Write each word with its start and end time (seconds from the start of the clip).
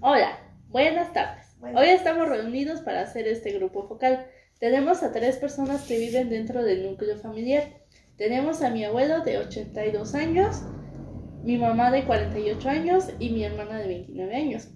Hola, 0.00 0.38
buenas 0.68 1.12
tardes. 1.12 1.56
Buenas 1.58 1.82
Hoy 1.82 1.88
estamos 1.90 2.28
reunidos 2.28 2.80
para 2.82 3.02
hacer 3.02 3.26
este 3.26 3.52
grupo 3.52 3.88
focal. 3.88 4.26
Tenemos 4.60 5.02
a 5.02 5.12
tres 5.12 5.36
personas 5.36 5.82
que 5.86 5.98
viven 5.98 6.28
dentro 6.30 6.62
del 6.64 6.84
núcleo 6.88 7.16
familiar. 7.18 7.64
Tenemos 8.16 8.62
a 8.62 8.70
mi 8.70 8.84
abuelo 8.84 9.20
de 9.20 9.38
82 9.38 10.14
años, 10.14 10.62
mi 11.42 11.56
mamá 11.56 11.90
de 11.90 12.04
48 12.04 12.68
años 12.68 13.08
y 13.18 13.30
mi 13.30 13.44
hermana 13.44 13.78
de 13.78 13.88
29 13.88 14.34
años. 14.36 14.68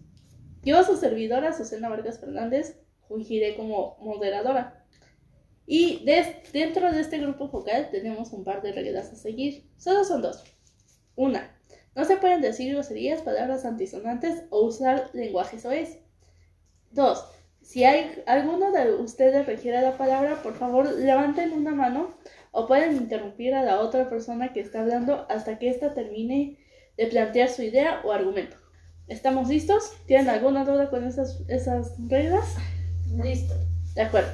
Yo, 0.65 0.83
su 0.85 0.97
servidora, 0.97 1.53
Susana 1.53 1.89
Vargas 1.89 2.21
Fernández, 2.21 2.81
fungiré 3.09 3.57
como 3.57 3.97
moderadora. 4.01 4.85
Y 5.67 6.05
des- 6.05 6.53
dentro 6.53 6.91
de 6.93 7.01
este 7.01 7.19
grupo 7.19 7.49
focal 7.49 7.89
tenemos 7.91 8.33
un 8.33 8.45
par 8.45 8.63
de 8.63 8.73
reglas 8.73 9.13
a 9.13 9.17
seguir. 9.17 9.69
Solo 9.77 10.05
son 10.05 10.23
dos. 10.23 10.45
Una, 11.17 11.57
no 11.95 12.05
se 12.05 12.17
pueden 12.17 12.41
decir 12.41 12.73
groserías, 12.73 13.23
palabras 13.23 13.65
antisonantes 13.65 14.45
o 14.51 14.63
usar 14.63 15.11
lenguaje 15.13 15.59
soez. 15.59 15.99
Dos, 16.91 17.25
si 17.63 17.85
hay 17.85 18.23
alguno 18.27 18.73
de 18.73 18.95
ustedes 18.95 19.47
requiere 19.47 19.81
la 19.83 19.97
palabra, 19.97 20.43
por 20.43 20.55
favor 20.55 20.91
levanten 20.91 21.53
una 21.53 21.73
mano 21.73 22.15
o 22.51 22.67
pueden 22.67 22.97
interrumpir 22.97 23.55
a 23.55 23.63
la 23.63 23.81
otra 23.81 24.09
persona 24.11 24.53
que 24.53 24.61
está 24.61 24.81
hablando 24.81 25.27
hasta 25.29 25.59
que 25.59 25.71
ésta 25.71 25.95
termine 25.95 26.59
de 26.97 27.07
plantear 27.07 27.49
su 27.49 27.63
idea 27.63 28.01
o 28.05 28.13
argumento. 28.13 28.57
¿Estamos 29.09 29.49
listos? 29.49 29.93
¿Tienen 30.07 30.29
alguna 30.29 30.65
duda 30.65 30.91
con 30.91 31.05
esas, 31.05 31.43
esas 31.49 31.95
reglas? 32.09 32.57
Listo. 33.23 33.55
De 33.95 34.03
acuerdo. 34.03 34.31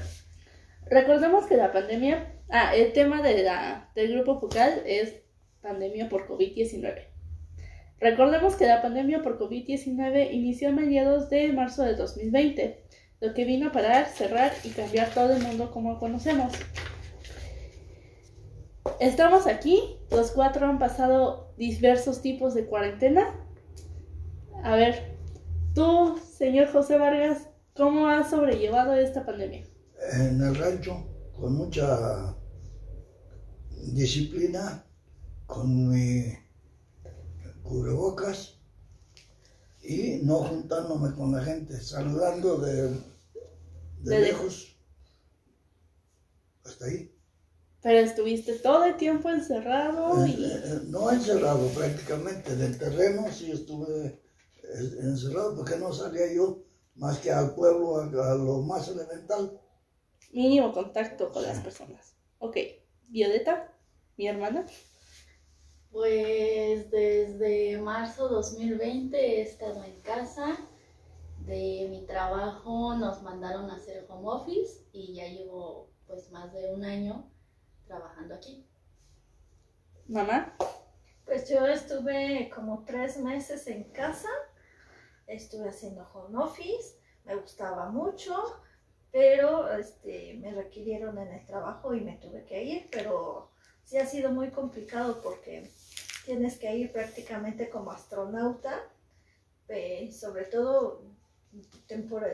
Recordemos 0.86 1.46
que 1.46 1.56
la 1.56 1.72
pandemia, 1.72 2.34
ah, 2.48 2.74
el 2.74 2.92
tema 2.92 3.22
de 3.22 3.42
la, 3.42 3.90
del 3.94 4.14
grupo 4.14 4.40
focal 4.40 4.82
es 4.86 5.14
pandemia 5.60 6.08
por 6.08 6.26
COVID-19. 6.28 7.17
Recordemos 8.00 8.54
que 8.54 8.66
la 8.66 8.80
pandemia 8.80 9.22
por 9.22 9.38
COVID-19 9.38 10.32
inició 10.32 10.68
a 10.68 10.72
mediados 10.72 11.30
de 11.30 11.52
marzo 11.52 11.82
de 11.82 11.94
2020, 11.94 12.84
lo 13.20 13.34
que 13.34 13.44
vino 13.44 13.68
a 13.68 13.72
parar, 13.72 14.06
cerrar 14.06 14.52
y 14.64 14.70
cambiar 14.70 15.12
todo 15.12 15.32
el 15.32 15.42
mundo 15.42 15.70
como 15.72 15.98
conocemos. 15.98 16.52
Estamos 19.00 19.46
aquí, 19.46 19.98
los 20.10 20.30
cuatro 20.30 20.66
han 20.66 20.78
pasado 20.78 21.52
diversos 21.56 22.22
tipos 22.22 22.54
de 22.54 22.66
cuarentena. 22.66 23.34
A 24.62 24.76
ver, 24.76 25.16
tú, 25.74 26.18
señor 26.36 26.70
José 26.72 26.98
Vargas, 26.98 27.48
¿cómo 27.74 28.08
has 28.08 28.30
sobrellevado 28.30 28.94
esta 28.94 29.26
pandemia? 29.26 29.64
en 30.12 30.40
el 30.40 30.54
rancho 30.54 31.06
con 31.32 31.56
mucha 31.56 32.36
disciplina, 33.92 34.84
con 35.46 35.88
mi 35.88 36.34
cubrebocas 37.68 38.38
y 39.82 40.20
no 40.22 40.36
juntándome 40.44 41.12
con 41.16 41.32
la 41.32 41.42
gente, 41.42 41.80
saludando 41.80 42.58
de, 42.58 42.90
de 44.02 44.16
De 44.16 44.20
lejos. 44.20 44.76
Hasta 46.64 46.84
ahí. 46.86 47.10
Pero 47.82 47.98
estuviste 47.98 48.54
todo 48.54 48.84
el 48.84 48.96
tiempo 48.96 49.30
encerrado 49.30 50.24
Eh, 50.24 50.28
y... 50.28 50.44
eh, 50.64 50.80
No 50.88 51.10
encerrado 51.10 51.68
prácticamente, 51.68 52.52
en 52.52 52.62
el 52.62 52.78
terreno 52.78 53.30
sí 53.32 53.50
estuve 53.52 54.06
eh, 54.06 54.96
encerrado 55.02 55.56
porque 55.56 55.76
no 55.78 55.92
salía 55.92 56.32
yo 56.34 56.62
más 56.96 57.18
que 57.20 57.30
al 57.30 57.54
pueblo, 57.54 57.96
a, 57.98 58.32
a 58.32 58.34
lo 58.34 58.60
más 58.62 58.88
elemental. 58.88 59.58
mínimo 60.32 60.72
contacto 60.72 61.30
con 61.32 61.42
las 61.42 61.60
personas. 61.60 62.16
Ok, 62.38 62.56
Violeta, 63.08 63.72
mi 64.16 64.26
hermana. 64.28 64.64
Pues 65.90 66.90
desde 66.90 67.78
marzo 67.80 68.28
2020 68.28 69.16
he 69.18 69.42
estado 69.42 69.82
en 69.84 70.00
casa. 70.00 70.56
De 71.46 71.86
mi 71.90 72.04
trabajo 72.06 72.94
nos 72.94 73.22
mandaron 73.22 73.70
a 73.70 73.76
hacer 73.76 74.04
home 74.08 74.28
office 74.28 74.84
y 74.92 75.14
ya 75.14 75.28
llevo 75.28 75.90
pues 76.06 76.30
más 76.30 76.52
de 76.52 76.74
un 76.74 76.84
año 76.84 77.30
trabajando 77.86 78.34
aquí. 78.34 78.66
Mamá, 80.08 80.54
Pues 81.24 81.48
yo 81.50 81.66
estuve 81.66 82.50
como 82.54 82.84
tres 82.84 83.18
meses 83.18 83.66
en 83.66 83.84
casa, 83.92 84.28
estuve 85.26 85.68
haciendo 85.68 86.08
home 86.14 86.38
office, 86.38 86.98
me 87.24 87.36
gustaba 87.36 87.90
mucho, 87.90 88.34
pero 89.10 89.70
este, 89.76 90.34
me 90.40 90.52
requirieron 90.54 91.18
en 91.18 91.28
el 91.28 91.44
trabajo 91.44 91.94
y 91.94 92.00
me 92.00 92.16
tuve 92.16 92.44
que 92.46 92.62
ir, 92.62 92.88
pero 92.90 93.50
sí 93.88 93.96
ha 93.96 94.06
sido 94.06 94.30
muy 94.30 94.50
complicado 94.50 95.22
porque 95.22 95.70
tienes 96.26 96.58
que 96.58 96.76
ir 96.76 96.92
prácticamente 96.92 97.70
como 97.70 97.90
astronauta, 97.90 98.82
sobre 100.12 100.44
todo 100.44 101.02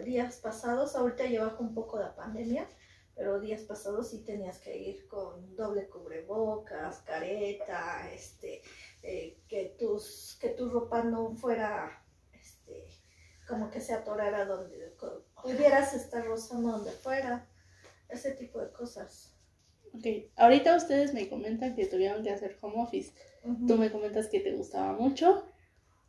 días 0.05 0.37
pasados, 0.37 0.97
ahorita 0.97 1.25
bajó 1.45 1.63
un 1.63 1.73
poco 1.73 2.01
la 2.01 2.17
pandemia, 2.17 2.69
pero 3.15 3.39
días 3.39 3.63
pasados 3.63 4.11
sí 4.11 4.25
tenías 4.25 4.59
que 4.59 4.77
ir 4.77 5.07
con 5.07 5.55
doble 5.55 5.89
cubrebocas, 5.89 6.99
careta, 7.03 8.13
este, 8.13 8.61
eh, 9.05 9.39
que, 9.47 9.77
tus, 9.79 10.37
que 10.41 10.49
tu 10.49 10.69
ropa 10.69 11.05
no 11.05 11.37
fuera 11.37 12.05
este, 12.33 12.89
como 13.47 13.71
que 13.71 13.81
se 13.81 13.95
atorara 13.95 14.45
donde 14.45 14.93
pudieras 15.41 15.95
estar 15.95 16.27
rozando 16.27 16.73
donde 16.73 16.91
fuera, 16.91 17.47
ese 18.09 18.33
tipo 18.33 18.59
de 18.59 18.73
cosas. 18.73 19.34
Ok, 19.95 20.33
ahorita 20.37 20.77
ustedes 20.77 21.15
me 21.15 21.29
comentan 21.29 21.75
que 21.75 21.87
tuvieron 21.87 22.23
que 22.23 22.31
hacer 22.31 22.59
home 22.61 22.83
office. 22.83 23.13
Ujú. 23.45 23.67
Tú 23.67 23.77
me 23.77 23.91
comentas 23.91 24.29
que 24.29 24.41
te 24.41 24.53
gustaba 24.53 24.93
mucho. 24.93 25.45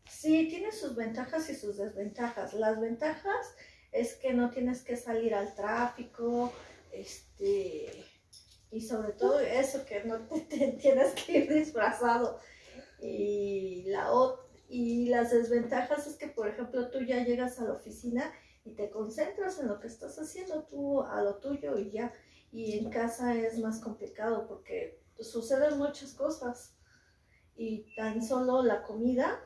Sí, 0.10 0.48
tiene 0.50 0.72
sus 0.72 0.96
ventajas 0.96 1.50
y 1.50 1.56
sus 1.56 1.78
desventajas. 1.78 2.54
Las 2.54 2.80
ventajas 2.80 3.56
es 3.92 4.16
que 4.16 4.34
no 4.34 4.52
tienes 4.52 4.84
que 4.84 4.98
salir 4.98 5.34
al 5.34 5.56
tráfico, 5.56 6.52
este, 6.92 8.06
y 8.72 8.82
sobre 8.82 9.14
todo 9.14 9.40
eso, 9.40 9.86
que 9.86 10.04
no 10.04 10.20
te, 10.28 10.42
te 10.42 10.68
tienes 10.74 11.14
que 11.14 11.40
ir 11.40 11.54
disfrazado. 11.54 12.40
Y, 13.02 13.84
la, 13.88 14.10
y 14.70 15.08
las 15.08 15.32
desventajas 15.32 16.08
es 16.08 16.16
que, 16.16 16.28
por 16.28 16.48
ejemplo, 16.48 16.90
tú 16.90 17.00
ya 17.02 17.24
llegas 17.24 17.60
a 17.60 17.66
la 17.66 17.74
oficina 17.74 18.32
y 18.64 18.72
te 18.72 18.90
concentras 18.90 19.60
en 19.60 19.68
lo 19.68 19.80
que 19.80 19.88
estás 19.88 20.18
haciendo 20.18 20.64
tú, 20.64 21.04
a 21.04 21.22
lo 21.22 21.36
tuyo 21.36 21.78
y 21.78 21.92
ya. 21.92 22.12
Y 22.56 22.78
en 22.78 22.90
casa 22.90 23.36
es 23.36 23.60
más 23.60 23.82
complicado 23.82 24.48
porque 24.48 25.04
suceden 25.20 25.78
muchas 25.78 26.14
cosas. 26.14 26.74
Y 27.58 27.94
tan 27.96 28.26
solo 28.26 28.64
la 28.64 28.82
comida, 28.82 29.46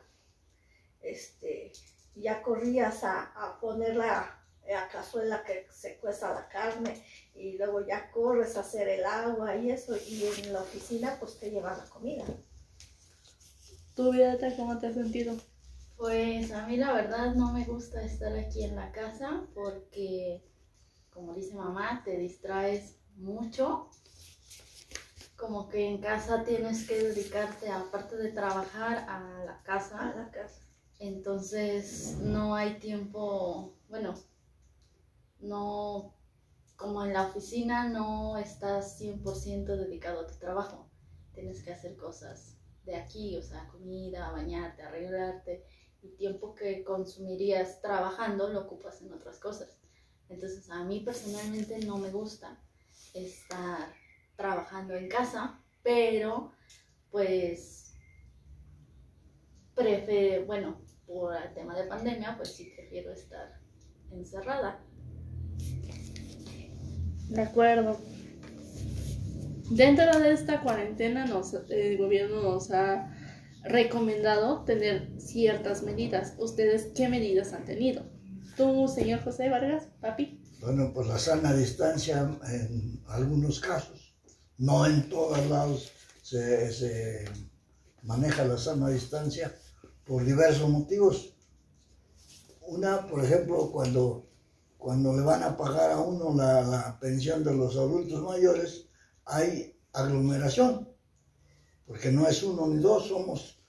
este, 1.02 1.72
ya 2.14 2.44
corrías 2.44 3.03
a, 3.03 3.24
a 3.34 3.59
poner 3.59 3.96
la 3.96 4.36
a 4.75 4.88
cazuela 4.88 5.44
que 5.44 5.66
se 5.72 5.98
cueza 5.98 6.31
la 6.31 6.48
carne 6.48 7.03
y 7.34 7.58
luego 7.58 7.84
ya 7.88 8.12
corres 8.12 8.56
a 8.56 8.59
hacer 8.59 8.88
el 8.88 9.03
agua 9.03 9.56
y 9.56 9.72
eso 9.72 9.98
y 9.98 10.24
en 10.44 10.53
la 10.53 10.62
oficina 10.62 11.18
pues 11.19 11.40
te 11.40 11.50
llevan 11.50 11.80
la 11.80 11.86
comida. 11.86 12.25
¿Tú, 13.96 14.12
Violeta, 14.12 14.56
cómo 14.56 14.78
te 14.78 14.86
has 14.86 14.94
sentido? 14.94 15.36
Pues 15.98 16.52
a 16.52 16.68
mí 16.68 16.78
la 16.78 16.94
verdad 16.94 17.34
no 17.34 17.52
me 17.52 17.66
gusta 17.66 18.03
estar 18.03 18.38
aquí 18.38 18.64
en 18.64 18.75
la 18.75 18.92
casa 18.92 19.48
porque, 19.56 20.46
como 21.09 21.34
dice 21.34 21.56
mamá, 21.56 22.03
te 22.06 22.16
distraes 22.16 22.99
mucho. 23.19 23.90
Como 25.38 25.69
que 25.69 25.88
en 25.88 26.02
casa 26.02 26.44
tienes 26.44 26.88
que 26.88 27.02
dedicarte, 27.02 27.69
aparte 27.69 28.18
de 28.18 28.31
trabajar, 28.31 29.06
a 29.07 29.44
la 29.46 29.53
A 29.53 29.63
casa. 29.63 30.13
la 30.16 30.31
casa. 30.31 30.62
Entonces 31.00 32.18
no 32.19 32.56
hay 32.56 32.78
tiempo, 32.80 33.78
bueno, 33.88 34.16
no, 35.40 36.13
como 36.75 37.06
en 37.06 37.13
la 37.13 37.28
oficina 37.28 37.88
no 37.88 38.38
estás 38.38 39.00
100% 39.00 39.78
dedicado 39.78 40.22
a 40.22 40.28
tu 40.28 40.38
trabajo. 40.38 40.90
Tienes 41.34 41.63
que 41.63 41.72
hacer 41.72 41.96
cosas 41.96 42.57
de 42.84 42.96
aquí, 42.96 43.38
o 43.38 43.41
sea, 43.41 43.68
comida, 43.69 44.31
bañarte, 44.31 44.81
arreglarte. 44.81 45.66
Y 46.01 46.16
tiempo 46.16 46.56
que 46.56 46.84
consumirías 46.84 47.81
trabajando 47.81 48.50
lo 48.50 48.62
ocupas 48.62 49.01
en 49.01 49.13
otras 49.13 49.38
cosas. 49.38 49.77
Entonces 50.30 50.69
a 50.69 50.83
mí 50.83 51.01
personalmente 51.01 51.80
no 51.80 51.98
me 51.98 52.10
gusta 52.10 52.57
estar 53.13 53.94
trabajando 54.36 54.95
en 54.95 55.09
casa, 55.09 55.62
pero 55.83 56.51
pues 57.12 57.94
prefiero, 59.75 60.45
bueno, 60.45 60.81
por 61.06 61.36
el 61.36 61.53
tema 61.53 61.75
de 61.75 61.88
pandemia, 61.88 62.36
pues 62.38 62.53
sí 62.53 62.71
prefiero 62.75 63.12
estar 63.12 63.59
encerrada. 64.12 64.83
De 67.30 67.41
acuerdo. 67.41 68.00
Dentro 69.69 70.19
de 70.19 70.33
esta 70.33 70.62
cuarentena 70.62 71.25
nos, 71.25 71.53
el 71.69 71.97
gobierno 71.97 72.41
nos 72.41 72.71
ha 72.71 73.15
recomendado 73.63 74.63
tener 74.63 75.09
ciertas 75.19 75.83
medidas. 75.83 76.36
¿Ustedes 76.39 76.91
qué 76.95 77.07
medidas 77.07 77.53
han 77.53 77.65
tenido? 77.65 78.03
Tú, 78.57 78.88
señor 78.88 79.21
José 79.24 79.50
Vargas, 79.50 79.88
papi. 80.01 80.41
Bueno, 80.60 80.92
pues 80.94 81.08
la 81.08 81.18
sana 81.18 81.54
distancia 81.54 82.38
en 82.48 83.02
algunos 83.08 83.62
casos, 83.62 84.14
no 84.58 84.86
en 84.86 85.08
todos 85.10 85.46
lados 85.48 85.90
se, 86.22 86.74
se 86.74 87.26
maneja 88.04 88.44
la 88.44 88.58
sana 88.58 88.90
distancia 88.90 89.56
por 90.06 90.26
diversos 90.26 90.70
motivos. 90.70 91.34
una, 92.68 93.08
por 93.08 93.24
ejemplo, 93.24 93.72
cuando, 93.72 94.28
cuando 94.78 95.16
le 95.16 95.22
van 95.22 95.44
a 95.44 95.56
pagar 95.56 95.92
a 95.92 96.00
uno 96.00 96.36
la, 96.36 96.62
la 96.62 97.00
pensión 97.00 97.44
de 97.44 97.54
los 97.54 97.78
adultos 97.78 98.22
mayores, 98.22 98.86
hay 99.26 99.80
aglomeración, 99.94 100.90
porque 101.88 102.12
no 102.12 102.28
es 102.28 102.44
uno 102.44 102.68
ni 102.68 102.82
dos, 102.82 103.08
somos 103.08 103.62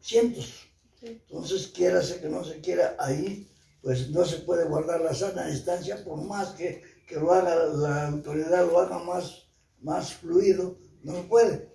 cientos. 0.00 0.68
Entonces, 1.02 1.68
quiérase 1.68 2.20
que 2.20 2.28
no 2.28 2.42
se 2.44 2.60
quiera, 2.60 2.96
ahí 2.98 3.47
pues 3.82 4.10
no 4.10 4.24
se 4.24 4.38
puede 4.40 4.64
guardar 4.64 5.00
la 5.00 5.14
sana 5.14 5.46
distancia 5.46 6.02
por 6.04 6.22
más 6.22 6.50
que, 6.50 6.82
que 7.06 7.16
lo 7.16 7.32
haga 7.32 7.54
la 7.66 8.08
autoridad, 8.08 8.66
lo 8.66 8.78
haga 8.78 8.98
más, 8.98 9.48
más 9.80 10.14
fluido, 10.14 10.76
no 11.02 11.14
se 11.14 11.22
puede. 11.22 11.72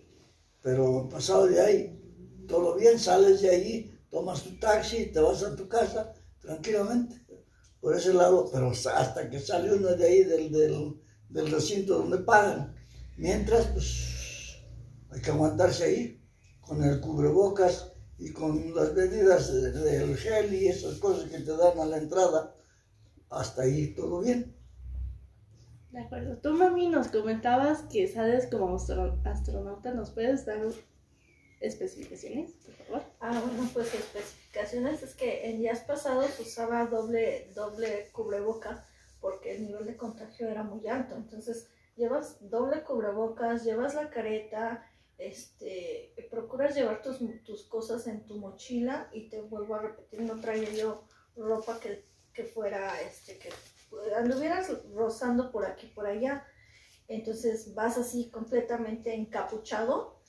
Pero 0.61 1.07
pasado 1.09 1.47
de 1.47 1.61
ahí, 1.61 2.45
todo 2.47 2.75
bien, 2.75 2.99
sales 2.99 3.41
de 3.41 3.49
allí, 3.49 3.99
tomas 4.09 4.43
tu 4.43 4.57
taxi, 4.59 5.07
te 5.07 5.19
vas 5.19 5.43
a 5.43 5.55
tu 5.55 5.67
casa 5.67 6.13
tranquilamente. 6.39 7.21
Por 7.79 7.95
ese 7.95 8.13
lado, 8.13 8.49
pero 8.51 8.71
hasta 8.71 9.29
que 9.29 9.39
sale 9.39 9.73
uno 9.73 9.89
de 9.89 10.05
ahí 10.05 10.23
del, 10.23 10.51
del, 10.51 11.01
del 11.29 11.51
recinto 11.51 11.97
donde 11.97 12.19
pagan. 12.19 12.75
Mientras, 13.17 13.67
pues, 13.67 14.57
hay 15.09 15.21
que 15.21 15.31
aguantarse 15.31 15.83
ahí 15.83 16.21
con 16.61 16.83
el 16.83 17.01
cubrebocas 17.01 17.92
y 18.17 18.31
con 18.31 18.73
las 18.75 18.93
medidas 18.93 19.51
de- 19.53 19.71
del 19.71 20.15
gel 20.17 20.53
y 20.53 20.67
esas 20.67 20.95
cosas 20.99 21.29
que 21.29 21.39
te 21.39 21.55
dan 21.57 21.79
a 21.79 21.85
la 21.85 21.97
entrada. 21.97 22.55
Hasta 23.29 23.63
ahí 23.63 23.93
todo 23.95 24.21
bien. 24.21 24.55
De 25.91 25.99
acuerdo. 26.01 26.37
Tú, 26.37 26.53
mami, 26.53 26.87
nos 26.87 27.07
comentabas 27.09 27.83
que 27.83 28.07
sales 28.07 28.47
como 28.47 28.75
astro- 28.75 29.19
astronauta. 29.25 29.93
¿Nos 29.93 30.11
puedes 30.11 30.45
dar 30.45 30.59
especificaciones, 31.59 32.51
por 32.65 32.73
favor? 32.75 33.03
Ah, 33.19 33.41
bueno, 33.45 33.69
pues 33.73 33.93
especificaciones 33.93 35.03
es 35.03 35.13
que 35.15 35.49
en 35.49 35.59
días 35.59 35.79
pasados 35.81 36.39
usaba 36.39 36.85
doble, 36.87 37.51
doble 37.55 38.09
cubreboca 38.11 38.85
porque 39.21 39.55
el 39.55 39.63
nivel 39.67 39.85
de 39.85 39.95
contagio 39.95 40.49
era 40.49 40.63
muy 40.63 40.87
alto. 40.87 41.15
Entonces, 41.15 41.67
llevas 41.95 42.37
doble 42.49 42.83
cubrebocas, 42.83 43.63
llevas 43.63 43.95
la 43.95 44.09
careta, 44.09 44.83
este, 45.27 46.13
procuras 46.29 46.75
llevar 46.75 47.01
tus, 47.01 47.19
tus 47.43 47.63
cosas 47.63 48.07
en 48.07 48.25
tu 48.25 48.37
mochila 48.37 49.09
y 49.13 49.29
te 49.29 49.41
vuelvo 49.41 49.75
a 49.75 49.81
repetir, 49.81 50.21
no 50.21 50.39
traía 50.39 50.69
yo 50.71 51.03
ropa 51.35 51.79
que, 51.79 52.05
que 52.33 52.43
fuera, 52.43 52.99
este, 53.01 53.37
que 53.37 53.49
anduvieras 54.17 54.71
rozando 54.93 55.51
por 55.51 55.65
aquí, 55.65 55.87
por 55.87 56.07
allá. 56.07 56.45
Entonces 57.07 57.73
vas 57.73 57.97
así 57.97 58.29
completamente 58.29 59.13
encapuchado 59.13 60.21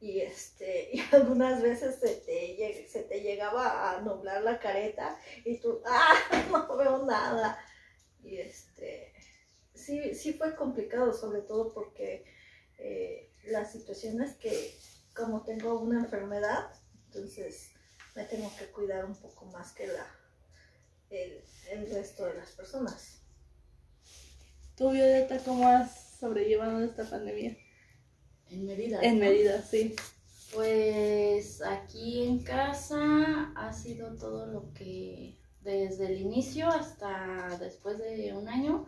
y 0.00 0.20
este 0.20 0.90
y 0.92 1.02
algunas 1.12 1.62
veces 1.62 1.96
se 1.96 2.14
te, 2.16 2.86
se 2.88 3.02
te 3.02 3.20
llegaba 3.20 3.90
a 3.90 4.00
nublar 4.02 4.42
la 4.42 4.58
careta 4.58 5.18
y 5.44 5.58
tú 5.58 5.80
¡ah! 5.86 6.14
no 6.50 6.76
veo 6.76 7.04
nada 7.04 7.58
y 8.22 8.36
este 8.36 9.12
sí 9.74 10.14
sí 10.14 10.34
fue 10.34 10.54
complicado 10.54 11.12
sobre 11.12 11.42
todo 11.42 11.72
porque 11.72 12.24
eh, 12.78 13.25
la 13.46 13.64
situación 13.64 14.22
es 14.22 14.34
que 14.36 14.76
como 15.14 15.42
tengo 15.42 15.78
una 15.80 16.00
enfermedad 16.00 16.70
entonces 17.06 17.70
me 18.14 18.24
tengo 18.24 18.50
que 18.58 18.66
cuidar 18.66 19.04
un 19.04 19.14
poco 19.16 19.46
más 19.46 19.72
que 19.72 19.86
la 19.86 20.06
el, 21.10 21.42
el 21.70 21.90
resto 21.90 22.26
de 22.26 22.34
las 22.34 22.50
personas 22.52 23.16
Tú, 24.76 24.90
Violeta, 24.90 25.38
¿cómo 25.38 25.66
has 25.66 26.18
sobrellevado 26.20 26.84
esta 26.84 27.08
pandemia? 27.08 27.56
En 28.50 28.66
Mérida. 28.66 29.00
En 29.00 29.14
¿no? 29.14 29.24
Mérida, 29.24 29.62
sí. 29.62 29.96
Pues 30.52 31.62
aquí 31.62 32.24
en 32.24 32.40
casa 32.40 33.54
ha 33.56 33.72
sido 33.72 34.14
todo 34.16 34.44
lo 34.44 34.74
que 34.74 35.38
desde 35.62 36.08
el 36.08 36.20
inicio 36.20 36.68
hasta 36.68 37.56
después 37.58 37.96
de 37.96 38.34
un 38.34 38.50
año 38.50 38.86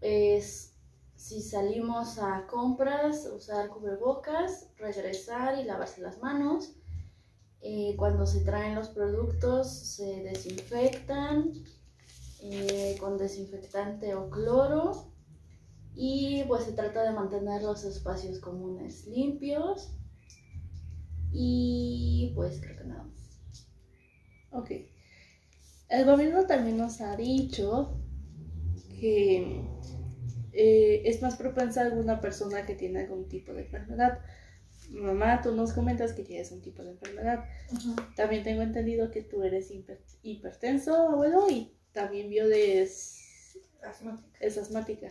es 0.00 0.67
si 1.18 1.42
salimos 1.42 2.18
a 2.18 2.46
compras, 2.46 3.28
usar 3.34 3.68
cubrebocas, 3.70 4.70
regresar 4.78 5.58
y 5.58 5.64
lavarse 5.64 6.00
las 6.00 6.22
manos. 6.22 6.76
Eh, 7.60 7.96
cuando 7.98 8.24
se 8.24 8.42
traen 8.42 8.76
los 8.76 8.88
productos 8.90 9.68
se 9.68 10.22
desinfectan 10.22 11.52
eh, 12.40 12.96
con 13.00 13.18
desinfectante 13.18 14.14
o 14.14 14.30
cloro 14.30 15.12
y 15.96 16.44
pues 16.44 16.62
se 16.62 16.72
trata 16.72 17.02
de 17.02 17.10
mantener 17.10 17.62
los 17.64 17.82
espacios 17.82 18.38
comunes 18.38 19.04
limpios 19.08 19.92
y 21.32 22.30
pues 22.36 22.60
creo 22.60 22.78
que 22.78 22.84
nada. 22.84 23.10
Ok. 24.52 24.70
El 25.88 26.04
gobierno 26.04 26.46
también 26.46 26.76
nos 26.76 27.00
ha 27.00 27.16
dicho 27.16 27.98
que 29.00 29.68
eh, 30.60 31.02
es 31.04 31.22
más 31.22 31.36
propensa 31.36 31.82
alguna 31.82 32.20
persona 32.20 32.66
que 32.66 32.74
tiene 32.74 33.00
algún 33.02 33.28
tipo 33.28 33.52
de 33.52 33.62
enfermedad. 33.62 34.18
Mamá, 34.90 35.40
tú 35.42 35.54
nos 35.54 35.72
comentas 35.72 36.12
que 36.14 36.24
tienes 36.24 36.50
un 36.50 36.62
tipo 36.62 36.82
de 36.82 36.90
enfermedad. 36.92 37.44
También 38.16 38.42
tengo 38.42 38.62
entendido 38.62 39.10
que 39.10 39.22
tú 39.22 39.42
eres 39.44 39.70
hiper- 39.70 40.00
hipertenso, 40.22 40.94
abuelo, 41.10 41.48
y 41.50 41.76
también 41.92 42.28
vio 42.30 42.48
de 42.48 42.82
es, 42.82 43.58
asmática. 43.82 44.38
es 44.40 44.58
asmática. 44.58 45.08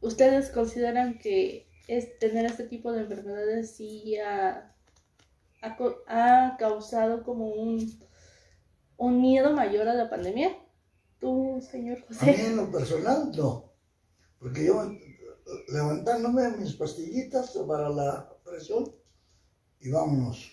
¿Ustedes 0.00 0.50
consideran 0.50 1.18
que 1.18 1.66
es, 1.88 2.18
tener 2.18 2.44
este 2.44 2.64
tipo 2.64 2.92
de 2.92 3.00
enfermedades 3.02 3.74
sí 3.76 4.16
ha, 4.18 4.72
ha 5.62 5.76
ha 6.06 6.56
causado 6.58 7.22
como 7.24 7.48
un, 7.48 7.90
un 8.98 9.20
miedo 9.22 9.52
mayor 9.52 9.88
a 9.88 9.94
la 9.94 10.10
pandemia? 10.10 10.50
Tú, 11.18 11.60
señor 11.62 12.04
A 12.20 12.26
mí 12.26 12.32
José. 12.32 12.46
en 12.46 12.56
lo 12.56 12.70
personal 12.70 13.32
no, 13.34 13.65
porque 14.40 14.64
yo 14.66 14.90
levantándome 15.68 16.50
mis 16.58 16.74
pastillitas 16.74 17.50
para 17.66 17.88
la 17.90 18.36
presión 18.44 18.92
y 19.80 19.90
vámonos. 19.90 20.52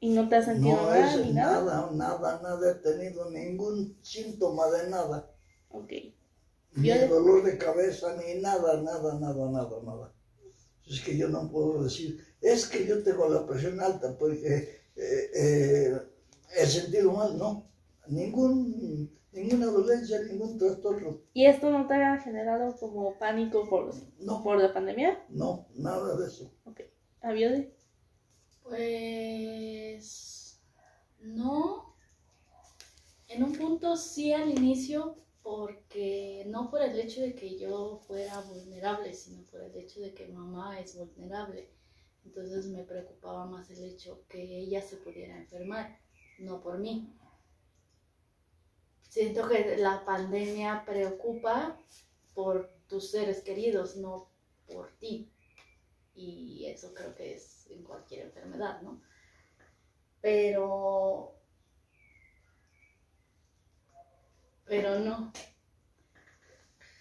¿Y 0.00 0.10
no 0.10 0.28
te 0.28 0.36
has 0.36 0.46
sentido 0.46 0.76
No 0.76 0.82
mal 0.82 0.98
es 1.04 1.26
ni 1.26 1.32
nada? 1.32 1.60
nada, 1.62 1.90
nada, 1.92 2.40
nada, 2.42 2.70
he 2.72 2.74
tenido 2.76 3.30
ningún 3.30 3.96
síntoma 4.02 4.68
de 4.70 4.90
nada, 4.90 5.30
Ok. 5.70 5.92
ni 6.74 6.88
Yo 6.88 7.08
dolor 7.08 7.44
de 7.44 7.56
cabeza, 7.58 8.16
ni 8.16 8.40
nada, 8.40 8.80
nada, 8.82 9.18
nada, 9.20 9.50
nada, 9.50 9.82
nada. 9.84 10.12
Es 10.86 11.00
que 11.00 11.16
yo 11.16 11.28
no 11.28 11.50
puedo 11.50 11.84
decir, 11.84 12.18
es 12.40 12.66
que 12.66 12.84
yo 12.86 13.02
tengo 13.04 13.28
la 13.28 13.46
presión 13.46 13.80
alta 13.80 14.16
porque 14.18 14.82
eh, 14.96 15.30
eh, 15.34 15.98
he 16.56 16.66
sentido 16.66 17.12
mal, 17.12 17.38
no, 17.38 17.70
ningún, 18.08 19.16
ninguna 19.32 19.66
dolencia, 19.66 20.20
ningún 20.22 20.58
trastorno, 20.58 21.20
¿Y 21.32 21.46
esto 21.46 21.70
no 21.70 21.86
te 21.86 21.94
ha 21.94 22.18
generado 22.18 22.76
como 22.76 23.18
pánico 23.18 23.68
por, 23.68 23.92
no, 24.20 24.42
por 24.42 24.60
la 24.60 24.72
pandemia? 24.72 25.24
no, 25.28 25.66
nada 25.74 26.16
de 26.16 26.26
eso. 26.26 26.52
¿Había 27.20 27.50
de? 27.50 27.74
Pues 28.62 30.60
no. 31.20 31.94
En 33.28 33.42
un 33.44 33.52
punto 33.52 33.96
sí 33.96 34.32
al 34.32 34.50
inicio, 34.50 35.16
porque 35.42 36.44
no 36.48 36.70
por 36.70 36.82
el 36.82 36.98
hecho 36.98 37.20
de 37.22 37.34
que 37.34 37.58
yo 37.58 38.00
fuera 38.06 38.40
vulnerable, 38.40 39.14
sino 39.14 39.42
por 39.44 39.62
el 39.62 39.74
hecho 39.76 40.00
de 40.00 40.14
que 40.14 40.28
mamá 40.28 40.78
es 40.80 40.96
vulnerable. 40.96 41.70
Entonces 42.24 42.66
me 42.66 42.84
preocupaba 42.84 43.46
más 43.46 43.70
el 43.70 43.84
hecho 43.84 44.24
que 44.28 44.42
ella 44.42 44.80
se 44.82 44.96
pudiera 44.96 45.36
enfermar, 45.36 45.98
no 46.38 46.60
por 46.62 46.78
mí. 46.78 47.12
Siento 49.12 49.46
que 49.46 49.76
la 49.76 50.06
pandemia 50.06 50.86
preocupa 50.86 51.78
por 52.32 52.72
tus 52.86 53.10
seres 53.10 53.42
queridos, 53.42 53.96
no 53.98 54.32
por 54.66 54.90
ti. 54.92 55.30
Y 56.14 56.64
eso 56.68 56.94
creo 56.94 57.14
que 57.14 57.34
es 57.34 57.66
en 57.68 57.84
cualquier 57.84 58.28
enfermedad, 58.28 58.80
¿no? 58.80 59.02
Pero... 60.22 61.38
Pero 64.64 65.00
no. 65.00 65.30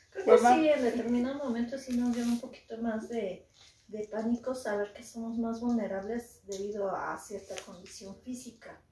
Creo 0.10 0.25
que 0.25 0.38
sí, 0.38 0.68
en 0.68 0.84
determinado 0.84 1.41
momento 1.46 1.77
sí 1.77 1.96
nos 1.96 2.13
dio 2.13 2.25
un 2.25 2.41
poquito 2.41 2.77
más 2.80 3.08
de, 3.08 3.48
de 3.88 4.06
pánico 4.10 4.53
saber 4.53 4.91
que 4.91 5.03
somos 5.03 5.38
más 5.38 5.62
vulnerables 5.62 6.46
debido 6.46 6.94
a 6.94 7.18
cierta 7.18 7.56
condición 7.65 8.18
física. 8.18 8.84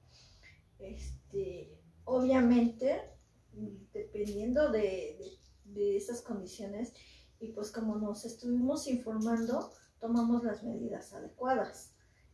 Este, 0.78 1.78
obviamente, 2.04 3.09
dependiendo 3.52 4.70
de, 4.70 5.18
de- 5.64 5.96
esas 5.96 6.22
condiciones, 6.22 6.92
y 7.38 7.52
pues 7.52 7.70
como 7.70 7.96
nos 7.96 8.24
estuvimos 8.24 8.86
informando, 8.86 9.72
tomamos 9.98 10.44
las 10.44 10.62
medidas 10.62 11.12
adecuadas. 11.12 11.92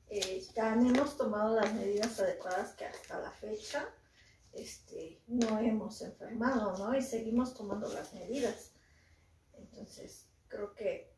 Eh, 0.08 0.44
ya 0.54 0.72
hemos 0.74 1.16
tomado 1.16 1.56
las 1.56 1.72
medidas 1.74 2.18
adecuadas 2.20 2.74
que 2.74 2.84
hasta 2.86 3.20
la 3.20 3.30
fecha 3.32 3.88
este, 4.52 5.20
no 5.26 5.58
hemos 5.58 6.00
enfermado, 6.02 6.76
¿no? 6.78 6.96
Y 6.96 7.02
seguimos 7.02 7.54
tomando 7.54 7.92
las 7.92 8.14
medidas. 8.14 8.72
Entonces, 9.54 10.28
creo 10.48 10.74
que, 10.74 11.12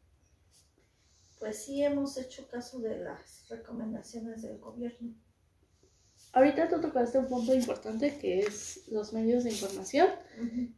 pues 1.38 1.64
sí 1.64 1.82
hemos 1.82 2.16
hecho 2.16 2.48
caso 2.48 2.80
de 2.80 2.98
las 2.98 3.48
recomendaciones 3.48 4.42
del 4.42 4.58
gobierno. 4.58 5.14
Ahorita 6.32 6.68
tú 6.68 6.80
tocaste 6.80 7.18
un 7.18 7.28
punto 7.28 7.54
importante 7.54 8.18
que 8.18 8.40
es 8.40 8.88
los 8.88 9.12
medios 9.12 9.44
de 9.44 9.50
información. 9.50 10.08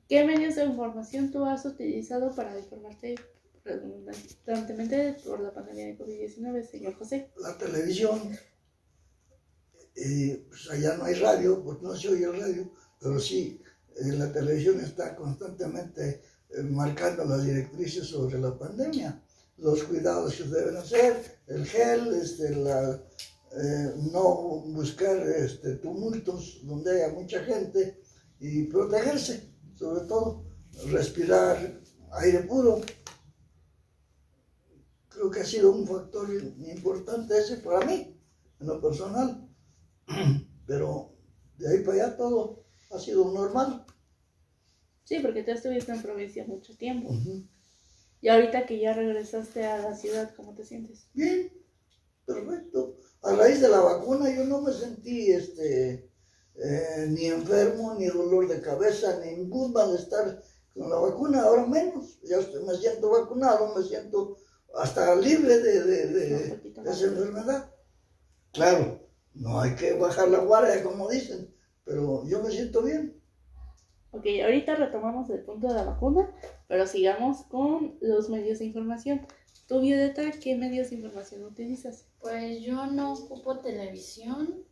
¿Qué 0.08 0.24
medios 0.24 0.56
de 0.56 0.64
información 0.64 1.30
tú 1.30 1.44
has 1.44 1.64
utilizado 1.64 2.34
para 2.34 2.58
informarte 2.58 3.16
redundantemente 3.64 5.16
por 5.24 5.40
la 5.40 5.52
pandemia 5.52 5.86
de 5.86 5.98
COVID-19, 5.98 6.70
señor 6.70 6.94
José? 6.94 7.30
La 7.36 7.56
televisión, 7.58 8.36
eh, 9.94 10.44
pues 10.48 10.70
allá 10.70 10.96
no 10.96 11.04
hay 11.04 11.14
radio, 11.14 11.62
porque 11.62 11.84
no 11.84 11.96
se 11.96 12.08
oye 12.08 12.24
el 12.24 12.40
radio, 12.40 12.72
pero 12.98 13.18
sí, 13.18 13.60
eh, 13.96 14.12
la 14.12 14.32
televisión 14.32 14.80
está 14.80 15.14
constantemente 15.14 16.22
eh, 16.50 16.62
marcando 16.62 17.24
las 17.24 17.44
directrices 17.44 18.06
sobre 18.06 18.38
la 18.38 18.56
pandemia, 18.56 19.22
los 19.58 19.82
cuidados 19.84 20.34
que 20.34 20.44
deben 20.44 20.76
hacer, 20.76 21.40
el 21.46 21.66
gel, 21.66 22.14
este, 22.14 22.54
la, 22.56 23.02
eh, 23.52 23.94
no 24.12 24.60
buscar 24.66 25.26
este, 25.28 25.76
tumultos 25.76 26.60
donde 26.62 27.04
haya 27.04 27.12
mucha 27.12 27.42
gente 27.42 28.00
y 28.38 28.64
protegerse, 28.64 29.52
sobre 29.74 30.06
todo, 30.06 30.44
respirar 30.90 31.80
aire 32.12 32.40
puro. 32.40 32.80
Creo 35.08 35.30
que 35.30 35.40
ha 35.40 35.44
sido 35.44 35.72
un 35.72 35.86
factor 35.86 36.28
importante 36.32 37.38
ese 37.38 37.56
para 37.56 37.84
mí, 37.84 38.16
en 38.60 38.66
lo 38.66 38.80
personal, 38.80 39.48
pero 40.66 41.12
de 41.58 41.68
ahí 41.68 41.84
para 41.84 42.04
allá 42.06 42.16
todo 42.16 42.64
ha 42.90 42.98
sido 42.98 43.32
normal. 43.32 43.84
Sí, 45.04 45.18
porque 45.20 45.42
tú 45.42 45.50
estuviste 45.50 45.90
en 45.90 46.02
provincia 46.02 46.44
mucho 46.46 46.76
tiempo. 46.76 47.12
Y 48.20 48.28
ahorita 48.28 48.64
que 48.66 48.78
ya 48.78 48.92
regresaste 48.92 49.66
a 49.66 49.78
la 49.78 49.96
ciudad, 49.96 50.32
¿cómo 50.36 50.54
te 50.54 50.64
sientes? 50.64 51.08
Bien, 51.14 51.52
perfecto. 52.24 52.99
A 53.22 53.34
raíz 53.34 53.60
de 53.60 53.68
la 53.68 53.80
vacuna 53.80 54.34
yo 54.34 54.44
no 54.44 54.62
me 54.62 54.72
sentí 54.72 55.30
este, 55.30 56.10
eh, 56.54 57.06
ni 57.08 57.26
enfermo, 57.26 57.94
ni 57.94 58.06
dolor 58.06 58.48
de 58.48 58.60
cabeza, 58.60 59.20
ningún 59.20 59.72
malestar 59.72 60.42
con 60.74 60.88
la 60.88 60.96
vacuna, 60.96 61.42
ahora 61.42 61.66
menos. 61.66 62.20
Ya 62.22 62.38
me 62.38 62.74
siento 62.76 63.10
vacunado, 63.10 63.74
me 63.74 63.82
siento 63.82 64.36
hasta 64.74 65.14
libre 65.16 65.58
de, 65.58 65.82
de, 65.82 66.06
de 66.06 66.90
esa 66.90 67.06
enfermedad. 67.06 67.70
Claro, 68.52 69.00
no 69.34 69.60
hay 69.60 69.74
que 69.74 69.92
bajar 69.94 70.28
la 70.28 70.38
guardia, 70.40 70.82
como 70.82 71.08
dicen, 71.08 71.54
pero 71.84 72.24
yo 72.26 72.42
me 72.42 72.50
siento 72.50 72.82
bien. 72.82 73.20
Ok, 74.12 74.26
ahorita 74.42 74.74
retomamos 74.74 75.30
el 75.30 75.44
punto 75.44 75.68
de 75.68 75.74
la 75.74 75.84
vacuna, 75.84 76.34
pero 76.66 76.86
sigamos 76.86 77.42
con 77.44 77.96
los 78.00 78.28
medios 78.28 78.58
de 78.58 78.64
información. 78.64 79.26
¿Tú, 79.66 79.80
Violeta, 79.80 80.32
qué 80.32 80.56
medios 80.56 80.90
de 80.90 80.96
información 80.96 81.44
utilizas? 81.44 82.06
Pues 82.18 82.60
yo 82.60 82.86
no 82.86 83.12
ocupo 83.12 83.60
televisión, 83.60 84.64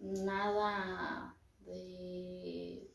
nada 0.00 1.36
de... 1.66 2.90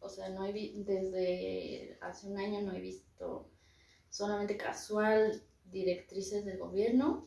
O 0.00 0.08
sea, 0.08 0.28
no 0.28 0.46
he 0.46 0.52
desde 0.52 1.98
hace 2.00 2.28
un 2.28 2.38
año 2.38 2.60
no 2.62 2.72
he 2.72 2.80
visto 2.80 3.50
solamente 4.10 4.56
casual 4.56 5.42
directrices 5.64 6.44
del 6.44 6.58
gobierno. 6.58 7.26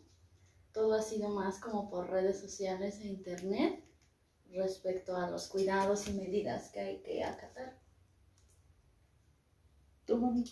Todo 0.71 0.93
ha 0.93 1.01
sido 1.01 1.29
más 1.29 1.59
como 1.59 1.89
por 1.89 2.09
redes 2.09 2.39
sociales 2.39 2.99
e 3.01 3.07
internet 3.07 3.83
respecto 4.53 5.15
a 5.15 5.29
los 5.29 5.47
cuidados 5.47 6.07
y 6.07 6.13
medidas 6.13 6.69
que 6.69 6.79
hay 6.79 7.01
que 7.01 7.23
acatar. 7.23 7.77
¿Tú, 10.05 10.17
mami? 10.17 10.45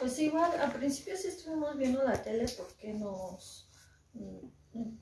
Pues 0.00 0.18
igual, 0.18 0.52
al 0.60 0.72
principio 0.72 1.16
sí 1.16 1.28
estuvimos 1.28 1.76
viendo 1.76 2.02
la 2.02 2.22
tele 2.22 2.46
porque 2.56 2.92
nos... 2.94 3.68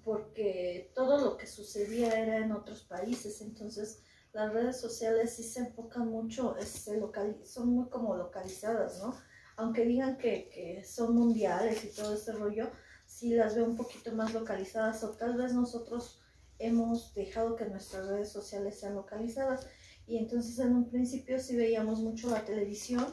porque 0.04 0.92
todo 0.94 1.18
lo 1.18 1.36
que 1.36 1.46
sucedía 1.46 2.20
era 2.20 2.38
en 2.38 2.52
otros 2.52 2.82
países, 2.82 3.40
entonces 3.40 4.02
las 4.32 4.52
redes 4.52 4.80
sociales 4.80 5.34
sí 5.34 5.42
se 5.42 5.60
enfocan 5.60 6.08
mucho, 6.08 6.56
se 6.60 7.00
son 7.44 7.68
muy 7.68 7.88
como 7.88 8.16
localizadas, 8.16 8.98
¿no? 8.98 9.14
Aunque 9.56 9.84
digan 9.84 10.18
que, 10.18 10.48
que 10.48 10.84
son 10.84 11.14
mundiales 11.14 11.84
y 11.84 11.88
todo 11.88 12.14
este 12.14 12.32
rollo, 12.32 12.68
sí 13.06 13.30
las 13.30 13.54
veo 13.54 13.64
un 13.64 13.76
poquito 13.76 14.12
más 14.12 14.34
localizadas 14.34 15.04
o 15.04 15.10
tal 15.10 15.36
vez 15.36 15.54
nosotros 15.54 16.20
hemos 16.58 17.14
dejado 17.14 17.56
que 17.56 17.66
nuestras 17.66 18.06
redes 18.08 18.30
sociales 18.30 18.78
sean 18.78 18.94
localizadas. 18.94 19.66
Y 20.06 20.18
entonces 20.18 20.58
en 20.58 20.74
un 20.74 20.88
principio 20.90 21.38
sí 21.38 21.56
veíamos 21.56 22.00
mucho 22.00 22.28
la 22.30 22.44
televisión, 22.44 23.06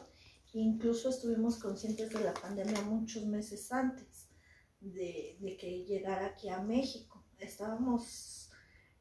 incluso 0.52 1.08
estuvimos 1.08 1.56
conscientes 1.56 2.10
de 2.10 2.20
la 2.20 2.34
pandemia 2.34 2.82
muchos 2.82 3.24
meses 3.26 3.72
antes 3.72 4.28
de, 4.80 5.56
que 5.58 5.84
llegara 5.84 6.26
aquí 6.26 6.48
a 6.48 6.60
México. 6.60 7.24
Estábamos 7.38 8.50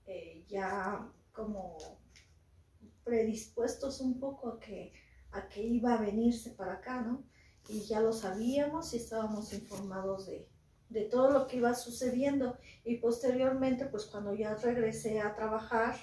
eh, 0.05 0.45
ya 0.47 1.11
como 1.31 1.77
predispuestos 3.03 3.99
un 4.01 4.19
poco 4.19 4.49
a 4.49 4.59
que, 4.59 4.93
a 5.31 5.47
que 5.47 5.61
iba 5.61 5.93
a 5.93 6.01
venirse 6.01 6.51
para 6.51 6.73
acá, 6.73 7.01
¿no? 7.01 7.23
Y 7.69 7.81
ya 7.81 7.99
lo 7.99 8.13
sabíamos 8.13 8.93
y 8.93 8.97
estábamos 8.97 9.53
informados 9.53 10.27
de, 10.27 10.49
de 10.91 11.03
todo 11.03 11.31
lo 11.31 11.47
que 11.47 11.57
iba 11.57 11.73
sucediendo 11.73 12.57
y 12.83 12.97
posteriormente 12.97 13.85
pues 13.85 14.05
cuando 14.05 14.33
ya 14.33 14.55
regresé 14.55 15.21
a 15.21 15.33
trabajar 15.35 15.95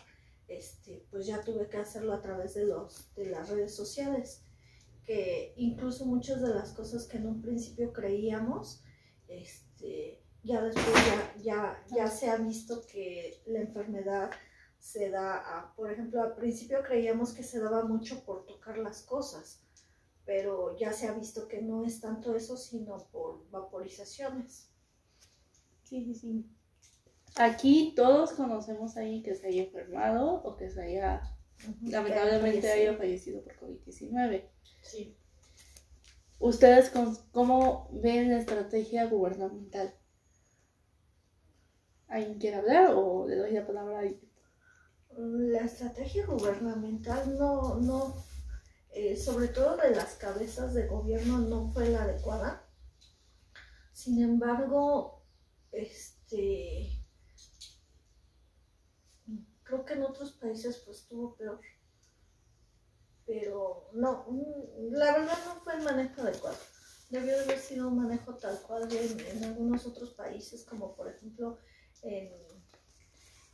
este 0.49 1.07
pues 1.11 1.27
ya 1.27 1.43
tuve 1.43 1.69
que 1.69 1.77
hacerlo 1.77 2.15
a 2.15 2.23
través 2.23 2.55
de 2.55 2.65
los 2.65 3.15
de 3.15 3.27
las 3.27 3.51
redes 3.51 3.75
sociales 3.75 4.43
que 5.09 5.55
incluso 5.57 6.05
muchas 6.05 6.43
de 6.43 6.51
las 6.51 6.73
cosas 6.73 7.09
que 7.09 7.17
en 7.17 7.27
un 7.27 7.41
principio 7.41 7.93
creíamos 7.93 8.85
este 9.27 10.23
ya 10.45 10.63
después 10.63 10.95
ya, 11.07 11.43
ya, 11.43 11.85
ya 11.97 12.07
se 12.09 12.31
ha 12.31 12.37
visto 12.37 12.83
que 12.87 13.43
la 13.47 13.61
enfermedad 13.61 14.31
se 14.79 15.11
da 15.11 15.73
por 15.77 15.91
ejemplo 15.91 16.23
al 16.23 16.35
principio 16.35 16.83
creíamos 16.87 17.33
que 17.33 17.43
se 17.43 17.59
daba 17.59 17.85
mucho 17.85 18.23
por 18.25 18.45
tocar 18.45 18.77
las 18.77 19.03
cosas 19.03 19.65
pero 20.27 20.77
ya 20.77 20.93
se 20.93 21.09
ha 21.09 21.15
visto 21.15 21.49
que 21.49 21.63
no 21.63 21.85
es 21.87 22.01
tanto 22.01 22.37
eso 22.37 22.59
sino 22.59 22.99
por 23.11 23.49
vaporizaciones 23.51 24.69
Sí, 25.89 26.05
sí, 26.05 26.15
sí. 26.15 26.45
Aquí 27.37 27.95
todos 27.97 28.33
conocemos 28.33 28.97
a 28.97 29.01
alguien 29.01 29.23
que 29.23 29.35
se 29.35 29.47
haya 29.47 29.63
enfermado 29.63 30.43
o 30.43 30.55
que 30.55 30.69
se 30.69 30.83
haya, 30.83 31.23
lamentablemente, 31.83 32.71
haya 32.71 32.97
fallecido 32.97 33.43
por 33.43 33.57
COVID-19. 33.57 34.49
Sí. 34.83 35.17
¿Ustedes 36.39 36.93
cómo 37.33 37.89
ven 37.93 38.31
la 38.31 38.39
estrategia 38.39 39.07
gubernamental? 39.07 39.95
¿Alguien 42.07 42.39
quiere 42.39 42.57
hablar 42.57 42.93
o 42.95 43.27
le 43.27 43.37
doy 43.37 43.51
la 43.51 43.67
palabra 43.67 43.97
a 43.97 44.01
alguien? 44.01 44.21
La 45.17 45.61
estrategia 45.61 46.27
gubernamental 46.27 47.37
no, 47.37 47.81
no, 47.81 48.15
eh, 48.91 49.17
sobre 49.17 49.49
todo 49.49 49.77
de 49.77 49.91
las 49.91 50.15
cabezas 50.15 50.75
de 50.75 50.87
gobierno, 50.87 51.39
no 51.39 51.71
fue 51.73 51.89
la 51.89 52.05
adecuada. 52.05 52.65
Sin 53.93 54.23
embargo, 54.23 55.25
este, 55.73 56.98
creo 59.69 59.85
que 59.85 59.95
en 59.95 60.03
otros 60.03 60.33
países 60.33 60.79
pues 60.85 60.99
estuvo 60.99 61.37
peor. 61.37 61.61
Pero 63.27 63.91
no, 63.93 64.25
mm, 64.29 64.93
la 64.93 65.13
verdad 65.13 65.39
no 65.47 65.61
fue 65.61 65.75
el 65.75 65.83
manejo 65.83 66.23
adecuado. 66.23 66.57
Debió 67.11 67.37
de 67.37 67.45
haber 67.45 67.59
sido 67.59 67.89
un 67.89 67.99
manejo 67.99 68.35
tal 68.35 68.61
cual 68.63 68.89
en, 68.91 69.45
algunos 69.45 69.87
otros 69.87 70.11
países, 70.11 70.65
como 70.65 70.95
por 70.95 71.09
ejemplo 71.09 71.59
en, 72.03 72.31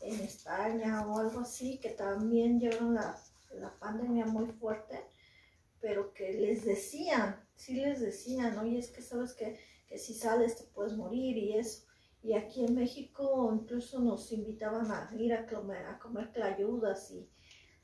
en, 0.00 0.21
España 0.21 1.06
o 1.06 1.18
algo 1.18 1.40
así, 1.40 1.78
que 1.78 1.90
también 1.90 2.61
llevaron 2.61 2.94
la, 2.94 3.21
la 3.52 3.76
pandemia 3.78 4.26
muy 4.26 4.47
fuerte, 4.47 5.04
pero 5.80 6.12
que 6.14 6.33
les 6.33 6.64
decían, 6.64 7.44
sí 7.54 7.75
les 7.75 8.00
decían, 8.00 8.59
oye, 8.59 8.78
es 8.78 8.90
que 8.90 9.02
sabes 9.02 9.35
que, 9.35 9.59
que 9.87 9.99
si 9.99 10.14
sales 10.14 10.56
te 10.56 10.64
puedes 10.64 10.94
morir 10.97 11.37
y 11.37 11.59
eso. 11.59 11.87
Y 12.25 12.33
aquí 12.33 12.64
en 12.64 12.75
México 12.75 13.52
incluso 13.54 14.00
nos 14.00 14.33
invitaban 14.33 14.90
a 14.90 15.11
ir 15.14 15.35
a 15.35 15.47
comer, 15.47 15.85
a 15.85 15.99
comer 15.99 16.33
clayudas 16.33 17.11
y 17.11 17.28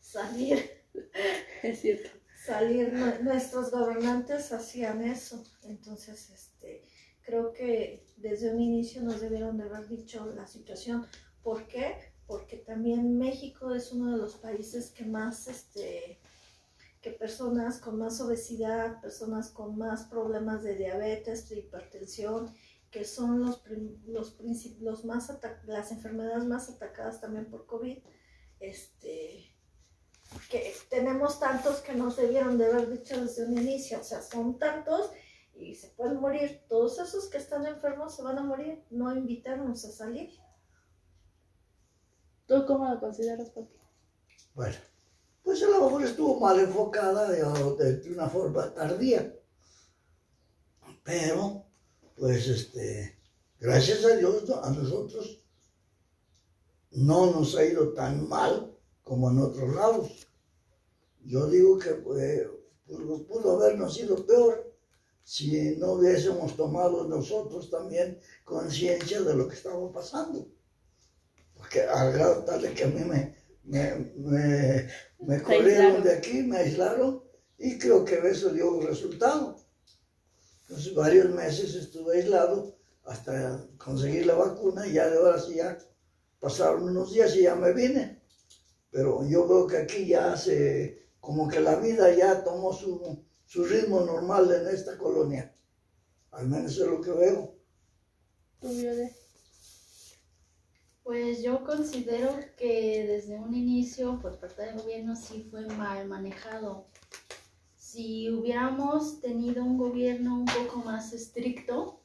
salir. 0.00 0.58
Es 1.62 1.80
cierto. 1.82 2.08
Salir, 2.46 2.94
nuestros 3.22 3.70
gobernantes 3.70 4.50
hacían 4.50 5.02
eso. 5.02 5.44
Entonces, 5.62 6.30
este, 6.30 6.84
creo 7.20 7.52
que 7.52 8.06
desde 8.16 8.52
un 8.52 8.60
inicio 8.60 9.02
nos 9.02 9.20
debieron 9.20 9.58
de 9.58 9.64
haber 9.64 9.86
dicho 9.88 10.24
la 10.34 10.46
situación. 10.46 11.06
¿Por 11.42 11.68
qué? 11.68 12.14
Porque 12.26 12.56
también 12.56 13.18
México 13.18 13.74
es 13.74 13.92
uno 13.92 14.12
de 14.12 14.18
los 14.18 14.36
países 14.36 14.90
que 14.90 15.04
más, 15.04 15.48
este, 15.48 16.18
que 17.02 17.10
personas 17.10 17.78
con 17.78 17.98
más 17.98 18.20
obesidad, 18.22 19.00
personas 19.02 19.50
con 19.50 19.76
más 19.76 20.04
problemas 20.04 20.62
de 20.62 20.76
diabetes, 20.76 21.48
de 21.50 21.58
hipertensión 21.58 22.52
que 22.90 23.04
son 23.04 23.40
los, 23.40 23.62
los, 24.06 24.36
los 24.80 25.04
más 25.04 25.32
las 25.64 25.92
enfermedades 25.92 26.44
más 26.44 26.68
atacadas 26.68 27.20
también 27.20 27.48
por 27.48 27.66
COVID, 27.66 27.98
este, 28.58 29.54
que 30.48 30.74
tenemos 30.88 31.38
tantos 31.40 31.80
que 31.80 31.94
nos 31.94 32.16
debieron 32.16 32.58
de 32.58 32.66
haber 32.66 32.90
dicho 32.90 33.20
desde 33.20 33.46
un 33.46 33.58
inicio, 33.58 34.00
o 34.00 34.04
sea, 34.04 34.22
son 34.22 34.58
tantos 34.58 35.10
y 35.54 35.74
se 35.74 35.88
pueden 35.88 36.20
morir, 36.20 36.64
todos 36.68 36.98
esos 36.98 37.28
que 37.28 37.38
están 37.38 37.66
enfermos 37.66 38.16
se 38.16 38.22
van 38.22 38.38
a 38.38 38.42
morir, 38.42 38.84
no 38.90 39.14
invitarnos 39.14 39.84
a 39.84 39.90
salir. 39.90 40.30
¿Tú 42.46 42.64
cómo 42.66 42.88
lo 42.88 42.98
consideras, 42.98 43.50
papi? 43.50 43.78
Bueno, 44.54 44.76
pues 45.44 45.62
a 45.62 45.68
lo 45.68 45.84
mejor 45.84 46.02
estuvo 46.02 46.40
mal 46.40 46.58
enfocada 46.58 47.30
de, 47.30 47.96
de 47.96 48.12
una 48.12 48.28
forma 48.28 48.74
tardía. 48.74 49.34
Pero, 51.04 51.69
pues, 52.20 52.46
este, 52.48 53.16
gracias 53.58 54.04
a 54.04 54.14
Dios, 54.14 54.44
a 54.50 54.70
nosotros 54.70 55.42
no 56.90 57.32
nos 57.32 57.56
ha 57.56 57.64
ido 57.64 57.94
tan 57.94 58.28
mal 58.28 58.76
como 59.02 59.30
en 59.30 59.38
otros 59.38 59.74
lados. 59.74 60.28
Yo 61.24 61.46
digo 61.46 61.78
que 61.78 61.92
pues, 61.92 62.46
pudo, 63.26 63.56
habernos 63.56 63.98
ido 63.98 64.26
peor 64.26 64.70
si 65.24 65.76
no 65.76 65.92
hubiésemos 65.92 66.56
tomado 66.56 67.08
nosotros 67.08 67.70
también 67.70 68.20
conciencia 68.44 69.22
de 69.22 69.34
lo 69.34 69.48
que 69.48 69.54
estaba 69.54 69.90
pasando. 69.90 70.46
Porque 71.54 71.82
al 71.82 72.12
grado 72.12 72.44
tal 72.44 72.60
de 72.60 72.74
que 72.74 72.84
a 72.84 72.88
mí 72.88 73.02
me, 73.02 73.34
me, 73.64 74.12
me, 74.16 74.88
me 75.20 75.42
corrieron 75.42 75.68
aislaron. 75.68 76.02
de 76.04 76.12
aquí, 76.12 76.42
me 76.42 76.58
aislaron 76.58 77.22
y 77.56 77.78
creo 77.78 78.04
que 78.04 78.16
eso 78.28 78.50
dio 78.50 78.78
resultado. 78.82 79.56
Entonces 80.70 80.94
varios 80.94 81.28
meses 81.30 81.74
estuve 81.74 82.18
aislado 82.18 82.76
hasta 83.02 83.66
conseguir 83.76 84.26
la 84.26 84.34
vacuna 84.34 84.86
y 84.86 84.92
ya 84.92 85.10
de 85.10 85.16
ahora 85.16 85.40
sí 85.40 85.56
ya 85.56 85.76
pasaron 86.38 86.84
unos 86.84 87.12
días 87.12 87.34
y 87.34 87.42
ya 87.42 87.56
me 87.56 87.72
vine. 87.72 88.22
Pero 88.92 89.26
yo 89.28 89.48
veo 89.48 89.66
que 89.66 89.78
aquí 89.78 90.06
ya 90.06 90.36
se, 90.36 91.08
como 91.18 91.48
que 91.48 91.58
la 91.58 91.74
vida 91.74 92.14
ya 92.14 92.44
tomó 92.44 92.72
su, 92.72 93.20
su 93.46 93.64
ritmo 93.64 94.02
normal 94.02 94.48
en 94.52 94.68
esta 94.68 94.96
colonia. 94.96 95.52
Al 96.30 96.46
menos 96.46 96.70
es 96.70 96.86
lo 96.86 97.00
que 97.00 97.10
veo. 97.10 97.52
¿Tú, 98.60 98.68
Viole? 98.68 99.12
Pues 101.02 101.42
yo 101.42 101.64
considero 101.64 102.38
que 102.56 103.08
desde 103.08 103.40
un 103.40 103.52
inicio 103.54 104.20
por 104.20 104.38
parte 104.38 104.62
del 104.62 104.80
gobierno 104.80 105.16
sí 105.16 105.48
fue 105.50 105.66
mal 105.66 106.06
manejado. 106.06 106.86
Si 107.92 108.30
hubiéramos 108.30 109.20
tenido 109.20 109.64
un 109.64 109.76
gobierno 109.76 110.38
un 110.38 110.44
poco 110.44 110.76
más 110.78 111.12
estricto 111.12 112.00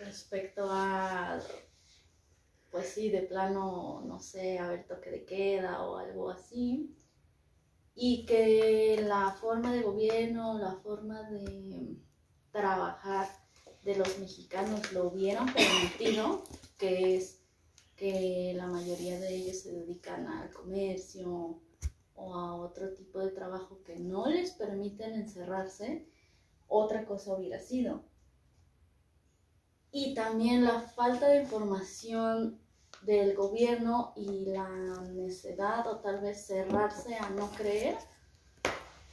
respecto 0.00 0.66
a, 0.68 1.40
pues 2.68 2.88
sí, 2.88 3.08
de 3.08 3.22
plano, 3.22 4.02
no 4.04 4.18
sé, 4.18 4.58
haber 4.58 4.84
toque 4.88 5.08
de 5.12 5.24
queda 5.24 5.84
o 5.84 5.98
algo 5.98 6.30
así, 6.30 6.96
y 7.94 8.26
que 8.26 9.04
la 9.06 9.30
forma 9.40 9.72
de 9.72 9.82
gobierno, 9.82 10.58
la 10.58 10.74
forma 10.74 11.30
de 11.30 11.96
trabajar 12.50 13.28
de 13.84 13.94
los 13.94 14.18
mexicanos 14.18 14.92
lo 14.92 15.10
hubieran 15.10 15.46
permitido, 15.54 16.42
que 16.76 17.18
es 17.18 17.40
que 17.94 18.52
la 18.56 18.66
mayoría 18.66 19.20
de 19.20 19.32
ellos 19.32 19.60
se 19.60 19.70
dedican 19.70 20.26
al 20.26 20.52
comercio 20.52 21.62
o 22.22 22.34
a 22.34 22.54
otro 22.56 22.92
tipo 22.94 23.18
de 23.18 23.30
trabajo 23.30 23.82
que 23.84 23.96
no 23.96 24.26
les 24.26 24.52
permiten 24.52 25.14
encerrarse, 25.14 26.06
otra 26.68 27.04
cosa 27.04 27.34
hubiera 27.34 27.58
sido. 27.58 28.04
Y 29.90 30.14
también 30.14 30.64
la 30.64 30.80
falta 30.80 31.28
de 31.28 31.42
información 31.42 32.60
del 33.02 33.34
gobierno 33.34 34.12
y 34.16 34.46
la 34.46 34.68
necedad 35.12 35.86
o 35.86 35.98
tal 35.98 36.20
vez 36.20 36.46
cerrarse 36.46 37.16
a 37.16 37.28
no 37.30 37.50
creer 37.50 37.96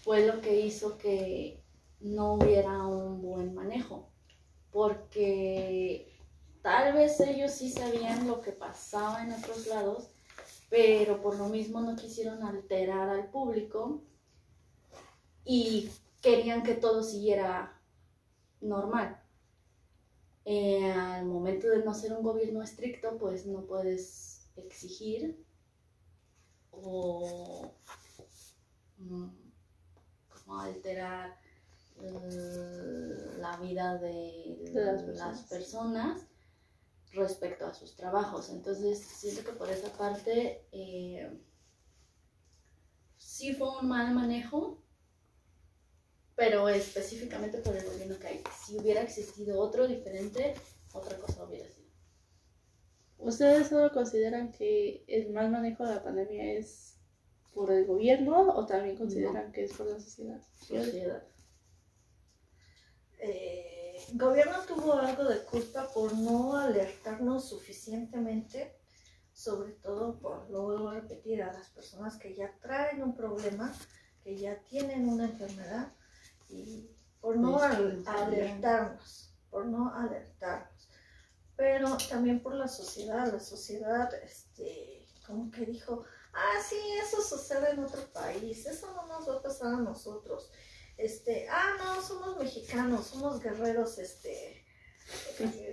fue 0.04 0.26
lo 0.26 0.40
que 0.42 0.62
hizo 0.62 0.98
que 0.98 1.64
no 2.00 2.36
hubiera 2.36 2.86
un 2.86 3.22
buen 3.22 3.54
manejo. 3.54 4.10
Porque 4.72 6.16
tal 6.62 6.94
vez 6.94 7.20
ellos 7.20 7.52
sí 7.52 7.72
sabían 7.72 8.28
lo 8.28 8.42
que 8.42 8.52
pasaba 8.52 9.24
en 9.24 9.34
otros 9.34 9.68
lados, 9.68 10.12
pero 10.70 11.22
por 11.22 11.38
lo 11.38 11.50
mismo 11.50 11.82
no 11.82 11.96
quisieron 11.96 12.44
alterar 12.44 13.10
al 13.10 13.30
público 13.30 14.04
y 15.44 15.90
querían 16.22 16.64
que 16.64 16.76
todo 16.76 17.04
siguiera 17.04 17.80
normal. 18.62 19.20
Eh, 20.46 20.92
al 20.92 21.26
momento 21.26 21.68
de 21.70 21.84
no 21.84 21.94
ser 21.94 22.14
un 22.14 22.24
gobierno 22.24 22.62
estricto, 22.62 23.18
pues 23.18 23.46
no 23.46 23.66
puedes 23.66 24.50
exigir 24.56 25.44
o 26.72 27.72
mm, 28.98 29.28
como 30.30 30.60
alterar 30.60 31.38
eh, 32.02 33.38
la 33.40 33.58
vida 33.58 33.98
de, 33.98 34.72
De 34.74 34.86
las 34.86 35.08
las 35.08 35.42
personas. 35.44 36.29
Respecto 37.12 37.66
a 37.66 37.74
sus 37.74 37.96
trabajos. 37.96 38.50
Entonces, 38.50 39.00
siento 39.00 39.44
que 39.44 39.58
por 39.58 39.70
esa 39.70 39.90
parte 39.98 40.68
eh, 40.72 41.30
sí 43.18 43.54
fue 43.54 43.80
un 43.80 43.88
mal 43.88 44.14
manejo, 44.14 44.84
pero 46.36 46.70
específicamente 46.70 47.60
por 47.60 47.76
el 47.76 47.86
gobierno 47.86 48.18
que 48.20 48.28
hay. 48.28 48.44
Si 48.66 48.78
hubiera 48.78 49.02
existido 49.02 49.60
otro 49.60 49.88
diferente, 49.88 50.56
otra 50.94 51.18
cosa 51.18 51.44
hubiera 51.46 51.70
sido. 51.70 51.90
¿Ustedes 53.18 53.68
solo 53.68 53.92
consideran 53.92 54.52
que 54.52 55.04
el 55.08 55.32
mal 55.32 55.52
manejo 55.52 55.86
de 55.86 55.96
la 55.96 56.04
pandemia 56.04 56.54
es 56.54 56.98
por 57.54 57.72
el 57.72 57.86
gobierno 57.86 58.50
o 58.56 58.66
también 58.66 58.96
consideran 58.98 59.52
que 59.52 59.66
es 59.66 59.74
por 59.74 59.88
la 59.88 60.00
sociedad? 60.00 60.42
Sociedad. 60.56 61.24
eh, 63.20 63.69
gobierno 64.14 64.60
tuvo 64.68 64.94
algo 64.94 65.24
de 65.26 65.44
culpa 65.44 65.88
por 65.94 66.14
no 66.14 66.56
alertarnos 66.56 67.50
suficientemente, 67.50 68.76
sobre 69.34 69.74
todo 69.74 70.20
por, 70.20 70.50
lo 70.50 70.64
vuelvo 70.64 70.90
a 70.90 70.96
repetir, 70.96 71.42
a 71.44 71.54
las 71.54 71.70
personas 71.70 72.18
que 72.18 72.36
ya 72.36 72.52
traen 72.62 73.02
un 73.04 73.16
problema, 73.16 73.74
que 74.24 74.38
ya 74.38 74.60
tienen 74.64 75.08
una 75.08 75.26
enfermedad, 75.26 75.94
y 76.50 76.90
por 77.22 77.38
no 77.38 77.60
al- 77.62 78.04
alertarnos, 78.08 79.34
por 79.50 79.66
no 79.66 79.94
alertarnos. 79.94 80.90
Pero 81.56 81.98
también 82.10 82.42
por 82.42 82.54
la 82.56 82.68
sociedad, 82.68 83.32
la 83.32 83.40
sociedad, 83.40 84.14
este, 84.24 85.06
como 85.28 85.52
que 85.52 85.66
dijo, 85.66 86.04
ah, 86.34 86.62
sí, 86.68 86.78
eso 87.06 87.22
sucede 87.22 87.72
en 87.72 87.84
otro 87.84 88.02
país, 88.14 88.66
eso 88.66 88.92
no 88.94 89.06
nos 89.08 89.28
va 89.30 89.36
a 89.36 89.42
pasar 89.42 89.74
a 89.74 89.78
nosotros 89.78 90.50
este, 91.00 91.48
ah, 91.50 91.76
no, 91.80 92.02
somos 92.02 92.38
mexicanos, 92.38 93.08
somos 93.08 93.42
guerreros, 93.42 93.98
este, 93.98 94.64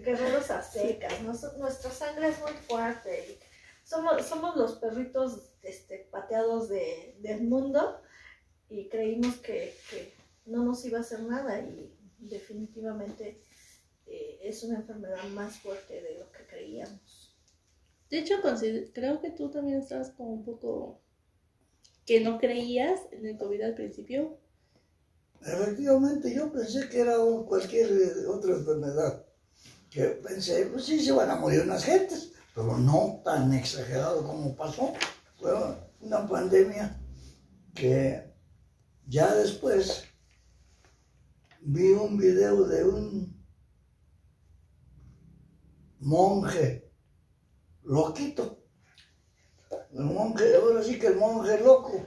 guerreros 0.04 0.50
aztecas, 0.50 1.20
nos- 1.22 1.56
nuestra 1.58 1.90
sangre 1.90 2.28
es 2.28 2.40
muy 2.40 2.52
fuerte, 2.68 3.38
somos, 3.84 4.24
somos 4.24 4.56
los 4.56 4.76
perritos, 4.76 5.50
este, 5.62 6.08
pateados 6.10 6.68
de, 6.68 7.16
del 7.20 7.42
mundo, 7.42 8.00
y 8.68 8.88
creímos 8.88 9.36
que, 9.36 9.76
que 9.90 10.12
no 10.46 10.64
nos 10.64 10.84
iba 10.84 10.98
a 10.98 11.02
hacer 11.02 11.20
nada, 11.20 11.60
y 11.60 11.92
definitivamente 12.18 13.42
eh, 14.06 14.38
es 14.42 14.62
una 14.62 14.76
enfermedad 14.76 15.22
más 15.34 15.58
fuerte 15.58 16.00
de 16.02 16.18
lo 16.18 16.30
que 16.32 16.46
creíamos. 16.46 17.36
De 18.10 18.18
hecho, 18.20 18.36
creo 18.92 19.20
que 19.20 19.30
tú 19.30 19.50
también 19.50 19.78
estabas 19.80 20.10
como 20.10 20.32
un 20.32 20.44
poco 20.44 21.00
que 22.04 22.20
no 22.20 22.38
creías 22.38 23.00
en 23.10 23.26
el 23.26 23.36
COVID 23.36 23.62
al 23.62 23.74
principio. 23.74 24.38
Efectivamente, 25.46 26.34
yo 26.34 26.50
pensé 26.50 26.88
que 26.88 27.00
era 27.00 27.14
cualquier 27.46 27.90
eh, 27.92 28.26
otra 28.26 28.54
enfermedad. 28.54 29.24
Que 29.88 30.06
pensé, 30.06 30.66
pues 30.66 30.84
sí, 30.84 31.02
se 31.02 31.12
van 31.12 31.30
a 31.30 31.36
morir 31.36 31.62
unas 31.62 31.84
gentes, 31.84 32.32
pero 32.52 32.76
no 32.76 33.22
tan 33.24 33.52
exagerado 33.52 34.24
como 34.24 34.56
pasó. 34.56 34.92
Fue 35.38 35.52
una 36.00 36.26
pandemia 36.26 37.00
que 37.74 38.34
ya 39.06 39.32
después 39.34 40.04
vi 41.60 41.92
un 41.92 42.16
video 42.16 42.64
de 42.64 42.84
un 42.84 43.46
monje 46.00 46.90
loquito. 47.84 48.64
El 49.92 50.04
monje, 50.04 50.56
ahora 50.56 50.82
sí 50.82 50.98
que 50.98 51.06
el 51.06 51.16
monje 51.16 51.60
loco. 51.60 52.04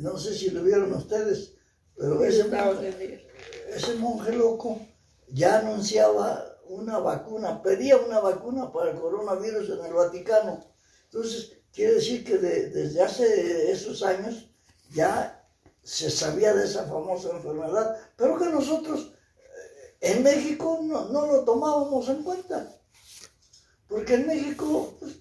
No 0.00 0.18
sé 0.18 0.34
si 0.34 0.50
lo 0.50 0.64
vieron 0.64 0.92
ustedes, 0.92 1.53
pero 1.96 2.24
ese 2.24 2.44
monje, 2.44 3.26
ese 3.68 3.94
monje 3.94 4.32
loco 4.32 4.80
ya 5.28 5.58
anunciaba 5.60 6.44
una 6.66 6.98
vacuna, 6.98 7.62
pedía 7.62 7.96
una 7.96 8.20
vacuna 8.20 8.72
para 8.72 8.90
el 8.90 8.98
coronavirus 9.00 9.70
en 9.70 9.84
el 9.84 9.92
Vaticano. 9.92 10.64
Entonces, 11.04 11.52
quiere 11.72 11.94
decir 11.94 12.24
que 12.24 12.38
de- 12.38 12.70
desde 12.70 13.02
hace 13.02 13.70
esos 13.70 14.02
años 14.02 14.48
ya 14.92 15.46
se 15.82 16.10
sabía 16.10 16.54
de 16.54 16.64
esa 16.64 16.84
famosa 16.86 17.30
enfermedad, 17.30 17.96
pero 18.16 18.38
que 18.38 18.46
nosotros 18.46 19.12
eh, 19.36 19.96
en 20.00 20.22
México 20.22 20.80
no, 20.82 21.06
no 21.10 21.26
lo 21.26 21.44
tomábamos 21.44 22.08
en 22.08 22.22
cuenta. 22.22 22.70
Porque 23.86 24.14
en 24.14 24.26
México 24.26 24.96
pues, 24.98 25.18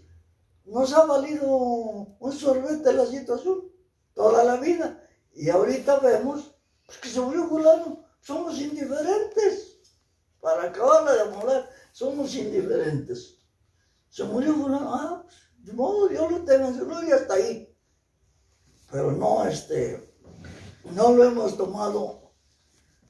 nos 0.65 0.93
ha 0.93 1.05
valido 1.05 1.47
un 1.47 2.31
sorbete 2.31 2.93
la 2.93 3.05
situación 3.05 3.69
toda 4.13 4.43
la 4.43 4.55
vida. 4.55 5.05
Y 5.33 5.49
ahorita 5.49 5.99
vemos 5.99 6.52
que 7.01 7.09
se 7.09 7.19
murió 7.19 7.47
fulano. 7.47 8.05
Somos 8.21 8.59
indiferentes. 8.59 9.77
Para 10.39 10.63
acabarla 10.63 11.13
de 11.13 11.31
moler, 11.31 11.69
somos 11.91 12.35
indiferentes. 12.35 13.37
Se 14.09 14.23
murió 14.23 14.53
fulano. 14.55 14.93
Ah, 14.93 15.23
pues, 15.23 15.37
De 15.63 15.73
modo, 15.73 16.11
yo 16.11 16.29
lo 16.29 16.43
tengo, 16.43 16.71
no, 16.71 17.03
ya 17.03 17.15
está 17.15 17.35
ahí. 17.35 17.73
Pero 18.91 19.11
no, 19.13 19.47
este, 19.47 20.13
no 20.91 21.13
lo 21.13 21.23
hemos 21.23 21.57
tomado 21.57 22.33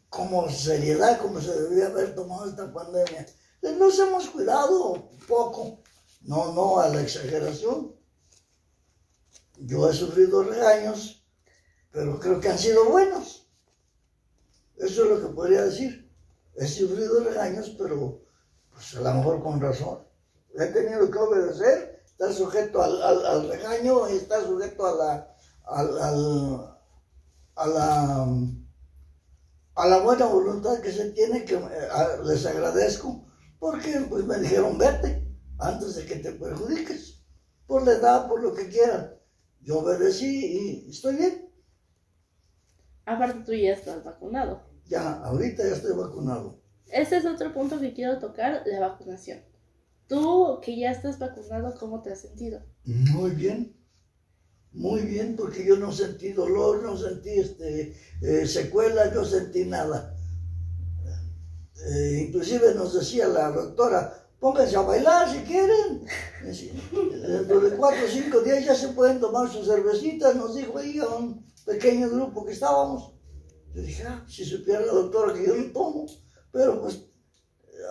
como 0.10 0.48
seriedad, 0.50 1.20
como 1.20 1.42
se 1.42 1.60
debía 1.60 1.88
haber 1.88 2.14
tomado 2.14 2.48
esta 2.48 2.72
pandemia. 2.72 3.26
Nos 3.64 3.98
hemos 3.98 4.28
cuidado 4.28 5.10
poco, 5.28 5.82
no, 6.22 6.54
no 6.54 6.80
a 6.80 6.88
la 6.90 7.02
exageración. 7.02 7.96
Yo 9.58 9.90
he 9.90 9.94
sufrido 9.94 10.44
regaños, 10.44 11.26
pero 11.92 12.20
creo 12.20 12.40
que 12.40 12.50
han 12.50 12.60
sido 12.60 12.86
buenos. 12.86 13.43
Eso 14.78 15.04
es 15.04 15.10
lo 15.10 15.22
que 15.22 15.34
podría 15.34 15.64
decir. 15.66 16.12
He 16.56 16.68
sufrido 16.68 17.24
regaños, 17.24 17.76
pero 17.78 18.22
pues 18.72 18.96
a 18.96 19.02
lo 19.02 19.14
mejor 19.16 19.42
con 19.44 19.62
razón. 19.62 20.00
He 20.56 20.66
tenido 20.68 21.10
que 21.10 21.18
obedecer, 21.18 22.04
estar 22.06 22.32
sujeto 22.34 22.82
al, 22.82 23.50
regaño 23.50 24.10
y 24.10 24.18
estar 24.18 24.44
sujeto 24.44 24.86
a 24.86 24.96
la, 24.96 25.36
al, 25.66 25.98
a 27.56 27.68
la, 27.68 28.28
a 29.76 29.88
la 29.88 30.00
buena 30.00 30.26
voluntad 30.26 30.80
que 30.80 30.92
se 30.92 31.12
tiene, 31.12 31.46
que 31.46 31.56
eh, 31.56 31.88
les 32.24 32.46
agradezco, 32.46 33.26
porque 33.60 34.06
pues 34.10 34.26
me 34.26 34.38
dijeron 34.38 34.78
vete 34.78 35.28
antes 35.60 35.96
de 35.96 36.06
que 36.06 36.18
te 36.18 36.34
perjudiques, 36.34 37.24
por 37.66 37.84
la 37.84 37.94
edad, 37.94 38.28
por 38.28 38.42
lo 38.42 38.54
que 38.54 38.70
quieran. 38.70 39.16
Yo 39.62 39.80
obedecí 39.80 40.86
y 40.86 40.92
estoy 40.92 41.16
bien. 41.16 41.53
Aparte 43.06 43.44
tú 43.46 43.54
ya 43.54 43.74
estás 43.74 44.04
vacunado. 44.04 44.64
Ya, 44.88 45.14
ahorita 45.24 45.64
ya 45.64 45.76
estoy 45.76 45.96
vacunado. 45.96 46.60
Ese 46.88 47.18
es 47.18 47.26
otro 47.26 47.54
punto 47.54 47.80
que 47.80 47.94
quiero 47.94 48.20
tocar, 48.20 48.64
la 48.66 48.80
vacunación. 48.80 49.40
Tú 50.08 50.60
que 50.62 50.78
ya 50.78 50.92
estás 50.92 51.20
vacunado, 51.20 51.74
¿cómo 51.80 52.02
te 52.02 52.12
has 52.12 52.22
sentido? 52.22 52.62
Muy 52.86 53.32
bien. 53.32 53.76
Muy 54.72 55.02
bien, 55.02 55.36
porque 55.36 55.66
yo 55.66 55.78
no 55.78 55.92
sentí 55.92 56.34
dolor, 56.34 56.82
no 56.82 56.98
sentí 56.98 57.30
este, 57.30 57.96
eh, 58.22 58.48
secuelas, 58.48 59.14
no 59.14 59.24
sentí 59.24 59.66
nada. 59.66 60.16
Eh, 61.86 62.26
inclusive 62.28 62.74
nos 62.76 62.94
decía 62.94 63.28
la 63.28 63.52
doctora, 63.52 64.23
pónganse 64.44 64.76
a 64.76 64.82
bailar 64.82 65.30
si 65.32 65.40
quieren. 65.50 66.06
Dentro 66.44 67.62
de 67.62 67.78
cuatro 67.78 68.06
o 68.06 68.10
cinco 68.10 68.42
días 68.42 68.66
ya 68.66 68.76
se 68.76 68.90
pueden 68.90 69.22
tomar 69.22 69.50
sus 69.50 69.66
cervecitas, 69.66 70.36
nos 70.36 70.54
dijo 70.56 70.78
ahí 70.78 71.00
a 71.00 71.08
un 71.08 71.48
pequeño 71.66 72.10
grupo 72.10 72.46
que 72.46 72.52
estábamos. 72.52 73.14
Yo 73.74 73.82
dije, 73.82 74.04
ah, 74.06 74.26
si 74.28 74.44
supiera 74.44 74.82
la 74.82 74.92
doctora 74.92 75.34
que 75.34 75.48
yo 75.48 75.56
no 75.56 75.72
tomo, 75.72 76.06
pero 76.52 76.82
pues 76.82 77.06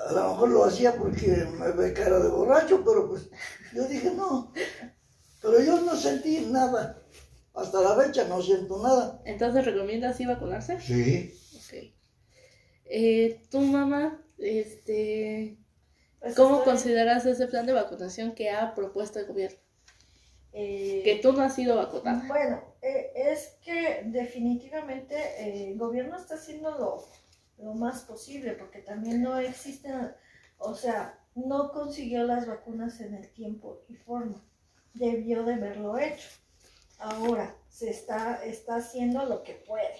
a 0.08 0.12
lo 0.12 0.28
mejor 0.28 0.48
lo 0.50 0.64
hacía 0.64 0.94
porque 0.94 1.48
me 1.58 1.72
ve 1.72 1.94
cara 1.94 2.20
de 2.20 2.28
borracho, 2.28 2.84
pero 2.84 3.08
pues 3.08 3.30
yo 3.74 3.88
dije, 3.88 4.12
no, 4.14 4.52
pero 5.40 5.58
yo 5.58 5.80
no 5.80 5.96
sentí 5.96 6.48
nada. 6.50 7.02
Hasta 7.54 7.80
la 7.80 7.96
fecha 7.96 8.28
no 8.28 8.42
siento 8.42 8.82
nada. 8.82 9.22
Entonces, 9.24 9.64
¿recomiendas 9.64 10.16
sí 10.16 10.26
vacunarse? 10.26 10.78
Sí. 10.80 11.34
Ok. 11.56 11.94
Eh, 12.84 13.42
¿Tu 13.50 13.60
mamá, 13.60 14.22
este, 14.38 15.62
cómo 16.37 16.64
consideras 16.64 17.26
ese 17.26 17.46
plan 17.46 17.66
de 17.66 17.72
vacunación 17.72 18.35
que 18.35 18.50
ha 18.50 18.74
propuesto 18.74 19.18
el 19.18 19.26
gobierno? 19.26 19.58
Eh, 20.52 21.02
que 21.04 21.16
tú 21.16 21.32
no 21.32 21.42
has 21.42 21.54
sido 21.54 21.76
vacunada. 21.76 22.24
Bueno, 22.28 22.62
eh, 22.82 23.12
es 23.14 23.56
que 23.64 24.02
definitivamente 24.04 25.16
el 25.70 25.78
gobierno 25.78 26.16
está 26.16 26.35
haciendo 26.35 26.70
lo, 26.78 27.04
lo 27.58 27.74
más 27.74 28.02
posible, 28.02 28.52
porque 28.52 28.80
también 28.80 29.22
no 29.22 29.38
existen, 29.38 30.14
o 30.58 30.74
sea, 30.74 31.18
no 31.35 31.72
consiguió 31.72 32.24
las 32.24 32.46
vacunas 32.46 33.00
en 33.00 33.14
el 33.14 33.32
tiempo 33.32 33.82
y 33.88 33.94
forma 33.94 34.42
debió 34.94 35.44
de 35.44 35.54
haberlo 35.54 35.98
hecho. 35.98 36.28
Ahora 36.98 37.54
se 37.68 37.90
está, 37.90 38.44
está 38.44 38.76
haciendo 38.76 39.24
lo 39.24 39.42
que 39.42 39.54
puede, 39.54 39.96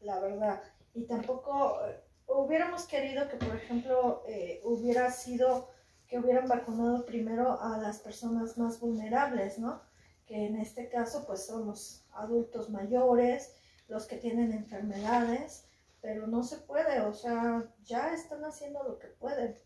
la 0.00 0.18
verdad. 0.18 0.62
Y 0.94 1.04
tampoco 1.04 1.78
eh, 1.86 2.00
hubiéramos 2.26 2.86
querido 2.86 3.28
que, 3.28 3.36
por 3.36 3.54
ejemplo, 3.56 4.22
eh, 4.26 4.60
hubiera 4.64 5.10
sido 5.10 5.68
que 6.06 6.18
hubieran 6.18 6.48
vacunado 6.48 7.04
primero 7.06 7.60
a 7.60 7.78
las 7.78 7.98
personas 7.98 8.58
más 8.58 8.80
vulnerables, 8.80 9.58
¿no? 9.58 9.82
Que 10.26 10.46
en 10.46 10.56
este 10.56 10.88
caso, 10.88 11.24
pues 11.26 11.46
son 11.46 11.66
los 11.66 12.04
adultos 12.12 12.70
mayores, 12.70 13.54
los 13.88 14.06
que 14.06 14.16
tienen 14.16 14.52
enfermedades, 14.52 15.66
pero 16.00 16.26
no 16.26 16.42
se 16.42 16.58
puede, 16.58 17.00
o 17.00 17.12
sea, 17.12 17.64
ya 17.84 18.12
están 18.12 18.44
haciendo 18.44 18.82
lo 18.82 18.98
que 18.98 19.08
pueden. 19.08 19.58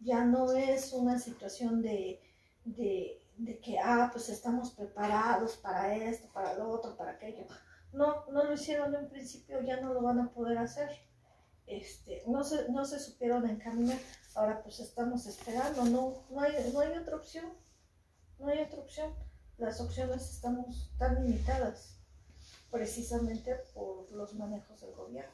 Ya 0.00 0.24
no 0.24 0.52
es 0.52 0.92
una 0.92 1.18
situación 1.18 1.82
de, 1.82 2.20
de 2.64 3.24
de 3.36 3.58
que, 3.60 3.78
ah, 3.78 4.10
pues 4.12 4.28
estamos 4.28 4.70
preparados 4.72 5.56
para 5.56 5.94
esto, 5.94 6.28
para 6.32 6.54
lo 6.54 6.70
otro, 6.70 6.96
para 6.96 7.12
aquello. 7.12 7.44
No, 7.92 8.24
no 8.30 8.44
lo 8.44 8.52
hicieron 8.52 8.92
de 8.92 8.98
un 8.98 9.08
principio, 9.08 9.60
ya 9.62 9.80
no 9.80 9.92
lo 9.92 10.02
van 10.02 10.20
a 10.20 10.32
poder 10.32 10.58
hacer. 10.58 10.90
Este, 11.66 12.22
no, 12.26 12.44
se, 12.44 12.68
no 12.70 12.84
se 12.84 13.00
supieron 13.00 13.48
encaminar, 13.48 13.98
ahora 14.34 14.62
pues 14.62 14.80
estamos 14.80 15.26
esperando, 15.26 15.84
no, 15.84 16.24
no, 16.30 16.40
hay, 16.40 16.52
no 16.72 16.80
hay 16.80 16.96
otra 16.98 17.16
opción, 17.16 17.46
no 18.38 18.48
hay 18.48 18.60
otra 18.60 18.80
opción. 18.80 19.14
Las 19.56 19.80
opciones 19.80 20.30
estamos 20.30 20.92
tan 20.98 21.14
limitadas 21.22 21.96
precisamente 22.70 23.54
por 23.72 24.10
los 24.12 24.34
manejos 24.34 24.80
del 24.80 24.92
gobierno. 24.94 25.32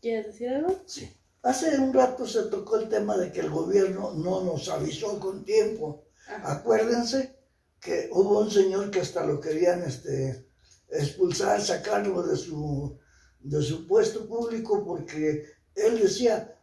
¿Quieres 0.00 0.26
decir 0.26 0.48
algo? 0.48 0.76
Sí. 0.86 1.12
Hace 1.42 1.78
un 1.78 1.92
rato 1.92 2.26
se 2.26 2.44
tocó 2.44 2.76
el 2.76 2.88
tema 2.88 3.16
de 3.16 3.30
que 3.30 3.40
el 3.40 3.50
gobierno 3.50 4.12
no 4.12 4.42
nos 4.42 4.68
avisó 4.68 5.20
con 5.20 5.44
tiempo 5.44 6.08
Acuérdense 6.44 7.36
que 7.80 8.08
hubo 8.12 8.40
un 8.40 8.50
señor 8.50 8.90
que 8.90 9.00
hasta 9.00 9.24
lo 9.24 9.40
querían 9.40 9.82
este, 9.82 10.46
expulsar, 10.90 11.60
sacarlo 11.60 12.22
de 12.22 12.36
su, 12.36 12.98
de 13.40 13.62
su 13.62 13.86
puesto 13.86 14.26
público 14.26 14.84
porque 14.84 15.44
él 15.74 16.00
decía, 16.00 16.56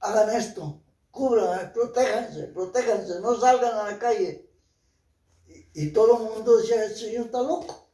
hagan 0.00 0.30
esto, 0.30 0.82
cubran, 1.10 1.72
protéjanse, 1.72 2.44
protéjanse, 2.48 3.20
no 3.20 3.38
salgan 3.38 3.74
a 3.74 3.90
la 3.92 3.98
calle. 3.98 4.48
Y, 5.72 5.92
todo 5.92 6.16
el 6.16 6.34
mundo 6.34 6.58
decía, 6.58 6.84
el 6.84 6.94
señor 6.94 7.26
está 7.26 7.42
loco. 7.42 7.88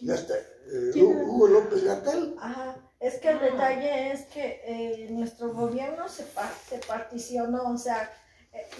Y 0.00 0.10
hasta 0.10 0.34
eh, 0.36 1.02
Hugo 1.02 1.48
López 1.48 1.84
Gatel. 1.84 2.36
Ajá. 2.38 2.76
Es 3.02 3.18
que 3.18 3.30
el 3.30 3.38
ah. 3.38 3.42
detalle 3.42 4.12
es 4.12 4.26
que 4.26 4.60
eh, 4.64 5.08
nuestro 5.10 5.52
gobierno 5.52 6.08
se, 6.08 6.24
se 6.68 6.78
particionó, 6.86 7.72
o 7.72 7.76
sea, 7.76 8.10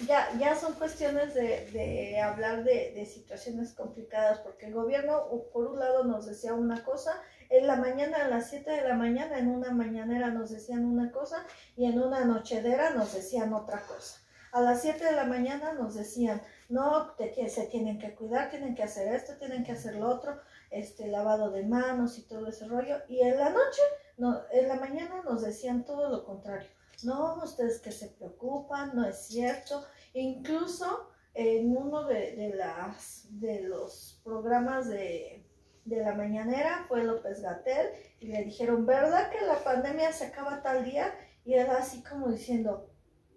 ya, 0.07 0.31
ya 0.37 0.55
son 0.55 0.73
cuestiones 0.73 1.33
de, 1.33 1.69
de 1.71 2.19
hablar 2.21 2.63
de, 2.63 2.91
de, 2.93 3.05
situaciones 3.05 3.73
complicadas, 3.73 4.39
porque 4.39 4.67
el 4.67 4.73
gobierno, 4.73 5.27
por 5.51 5.67
un 5.67 5.79
lado, 5.79 6.03
nos 6.03 6.25
decía 6.25 6.53
una 6.53 6.83
cosa, 6.83 7.19
en 7.49 7.65
la 7.65 7.75
mañana, 7.75 8.25
a 8.25 8.27
las 8.27 8.49
7 8.49 8.69
de 8.69 8.87
la 8.87 8.95
mañana, 8.95 9.37
en 9.39 9.47
una 9.47 9.71
mañanera 9.71 10.29
nos 10.29 10.51
decían 10.51 10.85
una 10.85 11.11
cosa 11.11 11.45
y 11.75 11.85
en 11.85 11.99
una 11.99 12.23
nochedera 12.25 12.91
nos 12.91 13.13
decían 13.13 13.53
otra 13.53 13.81
cosa. 13.81 14.19
A 14.51 14.61
las 14.61 14.81
7 14.81 15.03
de 15.03 15.13
la 15.13 15.25
mañana 15.25 15.73
nos 15.73 15.95
decían, 15.95 16.41
no, 16.69 17.15
se 17.17 17.67
tienen 17.67 17.97
que 17.97 18.13
cuidar, 18.13 18.51
tienen 18.51 18.75
que 18.75 18.83
hacer 18.83 19.13
esto, 19.13 19.33
tienen 19.37 19.63
que 19.63 19.71
hacer 19.71 19.95
lo 19.95 20.09
otro, 20.09 20.39
este 20.69 21.07
lavado 21.07 21.49
de 21.49 21.63
manos 21.63 22.19
y 22.19 22.27
todo 22.27 22.47
ese 22.47 22.67
rollo. 22.67 22.97
Y 23.07 23.21
en 23.21 23.37
la 23.37 23.49
noche, 23.49 23.81
no, 24.17 24.41
en 24.51 24.67
la 24.67 24.75
mañana 24.75 25.23
nos 25.23 25.41
decían 25.41 25.83
todo 25.83 26.09
lo 26.09 26.23
contrario 26.25 26.69
no, 27.05 27.43
ustedes 27.43 27.79
que 27.79 27.91
se 27.91 28.09
preocupan, 28.09 28.95
no 28.95 29.07
es 29.07 29.27
cierto. 29.27 29.85
Incluso 30.13 31.09
en 31.33 31.75
uno 31.75 32.05
de, 32.05 32.53
las, 32.55 33.25
de 33.29 33.61
los 33.61 34.21
programas 34.23 34.87
de, 34.89 35.45
la 35.85 36.13
mañanera 36.13 36.85
fue 36.87 37.03
López 37.03 37.41
Gatel 37.41 37.89
y 38.19 38.27
le 38.27 38.43
dijeron, 38.45 38.85
¿verdad 38.85 39.29
que 39.31 39.45
la 39.45 39.63
pandemia 39.63 40.13
se 40.13 40.25
acaba 40.25 40.61
tal 40.61 40.85
día? 40.85 41.13
Y 41.43 41.55
él 41.55 41.69
así 41.71 42.01
como 42.03 42.29
diciendo, 42.29 42.89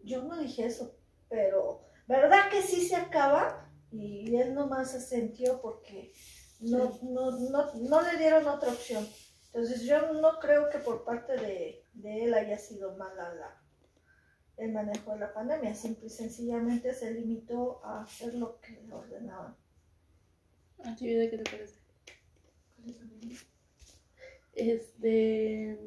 yo 0.05 0.23
no 0.23 0.39
dije 0.39 0.67
eso, 0.67 0.95
pero 1.29 1.83
¿verdad 2.07 2.49
que 2.51 2.63
sí 2.63 2.87
se 2.87 2.97
acaba? 2.97 3.69
Y 3.91 4.37
él 4.37 4.55
nomás 4.55 4.93
se 4.93 5.01
sintió 5.01 5.61
porque 5.61 6.13
no, 6.61 6.93
no, 7.03 7.33
no, 7.33 7.75
no 7.75 8.01
le 8.03 8.19
dieron 8.19 8.47
otra 8.47 8.71
opción. 8.71 9.07
Entonces 9.57 9.85
yo 9.85 10.13
no 10.13 10.39
creo 10.39 10.69
que 10.69 10.77
por 10.77 11.03
parte 11.03 11.33
de, 11.33 11.83
él 12.05 12.35
haya 12.35 12.59
sido 12.59 12.95
mala 12.99 13.33
la, 13.33 13.59
el 14.59 14.71
manejo 14.71 15.15
de 15.15 15.21
la 15.21 15.33
pandemia, 15.33 15.75
simple 15.75 16.09
y 16.09 16.11
sencillamente 16.11 16.93
se 16.93 17.13
limitó 17.13 17.81
a 17.83 18.03
hacer 18.03 18.35
lo 18.35 18.61
que 18.61 18.79
le 18.83 18.93
ordenaban. 18.93 19.57
¿A 20.85 20.95
ti 20.95 21.07
qué 21.07 21.41
te 21.43 21.51
parece? 21.51 21.79
Este... 24.53 25.81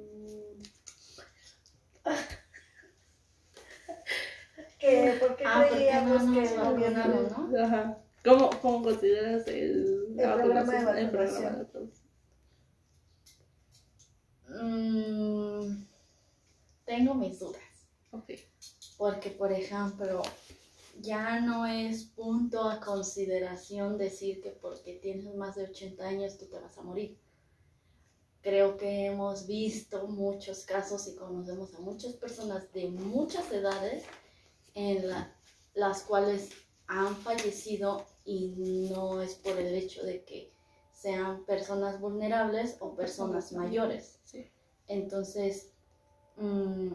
¿Qué? 4.80 5.16
¿Por 5.20 5.36
qué 5.36 5.44
ah, 5.46 5.68
creíamos 5.70 6.24
no 6.24 6.34
que 6.34 6.48
el 6.48 6.60
gobierno 6.60 7.30
no? 7.30 7.56
Ajá. 7.64 8.00
¿Cómo, 8.24 8.50
¿Cómo 8.64 8.82
consideras 8.82 9.48
el, 9.48 10.16
el 10.18 10.34
programa 10.34 10.74
de 10.74 11.06
vacunación? 11.06 11.70
Mm, 14.60 15.86
tengo 16.86 17.14
mis 17.16 17.40
dudas. 17.40 17.62
Okay. 18.12 18.44
Porque, 18.98 19.30
por 19.30 19.52
ejemplo, 19.52 20.22
ya 21.02 21.40
no 21.40 21.66
es 21.66 22.04
punto 22.04 22.70
a 22.70 22.80
consideración 22.80 23.98
decir 23.98 24.42
que 24.42 24.52
porque 24.52 24.96
tienes 24.96 25.34
más 25.36 25.56
de 25.56 25.64
80 25.64 26.06
años 26.06 26.38
tú 26.38 26.48
te 26.48 26.60
vas 26.60 26.78
a 26.78 26.82
morir. 26.82 27.18
Creo 28.42 28.78
que 28.78 29.06
hemos 29.06 29.48
visto 29.48 30.08
muchos 30.08 30.64
casos 30.64 31.08
y 31.08 31.16
conocemos 31.16 31.74
a 31.76 31.80
muchas 31.80 32.14
personas 32.14 32.72
de 32.74 32.90
muchas 32.90 33.52
edades 33.52 34.04
en 34.74 35.06
las 35.74 36.02
cuales 36.04 36.50
han 36.88 37.16
fallecido 37.18 38.06
y 38.26 38.90
no 38.92 39.22
es 39.22 39.36
por 39.36 39.58
el 39.58 39.74
hecho 39.76 40.04
de 40.04 40.24
que 40.24 40.52
sean 41.00 41.46
personas 41.46 42.02
vulnerables 42.02 42.76
o 42.82 42.94
personas 42.94 43.54
mayores. 43.54 44.20
Entonces, 44.88 45.72
mm, 46.36 46.90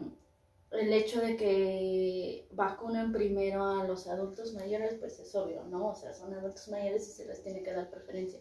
el 0.71 0.93
hecho 0.93 1.21
de 1.21 1.35
que 1.37 2.47
vacunen 2.51 3.11
primero 3.11 3.65
a 3.65 3.83
los 3.83 4.07
adultos 4.07 4.53
mayores, 4.53 4.93
pues 4.99 5.17
es 5.19 5.33
obvio, 5.33 5.63
¿no? 5.63 5.87
O 5.87 5.95
sea, 5.95 6.13
son 6.13 6.35
adultos 6.35 6.67
mayores 6.67 7.07
y 7.07 7.11
se 7.13 7.25
les 7.25 7.41
tiene 7.41 7.63
que 7.63 7.73
dar 7.73 7.89
preferencia. 7.89 8.39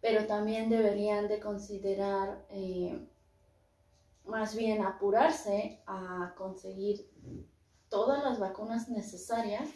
Pero 0.00 0.26
también 0.26 0.68
deberían 0.68 1.28
de 1.28 1.38
considerar, 1.38 2.44
eh, 2.50 2.98
más 4.24 4.56
bien 4.56 4.82
apurarse 4.82 5.80
a 5.86 6.34
conseguir 6.36 7.08
todas 7.88 8.24
las 8.24 8.40
vacunas 8.40 8.88
necesarias 8.88 9.68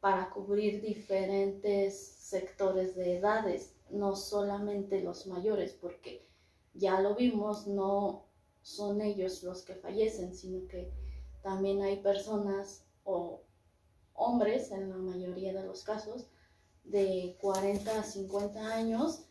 para 0.00 0.28
cubrir 0.28 0.82
diferentes 0.82 1.98
sectores 1.98 2.94
de 2.94 3.16
edades, 3.16 3.77
no 3.90 4.16
solamente 4.16 5.00
los 5.00 5.26
mayores, 5.26 5.72
porque 5.72 6.26
ya 6.74 7.00
lo 7.00 7.14
vimos, 7.14 7.66
no 7.66 8.26
son 8.62 9.00
ellos 9.00 9.42
los 9.42 9.62
que 9.62 9.74
fallecen, 9.74 10.34
sino 10.34 10.66
que 10.68 10.92
también 11.42 11.82
hay 11.82 12.02
personas 12.02 12.84
o 13.04 13.42
hombres, 14.14 14.70
en 14.72 14.90
la 14.90 14.96
mayoría 14.96 15.52
de 15.52 15.64
los 15.64 15.82
casos, 15.84 16.26
de 16.84 17.36
40 17.40 18.00
a 18.00 18.02
50 18.02 18.74
años 18.74 19.24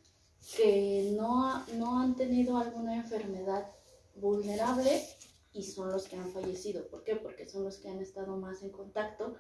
que 0.56 1.13
no, 1.17 1.65
no 1.76 2.00
han 2.00 2.15
tenido 2.15 2.58
alguna 2.58 2.96
enfermedad 2.96 3.72
vulnerable 4.15 5.04
y 5.52 5.63
son 5.63 5.91
los 5.91 6.08
que 6.08 6.15
han 6.15 6.32
fallecido. 6.32 6.88
¿Por 6.88 7.04
qué? 7.04 7.15
Porque 7.15 7.48
son 7.48 7.63
los 7.63 7.78
que 7.78 7.89
han 7.89 8.00
estado 8.00 8.38
más 8.38 8.62
en 8.62 8.72
contacto 8.72 9.36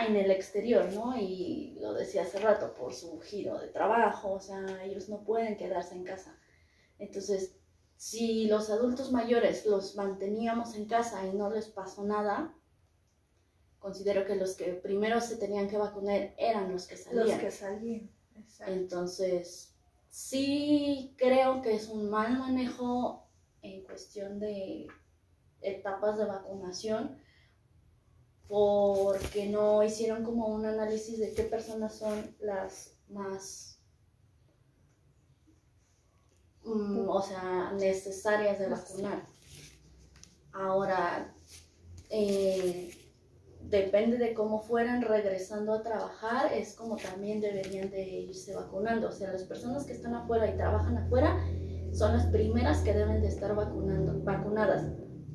en 0.00 0.16
el 0.16 0.30
exterior, 0.30 0.90
¿no? 0.92 1.16
Y 1.18 1.76
lo 1.80 1.92
decía 1.92 2.22
hace 2.22 2.38
rato, 2.38 2.74
por 2.74 2.94
su 2.94 3.20
giro 3.20 3.58
de 3.58 3.68
trabajo, 3.68 4.32
o 4.32 4.40
sea, 4.40 4.82
ellos 4.84 5.08
no 5.08 5.22
pueden 5.22 5.56
quedarse 5.56 5.94
en 5.94 6.04
casa. 6.04 6.38
Entonces, 6.98 7.54
si 7.96 8.46
los 8.46 8.70
adultos 8.70 9.12
mayores 9.12 9.66
los 9.66 9.94
manteníamos 9.94 10.74
en 10.74 10.86
casa 10.86 11.26
y 11.26 11.36
no 11.36 11.50
les 11.50 11.68
pasó 11.68 12.04
nada, 12.04 12.54
considero 13.78 14.24
que 14.24 14.36
los 14.36 14.56
que 14.56 14.72
primero 14.72 15.20
se 15.20 15.36
tenían 15.36 15.68
que 15.68 15.76
vacunar 15.76 16.34
eran 16.38 16.72
los 16.72 16.86
que 16.86 16.96
salían. 16.96 17.28
Los 17.28 17.38
que 17.38 17.50
salían, 17.50 18.10
exacto. 18.36 18.72
Entonces, 18.72 19.74
sí 20.08 21.14
creo 21.18 21.62
que 21.62 21.74
es 21.74 21.88
un 21.88 22.08
mal 22.08 22.38
manejo 22.38 23.28
en 23.62 23.84
cuestión 23.84 24.38
de 24.40 24.88
etapas 25.60 26.18
de 26.18 26.24
vacunación, 26.24 27.21
porque 28.52 29.48
no 29.48 29.82
hicieron 29.82 30.24
como 30.24 30.48
un 30.48 30.66
análisis 30.66 31.18
de 31.18 31.32
qué 31.32 31.44
personas 31.44 31.94
son 31.94 32.36
las 32.40 32.92
más 33.08 33.72
Mm, 36.64 37.08
o 37.08 37.20
sea, 37.22 37.72
necesarias 37.78 38.58
de 38.58 38.68
vacunar. 38.68 39.22
Ahora, 40.52 41.32
eh, 42.10 42.90
depende 43.62 44.18
de 44.18 44.34
cómo 44.34 44.60
fueran 44.60 45.02
regresando 45.02 45.72
a 45.72 45.82
trabajar, 45.82 46.52
es 46.52 46.74
como 46.74 46.96
también 46.96 47.40
deberían 47.40 47.90
de 47.90 48.02
irse 48.02 48.54
vacunando. 48.54 49.08
O 49.08 49.12
sea, 49.12 49.32
las 49.32 49.42
personas 49.44 49.84
que 49.84 49.92
están 49.92 50.14
afuera 50.14 50.48
y 50.48 50.56
trabajan 50.56 50.98
afuera 50.98 51.38
son 51.92 52.12
las 52.12 52.26
primeras 52.26 52.80
que 52.82 52.94
deben 52.94 53.20
de 53.22 53.28
estar 53.28 53.54
vacunando, 53.54 54.22
vacunadas, 54.22 54.84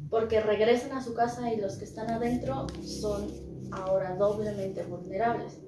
porque 0.09 0.41
regresan 0.41 0.93
a 0.93 1.03
su 1.03 1.13
casa 1.13 1.53
y 1.53 1.57
los 1.57 1.77
que 1.77 1.85
están 1.85 2.09
adentro 2.11 2.67
son 2.83 3.29
ahora 3.71 4.15
doblemente 4.15 4.83
vulnerables. 4.83 5.59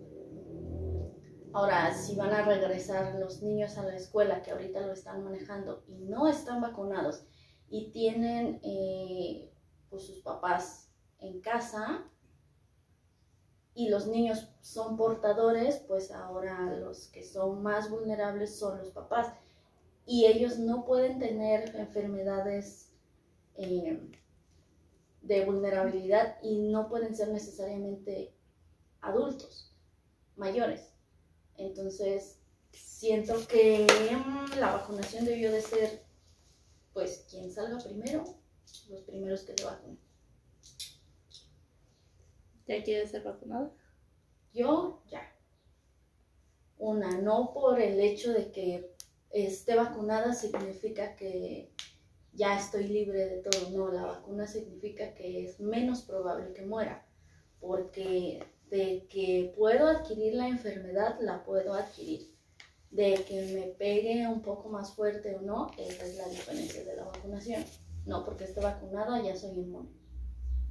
Ahora, 1.52 1.94
si 1.94 2.16
van 2.16 2.32
a 2.32 2.44
regresar 2.44 3.16
los 3.16 3.42
niños 3.42 3.78
a 3.78 3.84
la 3.84 3.96
escuela, 3.96 4.44
que 4.44 4.52
ahorita 4.52 4.82
lo 4.82 4.94
están 4.94 5.24
manejando 5.24 5.84
y 5.88 6.06
no 6.06 6.28
están 6.28 6.62
vacunados 6.62 7.24
y 7.70 7.92
tienen 7.92 8.60
eh, 8.64 9.52
pues, 9.90 10.06
sus 10.06 10.20
papás 10.20 10.92
en 11.20 11.42
casa 11.42 12.06
y 13.74 13.90
los 13.90 14.08
niños 14.08 14.48
son 14.62 14.96
portadores, 14.96 15.84
pues 15.88 16.12
ahora 16.12 16.76
los 16.76 17.08
que 17.08 17.24
son 17.24 17.64
más 17.64 17.90
vulnerables 17.90 18.58
son 18.58 18.78
los 18.78 18.92
papás 18.92 19.34
y 20.06 20.26
ellos 20.26 20.60
no 20.60 20.86
pueden 20.86 21.18
tener 21.18 21.76
enfermedades 21.76 22.92
eh, 23.56 24.00
de 25.30 25.46
vulnerabilidad 25.46 26.38
y 26.42 26.58
no 26.58 26.90
pueden 26.90 27.16
ser 27.16 27.30
necesariamente 27.30 28.34
adultos 29.00 29.72
mayores. 30.36 30.92
Entonces, 31.56 32.40
siento 32.72 33.36
que 33.48 33.86
mm, 33.86 34.58
la 34.58 34.72
vacunación 34.78 35.26
debió 35.26 35.52
de 35.52 35.62
ser, 35.62 36.04
pues, 36.94 37.28
quien 37.30 37.52
salga 37.52 37.78
primero, 37.78 38.24
los 38.90 39.02
primeros 39.02 39.44
que 39.44 39.54
se 39.56 39.66
vacunen. 39.66 40.00
¿Ya 42.68 42.84
quieres 42.84 43.12
ser 43.12 43.24
vacunada? 43.24 43.72
Yo, 44.52 45.04
ya. 45.12 45.22
Una, 46.80 47.22
no 47.22 47.54
por 47.54 47.80
el 47.80 48.00
hecho 48.00 48.34
de 48.34 48.52
que 48.52 48.96
esté 49.30 49.76
vacunada 49.76 50.34
significa 50.34 51.16
que 51.16 51.72
ya 52.40 52.58
estoy 52.58 52.88
libre 52.88 53.26
de 53.26 53.38
todo. 53.40 53.70
No, 53.72 53.92
la 53.92 54.06
vacuna 54.06 54.48
significa 54.48 55.14
que 55.14 55.44
es 55.46 55.60
menos 55.60 56.04
probable 56.04 56.54
que 56.54 56.66
muera, 56.66 57.06
porque 57.60 58.42
de 58.72 59.08
que 59.10 59.54
puedo 59.58 59.88
adquirir 59.88 60.36
la 60.36 60.48
enfermedad, 60.48 61.18
la 61.20 61.44
puedo 61.44 61.74
adquirir. 61.74 62.34
De 62.92 63.14
que 63.28 63.54
me 63.54 63.68
pegue 63.78 64.26
un 64.26 64.42
poco 64.42 64.70
más 64.70 64.94
fuerte 64.94 65.36
o 65.36 65.42
no, 65.42 65.70
esa 65.78 66.06
es 66.06 66.18
la 66.18 66.30
diferencia 66.30 66.84
de 66.86 66.96
la 66.96 67.04
vacunación. 67.04 67.64
No 68.06 68.24
porque 68.24 68.46
esté 68.46 68.62
vacunada 68.62 69.22
ya 69.22 69.36
soy 69.36 69.60
inmune. 69.60 69.90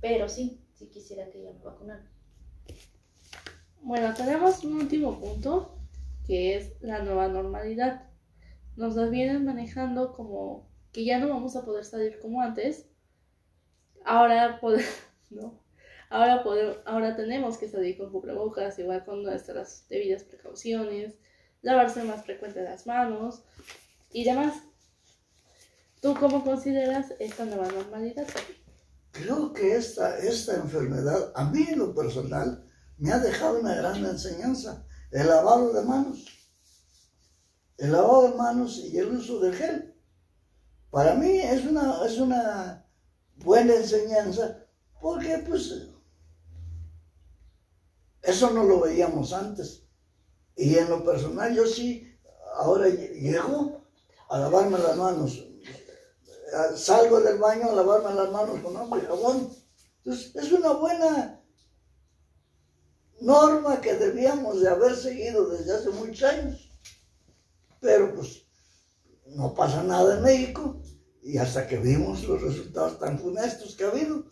Pero 0.01 0.29
sí, 0.29 0.65
sí 0.73 0.89
quisiera 0.89 1.29
que 1.29 1.43
ya 1.43 1.53
me 1.53 1.63
vacunaran. 1.63 2.09
Bueno, 3.83 4.15
tenemos 4.15 4.65
un 4.65 4.73
último 4.73 5.21
punto, 5.21 5.79
que 6.27 6.57
es 6.57 6.81
la 6.81 7.03
nueva 7.03 7.29
normalidad. 7.29 8.09
Nos 8.75 8.97
la 8.97 9.07
vienen 9.07 9.45
manejando 9.45 10.13
como 10.13 10.68
que 10.93 11.05
ya 11.05 11.19
no 11.19 11.29
vamos 11.29 11.57
a 11.57 11.65
poder 11.65 11.85
salir 11.85 12.19
como 12.21 12.43
antes. 12.43 12.87
Ahora 14.05 14.59
podemos, 14.61 14.87
no, 15.31 15.61
Ahora, 16.11 16.43
ahora 16.87 17.17
tenemos 17.17 17.59
que 17.59 17.69
salir 17.69 17.99
con 17.99 18.11
cubrebocas, 18.11 18.79
igual 18.79 19.05
con 19.05 19.23
nuestras 19.23 19.85
debidas 19.89 20.25
precauciones, 20.25 21.15
lavarse 21.61 22.03
más 22.05 22.25
frecuente 22.25 22.63
las 22.63 22.87
manos 22.87 23.43
y 24.11 24.25
demás. 24.25 24.55
¿Tú 26.01 26.15
cómo 26.19 26.45
consideras 26.45 27.13
esta 27.19 27.45
nueva 27.45 27.69
normalidad, 27.69 28.27
Creo 29.11 29.53
que 29.53 29.75
esta, 29.75 30.19
esta 30.19 30.55
enfermedad, 30.55 31.33
a 31.35 31.45
mí 31.51 31.67
en 31.69 31.79
lo 31.81 31.95
personal, 31.95 32.65
me 32.99 33.11
ha 33.11 33.19
dejado 33.19 33.59
una 33.59 33.75
gran 33.75 34.05
enseñanza. 34.05 34.87
El 35.11 35.27
lavado 35.27 35.73
de 35.73 35.83
manos. 35.83 36.25
El 37.79 37.93
lavado 37.93 38.31
de 38.31 38.37
manos 38.37 38.79
y 38.79 38.97
el 38.97 39.09
uso 39.09 39.41
del 39.41 39.55
gel. 39.55 39.95
Para 40.91 41.15
mí 41.15 41.39
es 41.39 41.65
una, 41.65 42.05
es 42.05 42.19
una 42.19 42.87
buena 43.37 43.75
enseñanza 43.75 44.65
porque 45.01 45.39
pues 45.47 45.89
eso 48.23 48.51
no 48.51 48.65
lo 48.65 48.81
veíamos 48.81 49.33
antes. 49.33 49.85
Y 50.57 50.77
en 50.77 50.89
lo 50.91 51.05
personal 51.05 51.55
yo 51.55 51.67
sí, 51.67 52.13
ahora 52.57 52.89
llego 52.89 53.83
a 54.29 54.39
lavarme 54.39 54.79
las 54.79 54.97
manos. 54.97 55.45
Salgo 56.75 57.21
del 57.21 57.39
baño 57.39 57.71
a 57.71 57.75
lavarme 57.75 58.15
las 58.15 58.31
manos 58.31 58.61
con 58.61 58.77
agua 58.77 58.99
y 58.99 59.07
jabón. 59.07 59.51
Entonces, 59.99 60.35
es 60.35 60.53
una 60.53 60.73
buena 60.73 61.41
norma 63.21 63.81
que 63.81 63.95
debíamos 63.95 64.61
de 64.61 64.69
haber 64.69 64.97
seguido 64.97 65.49
desde 65.51 65.75
hace 65.75 65.91
muchos 65.91 66.23
años. 66.23 66.71
Pero 67.81 68.15
pues 68.15 68.48
no 69.37 69.55
pasa 69.55 69.83
nada 69.83 70.17
en 70.17 70.23
México 70.23 70.81
y 71.23 71.39
hasta 71.39 71.67
que 71.67 71.79
vimos 71.79 72.25
los 72.25 72.41
resultados 72.41 72.99
tan 72.99 73.19
funestos 73.19 73.77
que 73.77 73.85
ha 73.85 73.89
habido, 73.89 74.25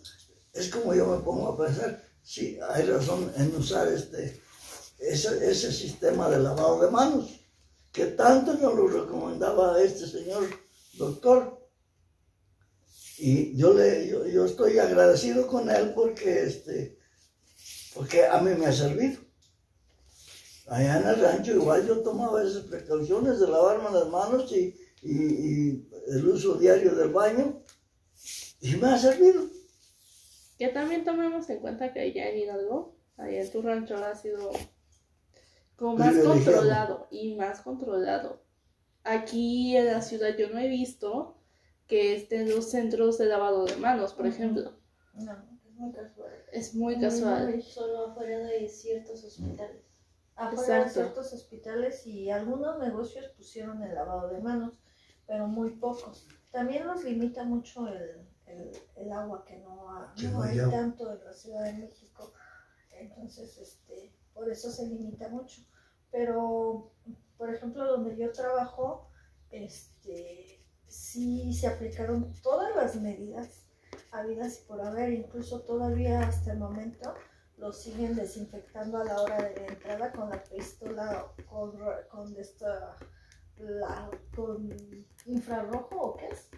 es 0.53 0.69
como 0.71 0.95
yo 0.95 1.07
me 1.07 1.23
pongo 1.23 1.49
a 1.49 1.57
pensar, 1.59 2.03
sí, 2.23 2.59
hay 2.71 2.85
razón 2.85 3.31
en 3.37 3.55
usar 3.55 3.89
este, 3.89 4.41
ese, 4.99 5.51
ese 5.51 5.73
sistema 5.73 6.31
de 6.31 6.39
lavado 6.39 6.81
de 6.81 6.91
manos, 6.91 7.41
que 7.93 8.07
tanto 8.07 8.55
nos 8.55 8.75
lo 8.75 8.89
recomendaba 8.89 9.81
este 9.83 10.07
señor 10.07 10.49
doctor. 10.95 11.69
Y 13.19 13.57
yo, 13.57 13.73
le, 13.73 14.09
yo, 14.09 14.45
estoy 14.45 14.79
agradecido 14.79 15.47
con 15.47 15.71
él 15.71 15.93
porque 15.95 16.43
este, 16.45 16.99
Porque 17.95 18.27
a 18.27 18.39
mí 18.41 18.53
me 18.55 18.67
ha 18.67 18.73
servido. 18.73 19.21
Allá 20.67 21.01
en 21.01 21.07
el 21.07 21.21
rancho 21.21 21.53
igual 21.53 21.87
yo 21.87 22.03
tomaba 22.03 22.43
esas 22.43 22.65
precauciones 22.65 23.39
de 23.39 23.49
lavarme 23.49 23.91
las 23.91 24.09
manos 24.09 24.53
y, 24.53 24.75
y- 25.07 25.71
y 25.71 25.89
el 26.09 26.27
uso 26.29 26.55
diario 26.55 26.95
del 26.95 27.11
baño 27.11 27.63
y 28.61 28.77
me 28.77 28.89
ha 28.89 28.99
servido. 28.99 29.45
Que 30.59 30.69
también 30.69 31.05
tomemos 31.05 31.49
en 31.51 31.61
cuenta 31.61 31.93
que 31.93 32.01
allá 32.01 32.31
en 32.31 32.39
Hidalgo, 32.39 32.97
allá 33.17 33.43
en 33.43 33.51
tu 33.51 33.63
rancho 33.63 33.97
ha 33.97 34.15
sido 34.15 34.51
como 35.77 35.97
más 35.97 36.15
Privilegiado. 36.15 36.35
controlado 36.45 37.09
y 37.11 37.35
más 37.37 37.61
controlado. 37.61 38.43
Aquí 39.05 39.77
en 39.77 39.87
la 39.87 40.03
ciudad 40.03 40.37
yo 40.37 40.49
no 40.51 40.59
he 40.59 40.69
visto 40.69 41.37
que 41.87 42.17
estén 42.17 42.49
los 42.51 42.71
centros 42.71 43.19
de 43.19 43.27
lavado 43.27 43.67
de 43.67 43.77
manos, 43.77 44.15
por 44.15 44.27
ejemplo. 44.27 44.73
No, 45.15 45.33
es 45.33 45.73
muy 45.75 45.93
casual. 45.93 46.33
Es 46.53 46.75
muy 46.75 47.01
casual. 47.01 47.63
Solo 47.63 48.07
afuera 48.07 48.39
de 48.39 48.69
ciertos 48.69 49.23
hospitales. 49.23 49.83
Afuera 50.35 50.85
de 50.85 50.91
ciertos 50.91 51.33
hospitales 51.33 52.07
y 52.07 52.31
algunos 52.31 52.79
negocios 52.79 53.27
pusieron 53.37 53.83
el 53.83 53.95
lavado 53.95 54.29
de 54.29 54.41
manos, 54.41 54.73
pero 55.27 55.47
muy 55.47 55.71
pocos. 55.77 56.27
También 56.51 56.87
nos 56.87 57.05
limita 57.05 57.45
mucho 57.45 57.87
el, 57.89 58.27
el, 58.47 58.71
el 58.97 59.13
agua 59.13 59.45
que 59.45 59.59
no, 59.59 59.91
ha- 59.91 60.15
Que 60.17 60.29
no 60.29 60.43
hay 60.43 60.59
agua. 60.59 60.73
tanto 60.73 61.13
en 61.13 61.25
la 61.25 61.33
Ciudad 61.33 61.65
de 61.65 61.73
México. 61.75 62.33
Entonces, 62.93 63.59
este, 63.59 64.13
por 64.33 64.51
eso 64.51 64.71
se 64.71 64.87
limita 64.87 65.29
mucho. 65.29 65.63
Pero, 66.11 66.93
por 67.37 67.53
ejemplo, 67.55 67.85
donde 67.85 68.17
yo 68.17 68.33
trabajo, 68.33 69.11
este, 69.51 70.65
sí 70.87 71.53
se 71.53 71.67
aplicaron 71.67 72.33
todas 72.43 72.75
las 72.77 72.97
medidas 72.97 73.67
habidas 74.13 74.61
y 74.63 74.67
por 74.67 74.81
haber, 74.81 75.13
incluso 75.13 75.61
todavía 75.63 76.21
hasta 76.21 76.53
el 76.53 76.59
momento 76.59 77.15
lo 77.59 77.73
siguen 77.73 78.15
desinfectando 78.15 78.99
a 78.99 79.05
la 79.05 79.21
hora 79.23 79.43
de 79.43 79.57
la 79.61 79.67
entrada 79.67 80.13
con 80.13 80.29
la 80.31 80.43
pistola 80.45 81.27
con, 81.49 81.73
con 82.11 82.37
esta 82.37 82.97
la, 83.59 84.11
con 84.35 84.69
infrarrojo 85.27 85.97
o 86.01 86.17
qué 86.17 86.29
es 86.29 86.49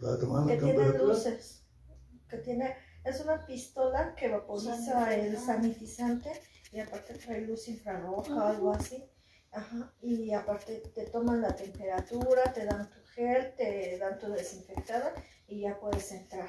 Para 0.00 0.18
tomar 0.18 0.46
que 0.46 0.56
tiene 0.56 0.98
luces 0.98 1.64
que 2.28 2.38
tiene 2.38 2.76
es 3.04 3.20
una 3.20 3.44
pistola 3.46 4.14
que 4.14 4.28
vaporiza 4.28 5.14
el 5.14 5.36
Sanitizante. 5.36 6.30
y 6.72 6.80
aparte 6.80 7.14
trae 7.14 7.40
luz 7.42 7.66
infrarroja 7.68 8.32
Ajá. 8.34 8.50
algo 8.50 8.72
así 8.72 9.04
Ajá, 9.52 9.92
y 10.00 10.32
aparte 10.32 10.76
te 10.94 11.06
toman 11.06 11.42
la 11.42 11.56
temperatura, 11.56 12.52
te 12.52 12.64
dan 12.66 12.88
tu 12.88 13.00
gel, 13.14 13.52
te 13.56 13.98
dan 13.98 14.16
tu 14.16 14.30
desinfectada 14.30 15.12
y 15.48 15.62
ya 15.62 15.76
puedes 15.80 16.12
entrar. 16.12 16.48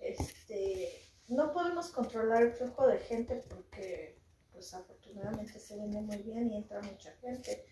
Este, 0.00 0.88
no 1.28 1.52
podemos 1.52 1.90
controlar 1.90 2.44
el 2.44 2.52
flujo 2.52 2.86
de 2.86 3.00
gente 3.00 3.44
porque 3.50 4.18
pues 4.50 4.72
afortunadamente 4.72 5.60
se 5.60 5.76
vende 5.76 6.00
muy 6.00 6.16
bien 6.22 6.50
y 6.50 6.56
entra 6.56 6.80
mucha 6.80 7.12
gente, 7.20 7.66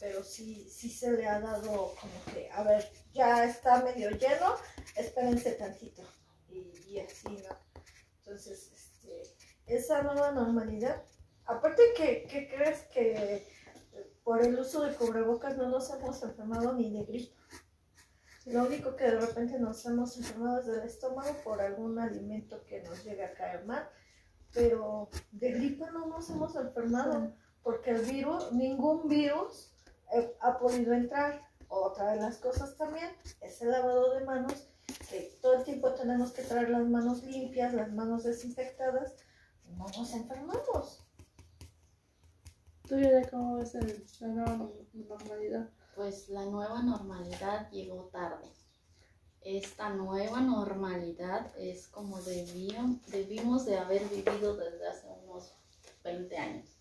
pero 0.00 0.22
sí, 0.22 0.68
sí 0.68 0.90
se 0.90 1.12
le 1.12 1.26
ha 1.26 1.40
dado 1.40 1.94
como 2.00 2.24
que, 2.32 2.50
a 2.50 2.62
ver, 2.62 2.90
ya 3.12 3.44
está 3.44 3.82
medio 3.82 4.10
lleno, 4.10 4.56
espérense 4.96 5.52
tantito 5.52 6.02
y, 6.48 6.72
y 6.86 7.00
así, 7.00 7.28
¿no? 7.28 7.56
Entonces, 8.18 8.70
este, 8.72 9.22
esa 9.66 10.02
nueva 10.02 10.32
normalidad, 10.32 11.02
aparte 11.44 11.82
que, 11.96 12.24
que 12.24 12.48
crees 12.48 12.82
que 12.92 13.46
por 14.24 14.42
el 14.42 14.58
uso 14.58 14.82
de 14.82 14.94
cubrebocas 14.94 15.56
no 15.56 15.68
nos 15.68 15.90
hemos 15.90 16.22
enfermado 16.22 16.72
ni 16.74 16.90
de 16.90 17.04
gripe. 17.04 17.36
Lo 18.46 18.64
único 18.64 18.96
que 18.96 19.04
de 19.04 19.20
repente 19.20 19.58
nos 19.58 19.84
hemos 19.86 20.16
enfermado 20.16 20.60
es 20.60 20.66
del 20.66 20.82
estómago 20.82 21.36
por 21.44 21.60
algún 21.60 21.98
alimento 21.98 22.64
que 22.64 22.82
nos 22.82 23.04
llega 23.04 23.26
a 23.26 23.34
caer 23.34 23.64
mal, 23.64 23.88
pero 24.52 25.08
de 25.30 25.52
gripe 25.52 25.84
no 25.92 26.06
nos 26.06 26.28
hemos 26.30 26.56
enfermado 26.56 27.32
porque 27.62 27.90
el 27.90 28.02
virus, 28.02 28.52
ningún 28.52 29.08
virus 29.08 29.71
eh, 30.12 30.36
ha 30.40 30.58
podido 30.58 30.92
entrar. 30.92 31.40
Otra 31.68 32.12
de 32.12 32.20
las 32.20 32.36
cosas 32.36 32.76
también 32.76 33.08
es 33.40 33.62
el 33.62 33.70
lavado 33.70 34.12
de 34.14 34.24
manos, 34.24 34.68
que 35.08 35.38
todo 35.40 35.54
el 35.54 35.64
tiempo 35.64 35.92
tenemos 35.94 36.32
que 36.32 36.42
traer 36.42 36.68
las 36.68 36.86
manos 36.86 37.22
limpias, 37.24 37.72
las 37.72 37.90
manos 37.92 38.24
desinfectadas, 38.24 39.14
no 39.78 39.86
nos 39.96 40.12
enfermamos. 40.12 41.02
¿Tú 42.86 42.98
ya 42.98 43.28
cómo 43.30 43.56
ves 43.56 43.74
el- 43.74 44.04
la 44.20 44.28
nueva 44.28 44.56
no- 44.56 44.72
normalidad? 44.92 45.68
Pues 45.94 46.28
la 46.28 46.44
nueva 46.44 46.82
normalidad 46.82 47.70
llegó 47.70 48.04
tarde. 48.12 48.46
Esta 49.40 49.88
nueva 49.90 50.40
normalidad 50.40 51.50
es 51.56 51.88
como 51.88 52.20
debían, 52.22 53.00
debimos 53.08 53.64
de 53.64 53.78
haber 53.78 54.04
vivido 54.08 54.56
desde 54.56 54.86
hace 54.88 55.06
unos 55.24 55.54
20 56.04 56.36
años. 56.36 56.76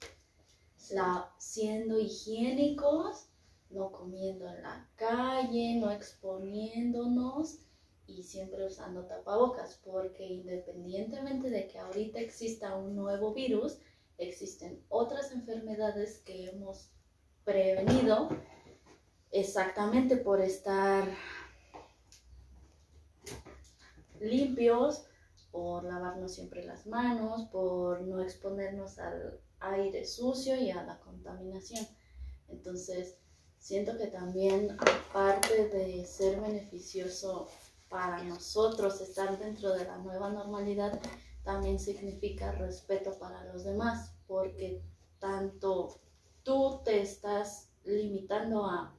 Siendo 1.37 1.99
higiénicos, 1.99 3.27
no 3.69 3.91
comiendo 3.91 4.47
en 4.47 4.61
la 4.61 4.89
calle, 4.95 5.77
no 5.79 5.91
exponiéndonos 5.91 7.59
y 8.07 8.23
siempre 8.23 8.65
usando 8.65 9.05
tapabocas, 9.05 9.79
porque 9.83 10.25
independientemente 10.25 11.49
de 11.49 11.67
que 11.67 11.79
ahorita 11.79 12.19
exista 12.19 12.75
un 12.75 12.95
nuevo 12.95 13.33
virus, 13.33 13.79
existen 14.17 14.83
otras 14.89 15.31
enfermedades 15.31 16.19
que 16.19 16.49
hemos 16.49 16.91
prevenido 17.43 18.29
exactamente 19.31 20.17
por 20.17 20.41
estar 20.41 21.07
limpios, 24.19 25.05
por 25.51 25.83
lavarnos 25.83 26.33
siempre 26.33 26.63
las 26.63 26.87
manos, 26.87 27.49
por 27.51 28.01
no 28.01 28.21
exponernos 28.21 28.97
al 28.99 29.39
aire 29.59 30.05
sucio 30.05 30.55
y 30.55 30.71
a 30.71 30.83
la 30.83 30.99
contaminación. 30.99 31.85
Entonces, 32.47 33.17
siento 33.59 33.97
que 33.97 34.07
también, 34.07 34.71
aparte 34.71 35.67
de 35.69 36.05
ser 36.05 36.39
beneficioso 36.39 37.47
para 37.89 38.23
nosotros 38.23 39.01
estar 39.01 39.37
dentro 39.37 39.73
de 39.73 39.85
la 39.85 39.97
nueva 39.97 40.29
normalidad, 40.29 40.99
también 41.43 41.79
significa 41.79 42.51
respeto 42.53 43.17
para 43.19 43.43
los 43.45 43.63
demás, 43.63 44.13
porque 44.27 44.81
tanto 45.19 45.99
tú 46.43 46.81
te 46.83 47.01
estás 47.01 47.69
limitando 47.83 48.65
a 48.65 48.95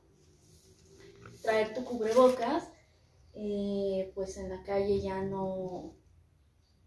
traer 1.41 1.75
tu 1.75 1.85
cubrebocas, 1.85 2.69
eh, 3.35 4.13
pues 4.15 4.37
en 4.37 4.51
la 4.51 4.63
calle 4.63 5.01
ya 5.01 5.23
no 5.23 5.95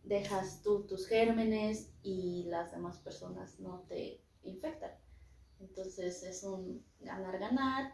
dejas 0.06 0.62
tú 0.62 0.86
tus 0.86 1.08
gérmenes 1.08 1.92
y 2.04 2.44
las 2.48 2.72
demás 2.72 2.98
personas 3.00 3.60
no 3.60 3.86
te 3.88 4.22
infectan. 4.44 4.92
Entonces 5.60 6.24
es 6.24 6.44
un 6.44 6.86
ganar-ganar 7.00 7.94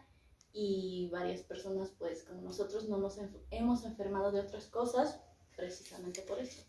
y 0.52 1.08
varias 1.10 1.42
personas 1.42 1.90
pues 1.98 2.24
como 2.24 2.42
nosotros 2.42 2.88
no 2.88 2.98
nos 2.98 3.18
enf- 3.18 3.40
hemos 3.50 3.84
enfermado 3.84 4.30
de 4.32 4.40
otras 4.40 4.66
cosas 4.66 5.20
precisamente 5.56 6.22
por 6.22 6.38
eso. 6.38 6.62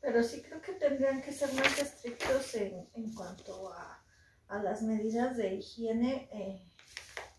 Pero 0.00 0.22
sí 0.22 0.42
creo 0.42 0.60
que 0.60 0.72
tendrían 0.72 1.22
que 1.22 1.32
ser 1.32 1.52
más 1.54 1.78
estrictos 1.78 2.54
en, 2.54 2.88
en 2.94 3.14
cuanto 3.14 3.72
a, 3.72 4.04
a 4.48 4.62
las 4.62 4.82
medidas 4.82 5.36
de 5.36 5.54
higiene, 5.54 6.28
eh, 6.32 6.62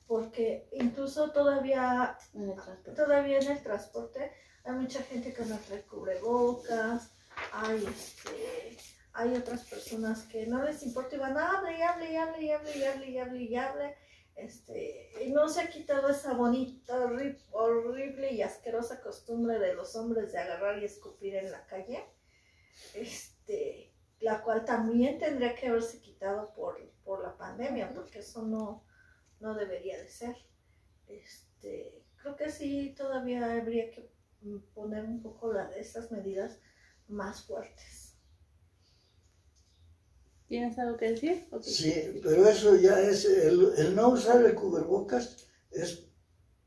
porque 0.08 0.68
incluso 0.74 1.32
todavía, 1.32 2.18
En 2.34 2.50
el 2.50 2.56
transporte. 2.56 2.92
todavía 2.92 3.40
en 3.40 3.48
el 3.52 3.64
transporte 3.64 4.32
hay 4.70 4.76
mucha 4.76 5.02
gente 5.04 5.34
que 5.34 5.46
no 5.46 5.58
trae 5.60 5.82
cubrebocas, 5.84 7.12
hay, 7.52 7.86
este, 7.86 8.78
hay 9.14 9.36
otras 9.36 9.66
personas 9.66 10.24
que 10.24 10.46
no 10.48 10.64
les 10.64 10.84
importa 10.84 11.16
y 11.16 11.20
van 11.20 11.38
hable 11.38 11.78
y 11.78 11.82
hable 11.82 12.12
y 12.12 12.16
hable 12.16 12.42
y 12.44 12.52
hable 12.52 12.78
y 12.78 12.84
hable 12.84 13.10
y 13.10 13.18
hable 13.18 13.42
y 13.44 13.56
hable. 13.56 13.96
Este, 14.36 15.12
y 15.26 15.32
no 15.32 15.50
se 15.50 15.62
ha 15.62 15.70
quitado 15.70 16.10
esa 16.10 16.34
bonita, 16.34 16.98
horri- 17.06 17.38
horrible 17.52 18.32
y 18.32 18.42
asquerosa 18.42 19.02
costumbre 19.02 19.60
de 19.60 19.74
los 19.74 19.96
hombres 19.98 20.32
de 20.32 20.40
agarrar 20.40 20.80
y 20.82 20.86
escupir 20.86 21.36
en 21.36 21.52
la 21.52 21.66
calle 21.66 22.06
este, 22.94 23.94
la 24.20 24.42
cual 24.42 24.66
también 24.66 25.18
tendría 25.20 25.56
que 25.56 25.68
haberse 25.68 26.00
quitado 26.00 26.54
por, 26.54 26.80
por 27.04 27.22
la 27.22 27.36
pandemia, 27.38 27.90
porque 27.94 28.20
eso 28.20 28.44
no, 28.44 28.86
no 29.40 29.56
debería 29.56 29.98
de 29.98 30.10
ser. 30.10 30.36
Este, 31.08 32.04
creo 32.18 32.36
que 32.36 32.50
sí, 32.50 32.94
todavía 32.98 33.54
habría 33.54 33.90
que 33.92 34.10
poner 34.74 35.06
un 35.06 35.22
poco 35.22 35.54
la, 35.54 35.70
estas 35.72 36.12
medidas 36.12 36.60
más 37.08 37.44
fuertes. 37.44 38.16
¿Tienes 40.48 40.80
algo 40.80 40.98
que 40.98 41.12
decir? 41.12 41.48
Sí, 41.62 42.20
pero 42.24 42.48
eso 42.48 42.76
ya 42.76 43.00
es, 43.00 43.26
el, 43.26 43.72
el 43.78 43.96
no 43.96 44.10
usar 44.10 44.44
el 44.44 44.56
cubrebocas 44.56 45.48
es 45.70 46.08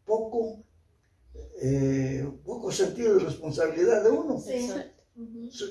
poco, 0.04 0.62
eh, 1.60 2.30
poco 2.44 2.70
sentido 2.70 3.14
de 3.14 3.24
responsabilidad 3.24 4.04
de 4.04 4.10
uno. 4.10 4.38
Sí. 4.38 4.70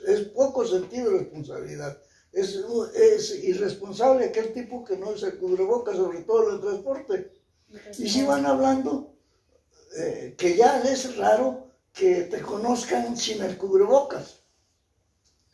Es 0.08 0.20
poco 0.30 0.66
sentido 0.66 1.12
de 1.12 1.20
responsabilidad. 1.20 2.02
Es, 2.34 2.60
es 2.94 3.44
irresponsable 3.44 4.26
aquel 4.26 4.54
tipo 4.54 4.84
que 4.84 4.98
no 4.98 5.12
usa 5.12 5.30
el 5.30 5.38
cubrebocas, 5.38 5.96
sobre 5.96 6.22
todo 6.24 6.50
en 6.50 6.56
el 6.56 6.62
transporte. 6.62 7.32
Y 7.98 8.10
si 8.10 8.24
van 8.26 8.46
hablando, 8.46 9.16
eh, 9.98 10.36
que 10.38 10.58
ya 10.58 10.82
es 10.82 11.16
raro 11.16 11.71
que 11.94 12.24
te 12.24 12.42
conozcan 12.42 13.16
sin 13.18 13.42
el 13.44 13.58
cubrebocas. 13.58 14.40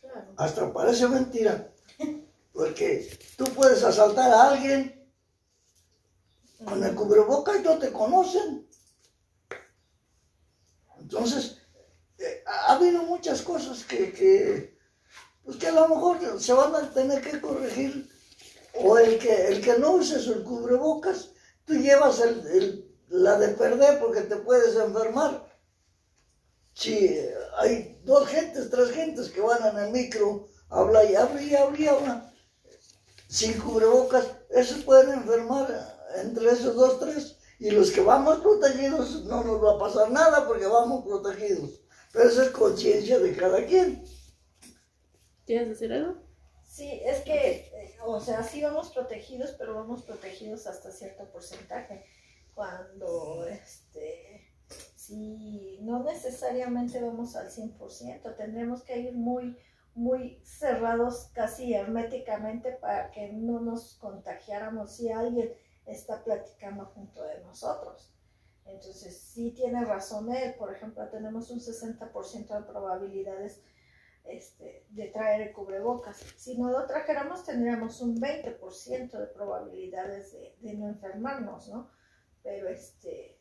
Claro. 0.02 0.34
hasta 0.38 0.72
parece 0.74 1.08
mentira. 1.08 1.72
Porque 2.54 3.18
tú 3.38 3.46
puedes 3.54 3.84
asaltar 3.84 4.32
a 4.32 4.50
alguien 4.52 5.08
con 6.66 6.84
el 6.84 6.96
cubrebocas 6.96 7.58
y 7.58 7.62
no 7.62 7.78
te 7.78 7.92
conocen. 7.92 8.68
Entonces, 11.00 11.58
eh, 12.18 12.44
ha 12.46 12.74
habido 12.76 13.04
muchas 13.04 13.42
cosas 13.42 13.84
que, 13.84 14.12
que, 14.12 14.78
pues 15.44 15.58
que 15.58 15.68
a 15.68 15.72
lo 15.72 15.88
mejor 15.88 16.42
se 16.42 16.54
van 16.54 16.76
a 16.76 16.92
tener 16.94 17.22
que 17.22 17.40
corregir. 17.40 18.10
O 18.74 18.98
el 18.98 19.18
que, 19.20 19.48
el 19.48 19.62
que 19.62 19.78
no 19.80 19.92
uses 19.94 20.28
el 20.28 20.44
cubrebocas, 20.44 21.32
tú 21.66 21.74
llevas 21.76 22.20
el, 22.22 22.46
el- 22.48 22.84
la 23.10 23.40
de 23.40 23.50
perder 23.50 24.00
porque 24.00 24.22
te 24.22 24.36
puedes 24.38 24.76
enfermar. 24.76 25.47
Si 26.78 27.10
hay 27.58 28.00
dos 28.04 28.28
gentes, 28.28 28.70
tres 28.70 28.92
gentes 28.92 29.32
que 29.32 29.42
van 29.42 29.66
en 29.66 29.84
el 29.84 29.92
micro, 29.92 30.48
habla 30.70 31.04
y 31.06 31.16
habla 31.16 31.42
y 31.42 31.56
habla 31.56 31.80
y 31.80 31.88
habla, 31.88 32.34
sin 33.28 33.60
cubrebocas, 33.60 34.28
esos 34.52 34.84
pueden 34.84 35.12
enfermar 35.14 35.68
entre 36.22 36.52
esos 36.52 36.76
dos, 36.76 37.00
tres. 37.00 37.40
Y 37.58 37.72
los 37.72 37.90
que 37.90 38.02
vamos 38.02 38.42
protegidos 38.42 39.24
no 39.24 39.44
nos 39.44 39.64
va 39.64 39.74
a 39.74 39.80
pasar 39.80 40.12
nada 40.12 40.46
porque 40.46 40.68
vamos 40.68 41.04
protegidos. 41.04 41.82
Pero 42.14 42.30
eso 42.30 42.44
es 42.44 42.50
conciencia 42.52 43.18
de 43.18 43.36
cada 43.36 43.66
quien. 43.66 44.06
¿Quieres 45.48 45.70
decir 45.70 45.92
algo? 45.92 46.22
Sí, 46.64 47.02
es 47.04 47.22
que, 47.22 47.72
eh, 47.74 47.98
o 48.06 48.22
sea, 48.22 48.44
sí 48.44 48.62
vamos 48.62 48.92
protegidos, 48.92 49.56
pero 49.58 49.74
vamos 49.74 50.04
protegidos 50.04 50.68
hasta 50.68 50.92
cierto 50.92 51.28
porcentaje. 51.32 52.06
Cuando, 52.54 53.48
este, 53.48 54.27
si 55.08 55.80
no 55.82 56.04
necesariamente 56.04 57.02
vamos 57.02 57.36
al 57.36 57.50
100%, 57.50 58.36
tendremos 58.36 58.84
que 58.84 59.00
ir 59.00 59.14
muy, 59.14 59.58
muy 59.96 60.42
cerrados 60.44 61.30
casi 61.34 61.74
herméticamente 61.74 62.74
para 62.74 63.10
que 63.12 63.32
no 63.32 63.62
nos 63.62 63.96
contagiáramos 63.96 64.98
si 64.98 65.10
alguien 65.10 65.54
está 65.86 66.24
platicando 66.24 66.88
junto 66.88 67.24
de 67.24 67.40
nosotros. 67.40 68.14
Entonces, 68.66 69.18
sí 69.18 69.52
tiene 69.52 69.86
razón 69.86 70.30
él, 70.30 70.56
por 70.56 70.76
ejemplo, 70.76 71.08
tenemos 71.08 71.50
un 71.52 71.62
60% 71.62 72.48
de 72.48 72.64
probabilidades 72.64 73.62
este, 74.26 74.86
de 74.90 75.08
traer 75.08 75.42
el 75.42 75.54
cubrebocas. 75.54 76.18
Si 76.36 76.58
no 76.58 76.70
lo 76.70 76.86
trajéramos, 76.86 77.46
tendríamos 77.46 78.02
un 78.02 78.20
20% 78.20 79.12
de 79.18 79.28
probabilidades 79.28 80.34
de, 80.34 80.58
de 80.60 80.74
no 80.74 80.90
enfermarnos, 80.90 81.70
¿no? 81.70 81.90
Pero 82.44 82.68
este, 82.68 83.40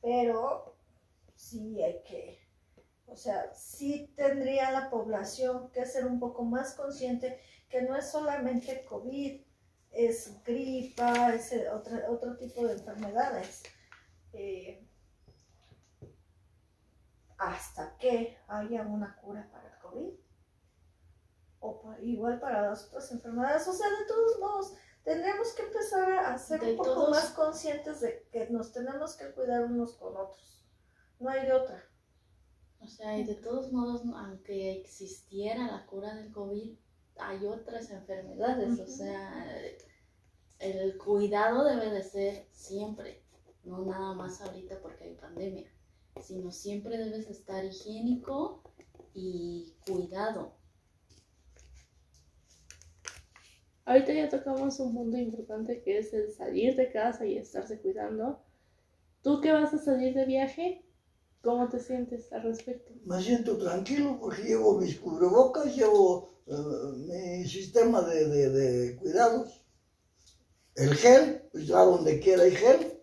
pero 0.00 0.75
sí 1.50 1.82
hay 1.82 2.02
que, 2.02 2.38
o 3.06 3.16
sea, 3.16 3.52
sí 3.54 4.12
tendría 4.16 4.70
la 4.70 4.90
población 4.90 5.70
que 5.70 5.84
ser 5.86 6.06
un 6.06 6.18
poco 6.20 6.44
más 6.44 6.74
consciente 6.74 7.40
que 7.68 7.82
no 7.82 7.96
es 7.96 8.10
solamente 8.10 8.84
COVID, 8.84 9.42
es 9.92 10.42
gripa, 10.44 11.34
es 11.34 11.52
eh, 11.52 11.68
otro, 11.70 11.96
otro 12.10 12.36
tipo 12.36 12.66
de 12.66 12.74
enfermedades. 12.74 13.62
Eh, 14.32 14.82
hasta 17.38 17.96
que 17.98 18.38
haya 18.48 18.82
una 18.82 19.16
cura 19.16 19.48
para 19.50 19.68
el 19.68 19.78
COVID. 19.80 20.12
O 21.60 21.80
pa- 21.82 21.98
igual 22.00 22.38
para 22.40 22.62
las 22.70 22.86
otras 22.86 23.10
enfermedades. 23.12 23.66
O 23.68 23.72
sea, 23.72 23.88
de 23.88 24.04
todos 24.06 24.38
modos, 24.38 24.74
tendríamos 25.04 25.52
que 25.52 25.62
empezar 25.62 26.10
a 26.12 26.38
ser 26.38 26.60
De 26.60 26.70
un 26.72 26.76
poco 26.78 26.94
todos- 26.94 27.10
más 27.10 27.30
conscientes 27.30 28.00
de 28.00 28.26
que 28.30 28.48
nos 28.50 28.72
tenemos 28.72 29.14
que 29.16 29.30
cuidar 29.32 29.64
unos 29.64 29.94
con 29.94 30.16
otros. 30.16 30.55
No 31.18 31.30
hay 31.30 31.46
de 31.46 31.52
otra. 31.52 31.82
O 32.80 32.86
sea, 32.86 33.18
y 33.18 33.24
de 33.24 33.34
todos 33.34 33.72
modos, 33.72 34.02
aunque 34.14 34.80
existiera 34.80 35.66
la 35.66 35.86
cura 35.86 36.14
del 36.14 36.30
COVID, 36.30 36.76
hay 37.18 37.46
otras 37.46 37.90
enfermedades. 37.90 38.78
O 38.78 38.86
sea, 38.86 39.44
el 40.58 40.96
cuidado 40.98 41.64
debe 41.64 41.90
de 41.90 42.02
ser 42.02 42.46
siempre, 42.52 43.22
no 43.64 43.84
nada 43.84 44.14
más 44.14 44.40
ahorita 44.40 44.80
porque 44.80 45.04
hay 45.04 45.14
pandemia, 45.14 45.70
sino 46.22 46.50
siempre 46.52 46.96
debes 46.98 47.28
estar 47.28 47.64
higiénico 47.64 48.62
y 49.14 49.74
cuidado. 49.86 50.54
Ahorita 53.84 54.12
ya 54.12 54.28
tocamos 54.28 54.80
un 54.80 54.94
punto 54.94 55.16
importante 55.16 55.80
que 55.82 55.98
es 55.98 56.12
el 56.12 56.32
salir 56.32 56.74
de 56.74 56.90
casa 56.90 57.24
y 57.24 57.38
estarse 57.38 57.80
cuidando. 57.80 58.42
¿Tú 59.22 59.40
que 59.40 59.52
vas 59.52 59.72
a 59.74 59.78
salir 59.78 60.12
de 60.14 60.24
viaje? 60.24 60.85
¿Cómo 61.46 61.68
te 61.68 61.78
sientes 61.78 62.32
al 62.32 62.42
respecto? 62.42 62.92
Me 63.04 63.22
siento 63.22 63.56
tranquilo 63.56 64.18
porque 64.20 64.42
llevo 64.42 64.78
mis 64.78 64.98
cubrebocas, 64.98 65.76
llevo 65.76 66.28
eh, 66.48 66.54
mi 67.06 67.48
sistema 67.48 68.02
de, 68.02 68.26
de- 68.26 68.50
de 68.50 68.96
cuidados. 68.96 69.64
El 70.74 70.92
gel, 70.96 71.42
pues 71.52 71.68
ya 71.68 71.78
donde 71.82 72.18
quiera 72.18 72.42
hay 72.42 72.50
gel. 72.50 73.00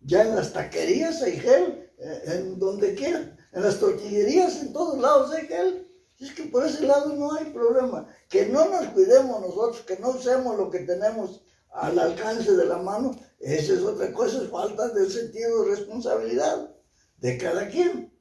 Ya 0.00 0.22
en 0.22 0.34
las 0.34 0.52
taquerías 0.52 1.22
hay 1.22 1.36
gel, 1.38 1.92
eh, 1.98 2.22
en 2.26 2.58
donde 2.58 2.96
quiera. 2.96 3.20
En 3.52 3.62
las 3.62 3.78
tortillerías, 3.78 4.60
en 4.60 4.72
todos 4.72 4.98
lados 5.00 5.30
hay 5.32 5.46
gel. 5.46 5.86
Es 6.18 6.32
que 6.34 6.42
por 6.46 6.66
ese 6.66 6.86
lado 6.88 7.14
no 7.14 7.34
hay 7.36 7.44
problema. 7.52 8.08
Que 8.28 8.46
no 8.46 8.68
nos 8.68 8.88
cuidemos 8.88 9.40
nosotros, 9.40 9.82
que 9.82 9.96
no 10.00 10.10
usemos 10.10 10.58
lo 10.58 10.70
que 10.70 10.80
tenemos 10.80 11.44
al 11.70 11.96
alcance 12.00 12.56
de 12.56 12.64
la 12.66 12.78
mano, 12.78 13.14
esa 13.38 13.74
es 13.74 13.82
otra 13.82 14.12
cosa, 14.12 14.42
es 14.42 14.48
falta 14.50 14.88
de 14.88 15.08
sentido 15.08 15.62
de 15.62 15.76
responsabilidad 15.76 16.74
de 17.18 17.38
cada 17.38 17.68
quien. 17.68 18.12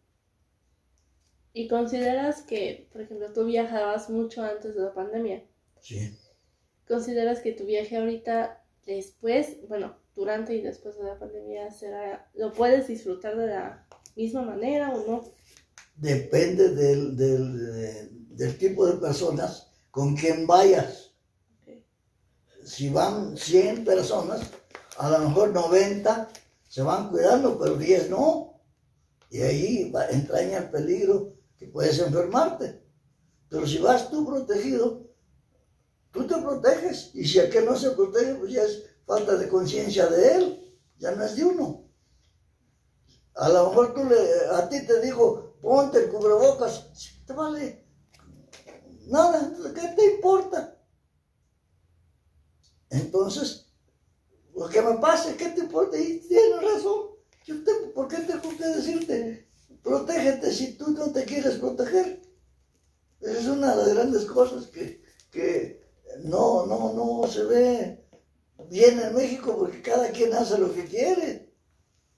¿Y 1.53 1.67
consideras 1.67 2.41
que, 2.41 2.87
por 2.91 3.01
ejemplo, 3.01 3.33
tú 3.33 3.45
viajabas 3.45 4.09
mucho 4.09 4.43
antes 4.43 4.75
de 4.75 4.81
la 4.81 4.93
pandemia? 4.93 5.43
Sí. 5.81 6.15
¿Consideras 6.87 7.39
que 7.39 7.51
tu 7.51 7.65
viaje 7.65 7.97
ahorita, 7.97 8.63
después, 8.85 9.67
bueno, 9.67 9.97
durante 10.15 10.55
y 10.55 10.61
después 10.61 10.97
de 10.97 11.05
la 11.05 11.17
pandemia, 11.17 11.71
será, 11.71 12.29
lo 12.35 12.53
puedes 12.53 12.87
disfrutar 12.87 13.37
de 13.37 13.47
la 13.47 13.87
misma 14.15 14.43
manera 14.43 14.93
o 14.93 15.07
no? 15.07 15.23
Depende 15.95 16.75
del, 16.75 17.17
del, 17.17 18.35
del 18.35 18.57
tipo 18.57 18.85
de 18.85 18.97
personas 18.97 19.71
con 19.89 20.15
quien 20.15 20.45
vayas. 20.45 21.11
Si 22.63 22.89
van 22.89 23.35
100 23.35 23.83
personas, 23.83 24.41
a 24.97 25.09
lo 25.09 25.19
mejor 25.19 25.53
90 25.53 26.29
se 26.67 26.81
van 26.83 27.09
cuidando, 27.09 27.57
pero 27.57 27.77
10 27.77 28.09
no. 28.11 28.56
Y 29.29 29.41
ahí 29.41 29.91
va, 29.91 30.07
entraña 30.09 30.59
el 30.59 30.69
peligro 30.69 31.33
que 31.57 31.67
puedes 31.67 31.99
enfermarte. 31.99 32.81
Pero 33.49 33.65
si 33.65 33.77
vas 33.79 34.09
tú 34.09 34.25
protegido, 34.25 35.09
tú 36.11 36.25
te 36.25 36.35
proteges. 36.37 37.11
Y 37.13 37.25
si 37.25 37.39
aquel 37.39 37.65
no 37.65 37.75
se 37.75 37.91
protege, 37.91 38.35
pues 38.35 38.51
ya 38.51 38.63
es 38.63 38.83
falta 39.05 39.35
de 39.35 39.47
conciencia 39.47 40.07
de 40.07 40.35
él, 40.35 40.79
ya 40.97 41.11
no 41.11 41.23
es 41.23 41.35
de 41.35 41.45
uno. 41.45 41.89
A 43.35 43.49
lo 43.49 43.69
mejor 43.69 43.93
tú 43.93 44.01
a 44.53 44.69
ti 44.69 44.85
te 44.85 45.01
digo, 45.01 45.57
ponte 45.61 45.99
el 45.99 46.09
cubrebocas, 46.09 47.21
te 47.25 47.33
vale 47.33 47.87
nada, 49.07 49.53
¿qué 49.73 49.87
te 49.95 50.15
importa? 50.15 50.77
Entonces, 52.89 53.67
lo 54.55 54.67
que 54.69 54.81
me 54.81 54.97
pase, 54.97 55.35
¿qué 55.35 55.49
te 55.49 55.61
importa? 55.61 55.97
Y 55.97 56.19
tienes 56.19 56.61
razón. 56.61 57.16
¿Por 57.93 58.07
qué 58.07 58.17
tengo 58.17 58.49
que 58.57 58.67
decirte? 58.67 59.47
Protégete 59.83 60.51
si 60.51 60.77
tú 60.77 60.91
no 60.91 61.11
te 61.11 61.23
quieres 61.23 61.55
proteger. 61.55 62.21
Esa 63.21 63.39
es 63.39 63.47
una 63.47 63.71
de 63.71 63.77
las 63.77 63.93
grandes 63.93 64.25
cosas 64.25 64.67
que, 64.67 65.01
que 65.31 65.81
no, 66.23 66.65
no, 66.65 66.93
no 66.93 67.27
se 67.27 67.43
ve 67.43 68.05
bien 68.69 68.99
en 68.99 69.15
México 69.15 69.55
porque 69.57 69.81
cada 69.81 70.11
quien 70.11 70.33
hace 70.33 70.57
lo 70.57 70.73
que 70.73 70.85
quiere. 70.85 71.53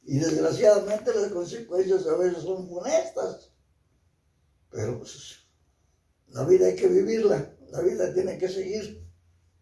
Y 0.03 0.17
desgraciadamente 0.17 1.13
las 1.13 1.31
consecuencias 1.31 2.07
a 2.07 2.17
veces 2.17 2.43
son 2.43 2.67
funestas. 2.67 3.53
Pero 4.71 4.97
pues 4.97 5.47
la 6.27 6.45
vida 6.45 6.67
hay 6.67 6.75
que 6.75 6.87
vivirla, 6.87 7.55
la 7.71 7.81
vida 7.81 8.13
tiene 8.13 8.37
que 8.37 8.49
seguir. 8.49 9.07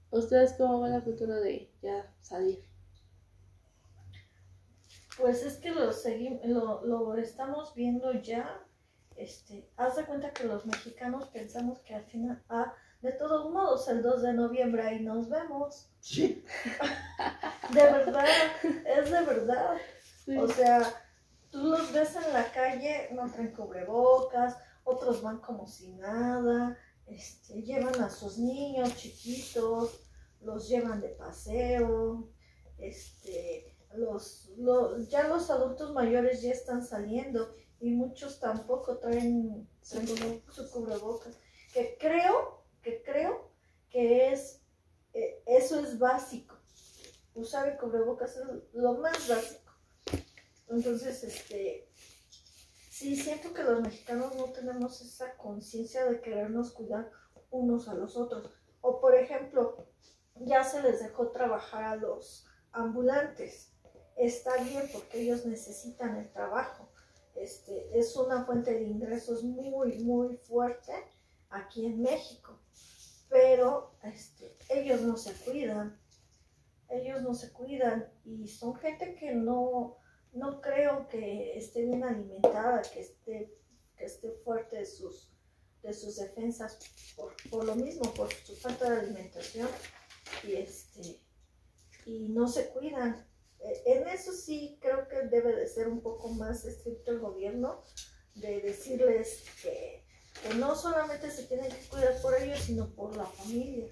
¿Ustedes 0.09 0.53
cómo 0.57 0.81
ven 0.81 0.93
la 0.93 1.01
futuro 1.01 1.35
de 1.35 1.71
ya 1.81 2.15
salir? 2.21 2.66
Pues 5.17 5.43
es 5.43 5.57
que 5.57 5.71
lo, 5.71 5.91
seguim- 5.91 6.41
lo, 6.43 6.85
lo 6.85 7.15
estamos 7.17 7.73
viendo 7.73 8.13
ya. 8.13 8.63
Este, 9.15 9.67
haz 9.77 9.95
de 9.95 10.05
cuenta 10.05 10.31
que 10.31 10.43
los 10.43 10.65
mexicanos 10.65 11.27
pensamos 11.29 11.79
que 11.79 11.95
al 11.95 12.05
final, 12.05 12.43
ah, 12.49 12.73
de 13.01 13.11
todos 13.13 13.51
modos, 13.51 13.87
el 13.87 14.01
2 14.03 14.21
de 14.21 14.33
noviembre 14.33 14.83
ahí 14.83 14.99
nos 15.03 15.29
vemos. 15.29 15.89
Sí, 15.99 16.43
De 17.73 17.81
verdad, 17.83 18.25
es 18.63 19.09
de 19.11 19.21
verdad. 19.21 19.77
Sí. 20.23 20.37
O 20.37 20.47
sea, 20.47 20.81
tú 21.49 21.63
los 21.63 21.91
ves 21.91 22.15
en 22.15 22.31
la 22.33 22.51
calle, 22.51 23.09
no 23.13 23.29
traen 23.31 23.51
cubrebocas, 23.53 24.55
otros 24.83 25.21
van 25.21 25.39
como 25.39 25.67
si 25.67 25.93
nada, 25.93 26.77
este, 27.07 27.61
llevan 27.63 27.99
a 28.01 28.09
sus 28.09 28.37
niños 28.37 28.95
chiquitos, 28.95 29.99
los 30.41 30.69
llevan 30.69 31.01
de 31.01 31.09
paseo, 31.09 32.29
este, 32.77 33.66
los, 33.95 34.49
lo- 34.57 34.97
ya 34.99 35.27
los 35.27 35.49
adultos 35.49 35.93
mayores 35.93 36.41
ya 36.41 36.51
están 36.51 36.85
saliendo 36.85 37.53
y 37.79 37.91
muchos 37.91 38.39
tampoco 38.39 38.97
traen, 38.97 39.67
traen 39.87 40.43
su 40.51 40.69
cubrebocas. 40.71 41.35
Que 41.73 41.95
que 41.95 41.97
creo, 41.99 42.63
que 42.81 43.03
creo 43.03 43.51
que 43.89 44.31
es, 44.31 44.61
eh, 45.13 45.43
eso 45.45 45.79
es 45.79 45.99
básico. 45.99 46.55
Usar 47.35 47.67
el 47.69 47.77
cubrebocas 47.77 48.35
es 48.37 48.43
lo 48.73 48.93
más 48.97 49.27
básico. 49.27 49.71
Entonces, 50.69 51.23
este, 51.23 51.87
sí, 52.89 53.15
siento 53.15 53.53
que 53.53 53.63
los 53.63 53.81
mexicanos 53.81 54.35
no 54.35 54.45
tenemos 54.51 55.01
esa 55.01 55.37
conciencia 55.37 56.05
de 56.05 56.19
querernos 56.19 56.71
cuidar 56.71 57.11
unos 57.51 57.87
a 57.87 57.93
los 57.93 58.17
otros. 58.17 58.51
O 58.81 58.99
por 58.99 59.15
ejemplo, 59.15 59.87
ya 60.35 60.63
se 60.63 60.81
les 60.81 60.99
dejó 61.01 61.29
trabajar 61.31 61.83
a 61.83 61.95
los 61.95 62.45
ambulantes. 62.71 63.71
Está 64.17 64.57
bien 64.63 64.89
porque 64.91 65.21
ellos 65.21 65.45
necesitan 65.45 66.17
el 66.17 66.31
trabajo. 66.31 66.89
Este, 67.35 67.97
es 67.97 68.15
una 68.15 68.45
fuente 68.45 68.73
de 68.73 68.83
ingresos 68.83 69.43
muy, 69.43 69.99
muy 69.99 70.37
fuerte 70.37 70.93
aquí 71.49 71.85
en 71.85 72.01
México. 72.01 72.59
Pero 73.29 73.95
este, 74.03 74.57
ellos 74.69 75.01
no 75.01 75.17
se 75.17 75.33
cuidan. 75.33 75.99
Ellos 76.89 77.21
no 77.21 77.33
se 77.33 77.51
cuidan 77.51 78.11
y 78.23 78.47
son 78.47 78.75
gente 78.75 79.15
que 79.15 79.33
no, 79.33 79.97
no 80.31 80.61
creo 80.61 81.07
que 81.09 81.57
esté 81.57 81.83
bien 81.83 82.03
alimentada, 82.03 82.81
que 82.81 83.01
esté, 83.01 83.53
que 83.97 84.05
esté 84.05 84.31
fuerte 84.43 84.77
de 84.77 84.85
sus, 84.85 85.33
de 85.83 85.93
sus 85.93 86.15
defensas 86.15 86.79
por, 87.15 87.35
por 87.49 87.65
lo 87.65 87.75
mismo, 87.75 88.13
por 88.13 88.31
su 88.31 88.55
falta 88.55 88.89
de 88.89 88.99
alimentación 89.01 89.67
y 90.47 90.53
este 90.53 91.19
y 92.07 92.29
no 92.29 92.47
se 92.47 92.69
cuidan. 92.69 93.26
Eh, 93.67 93.81
En 93.85 94.07
eso 94.07 94.31
sí 94.31 94.77
creo 94.81 95.07
que 95.07 95.23
debe 95.23 95.53
de 95.55 95.67
ser 95.67 95.87
un 95.87 96.01
poco 96.01 96.29
más 96.29 96.63
estricto 96.65 97.11
el 97.11 97.19
gobierno, 97.19 97.83
de 98.35 98.61
decirles 98.61 99.43
que, 99.61 100.03
que 100.41 100.53
no 100.55 100.75
solamente 100.75 101.29
se 101.31 101.43
tienen 101.43 101.71
que 101.71 101.87
cuidar 101.89 102.21
por 102.21 102.33
ellos, 102.39 102.59
sino 102.59 102.87
por 102.95 103.15
la 103.17 103.25
familia, 103.25 103.87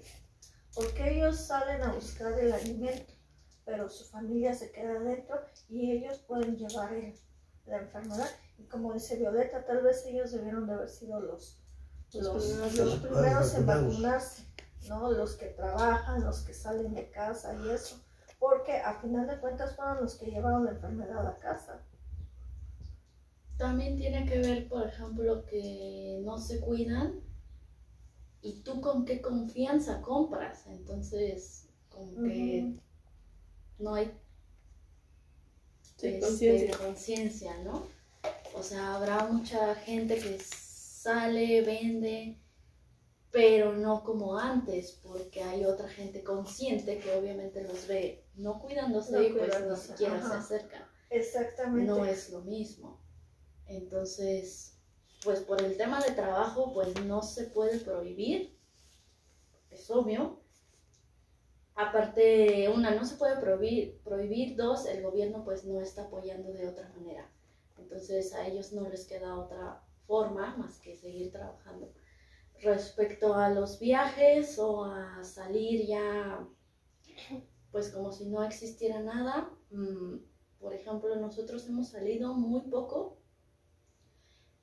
porque 0.74 1.10
ellos 1.16 1.36
salen 1.38 1.82
a 1.82 1.92
buscar 1.92 2.38
el 2.38 2.52
alimento, 2.52 3.12
pero 3.64 3.88
su 3.90 4.04
familia 4.04 4.54
se 4.54 4.70
queda 4.70 4.92
adentro 5.00 5.40
y 5.68 5.90
ellos 5.92 6.18
pueden 6.20 6.56
llevar 6.56 6.92
el- 6.94 7.18
la 7.66 7.78
enfermedad. 7.78 8.30
Y 8.58 8.64
como 8.68 8.92
dice 8.94 9.16
Violeta, 9.16 9.64
tal 9.66 9.82
vez 9.82 10.04
ellos 10.06 10.30
debieron 10.30 10.66
de 10.68 10.74
haber 10.74 10.88
sido 10.88 11.20
los, 11.20 11.58
Los 12.14 12.22
los, 12.24 12.44
primeros. 12.44 12.74
los 12.76 12.94
primeros 13.00 13.54
en 13.54 13.66
vacunarse, 13.66 14.42
¿no? 14.88 15.10
Los 15.10 15.34
que 15.34 15.46
trabajan, 15.46 16.24
los 16.24 16.40
que 16.42 16.54
salen 16.54 16.94
de 16.94 17.10
casa 17.10 17.52
y 17.54 17.70
eso. 17.70 18.00
Porque 18.38 18.72
a 18.78 18.94
final 19.00 19.26
de 19.26 19.38
cuentas 19.40 19.74
fueron 19.76 20.00
los 20.02 20.16
que 20.16 20.26
llevaron 20.26 20.64
la 20.64 20.72
enfermedad 20.72 21.26
a 21.26 21.38
casa. 21.38 21.82
También 23.56 23.96
tiene 23.96 24.26
que 24.26 24.38
ver, 24.38 24.68
por 24.68 24.86
ejemplo, 24.86 25.44
que 25.46 26.20
no 26.24 26.38
se 26.38 26.60
cuidan 26.60 27.20
y 28.42 28.60
tú 28.62 28.80
con 28.80 29.04
qué 29.04 29.20
confianza 29.22 30.02
compras. 30.02 30.66
Entonces, 30.66 31.68
como 31.88 32.12
que 32.22 32.62
Ujú. 32.66 32.80
no 33.78 33.94
hay 33.94 34.12
Sí, 35.96 36.08
este, 36.08 36.70
conciencia, 36.76 37.56
¿no? 37.64 37.86
O 38.54 38.62
sea, 38.62 38.96
habrá 38.96 39.26
mucha 39.26 39.74
gente 39.76 40.16
que 40.18 40.38
sale, 40.38 41.62
vende, 41.62 42.38
pero 43.36 43.74
no 43.74 44.02
como 44.02 44.38
antes, 44.38 44.92
porque 45.02 45.42
hay 45.42 45.66
otra 45.66 45.90
gente 45.90 46.24
consciente 46.24 46.98
que 46.98 47.12
obviamente 47.12 47.62
los 47.64 47.86
ve 47.86 48.24
no 48.34 48.58
cuidándose 48.58 49.12
No 49.12 49.22
y 49.22 49.30
pues 49.30 49.60
ni 49.60 49.76
siquiera 49.76 50.16
ajá. 50.16 50.28
se 50.30 50.54
acercan. 50.54 50.82
Exactamente. 51.10 51.86
No 51.86 52.06
es 52.06 52.30
lo 52.30 52.40
mismo. 52.40 52.98
Entonces, 53.66 54.78
pues 55.22 55.40
por 55.40 55.60
el 55.60 55.76
tema 55.76 56.02
de 56.02 56.12
trabajo, 56.12 56.72
pues 56.72 56.98
no 57.04 57.20
se 57.20 57.44
puede 57.44 57.78
prohibir, 57.78 58.58
es 59.70 59.90
obvio. 59.90 60.40
Aparte, 61.74 62.70
una, 62.70 62.94
no 62.94 63.04
se 63.04 63.16
puede 63.16 63.36
prohibir, 63.38 64.00
prohibir, 64.02 64.56
dos, 64.56 64.86
el 64.86 65.02
gobierno 65.02 65.44
pues 65.44 65.62
no 65.66 65.82
está 65.82 66.04
apoyando 66.04 66.54
de 66.54 66.68
otra 66.68 66.88
manera. 66.96 67.30
Entonces 67.76 68.32
a 68.32 68.46
ellos 68.46 68.72
no 68.72 68.88
les 68.88 69.04
queda 69.04 69.38
otra 69.38 69.84
forma 70.06 70.56
más 70.56 70.78
que 70.78 70.96
seguir 70.96 71.30
trabajando. 71.30 71.92
Respecto 72.62 73.34
a 73.34 73.50
los 73.50 73.78
viajes 73.78 74.58
o 74.58 74.84
a 74.84 75.22
salir 75.24 75.86
ya, 75.86 76.46
pues 77.70 77.90
como 77.90 78.12
si 78.12 78.26
no 78.26 78.42
existiera 78.42 79.00
nada, 79.00 79.50
mm, 79.70 80.16
por 80.58 80.74
ejemplo, 80.74 81.14
nosotros 81.16 81.66
hemos 81.66 81.88
salido 81.88 82.34
muy 82.34 82.62
poco, 82.62 83.18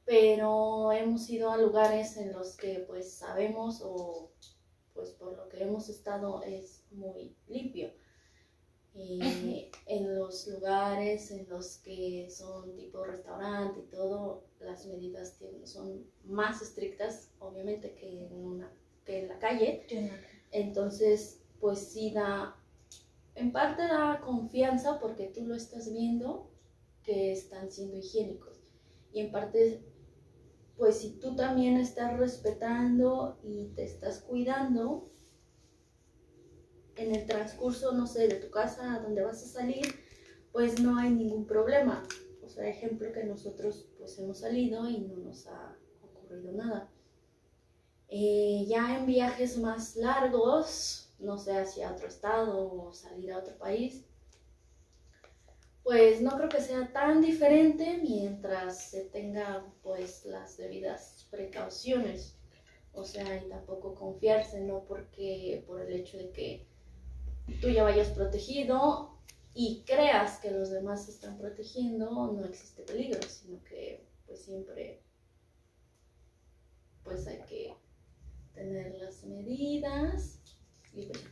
pero 0.05 0.91
hemos 0.91 1.29
ido 1.29 1.51
a 1.51 1.57
lugares 1.57 2.17
en 2.17 2.33
los 2.33 2.57
que 2.57 2.83
pues 2.87 3.13
sabemos 3.13 3.81
o 3.83 4.31
pues 4.93 5.11
por 5.11 5.37
lo 5.37 5.47
que 5.49 5.63
hemos 5.63 5.89
estado 5.89 6.41
es 6.43 6.85
muy 6.91 7.35
limpio. 7.47 7.91
Y 8.95 9.69
en 9.87 10.15
los 10.17 10.47
lugares 10.47 11.31
en 11.31 11.47
los 11.49 11.77
que 11.79 12.29
son 12.29 12.75
tipo 12.75 13.03
restaurante 13.03 13.79
y 13.81 13.89
todo, 13.89 14.43
las 14.59 14.85
medidas 14.85 15.37
tienen- 15.37 15.65
son 15.67 16.05
más 16.25 16.61
estrictas, 16.61 17.31
obviamente, 17.39 17.95
que 17.95 18.25
en, 18.27 18.33
una, 18.33 18.71
que 19.05 19.19
en 19.21 19.27
la 19.29 19.39
calle. 19.39 19.85
Entonces, 20.51 21.41
pues 21.59 21.79
sí 21.79 22.11
da, 22.11 22.55
en 23.35 23.51
parte 23.51 23.81
da 23.83 24.21
confianza 24.23 24.99
porque 24.99 25.27
tú 25.27 25.45
lo 25.45 25.55
estás 25.55 25.91
viendo 25.91 26.51
que 27.03 27.31
están 27.31 27.71
siendo 27.71 27.97
higiénicos. 27.97 28.61
Y 29.11 29.21
en 29.21 29.31
parte, 29.31 29.83
pues 30.77 30.97
si 30.97 31.19
tú 31.19 31.35
también 31.35 31.77
estás 31.77 32.17
respetando 32.17 33.39
y 33.43 33.67
te 33.75 33.83
estás 33.83 34.21
cuidando, 34.21 35.09
en 36.95 37.15
el 37.15 37.25
transcurso, 37.25 37.91
no 37.93 38.07
sé, 38.07 38.27
de 38.27 38.35
tu 38.35 38.49
casa 38.51 38.99
donde 38.99 39.23
vas 39.23 39.43
a 39.43 39.47
salir, 39.47 39.85
pues 40.51 40.79
no 40.79 40.97
hay 40.97 41.09
ningún 41.09 41.45
problema. 41.45 42.07
O 42.43 42.49
sea, 42.49 42.67
ejemplo 42.67 43.11
que 43.11 43.23
nosotros 43.23 43.87
pues 43.97 44.17
hemos 44.19 44.39
salido 44.39 44.87
y 44.89 44.99
no 44.99 45.17
nos 45.17 45.47
ha 45.47 45.77
ocurrido 46.01 46.51
nada. 46.51 46.89
Eh, 48.09 48.65
ya 48.67 48.97
en 48.97 49.07
viajes 49.07 49.57
más 49.57 49.95
largos, 49.95 51.09
no 51.19 51.37
sé, 51.37 51.57
hacia 51.57 51.91
otro 51.91 52.07
estado 52.07 52.71
o 52.71 52.93
salir 52.93 53.31
a 53.31 53.39
otro 53.39 53.57
país, 53.57 54.05
pues 55.83 56.21
no 56.21 56.31
creo 56.37 56.49
que 56.49 56.61
sea 56.61 56.91
tan 56.93 57.21
diferente 57.21 57.99
mientras 58.01 58.89
se 58.89 59.05
tenga 59.05 59.65
pues 59.81 60.25
las 60.25 60.57
debidas 60.57 61.27
precauciones. 61.31 62.37
O 62.93 63.03
sea, 63.03 63.35
y 63.43 63.49
tampoco 63.49 63.95
confiarse, 63.95 64.61
no 64.61 64.83
porque 64.85 65.63
por 65.65 65.81
el 65.81 65.93
hecho 65.93 66.17
de 66.19 66.29
que 66.29 66.67
tú 67.61 67.69
ya 67.69 67.83
vayas 67.83 68.09
protegido 68.09 69.17
y 69.53 69.83
creas 69.85 70.39
que 70.39 70.51
los 70.51 70.71
demás 70.71 71.05
se 71.05 71.11
están 71.11 71.37
protegiendo, 71.37 72.31
no 72.33 72.45
existe 72.45 72.83
peligro, 72.83 73.21
sino 73.23 73.63
que 73.63 74.05
pues 74.25 74.41
siempre 74.41 75.01
pues 77.03 77.27
hay 77.27 77.41
que 77.43 77.75
tener 78.53 78.95
las 78.95 79.23
medidas 79.25 80.39
y 80.93 81.07
pues, 81.07 81.23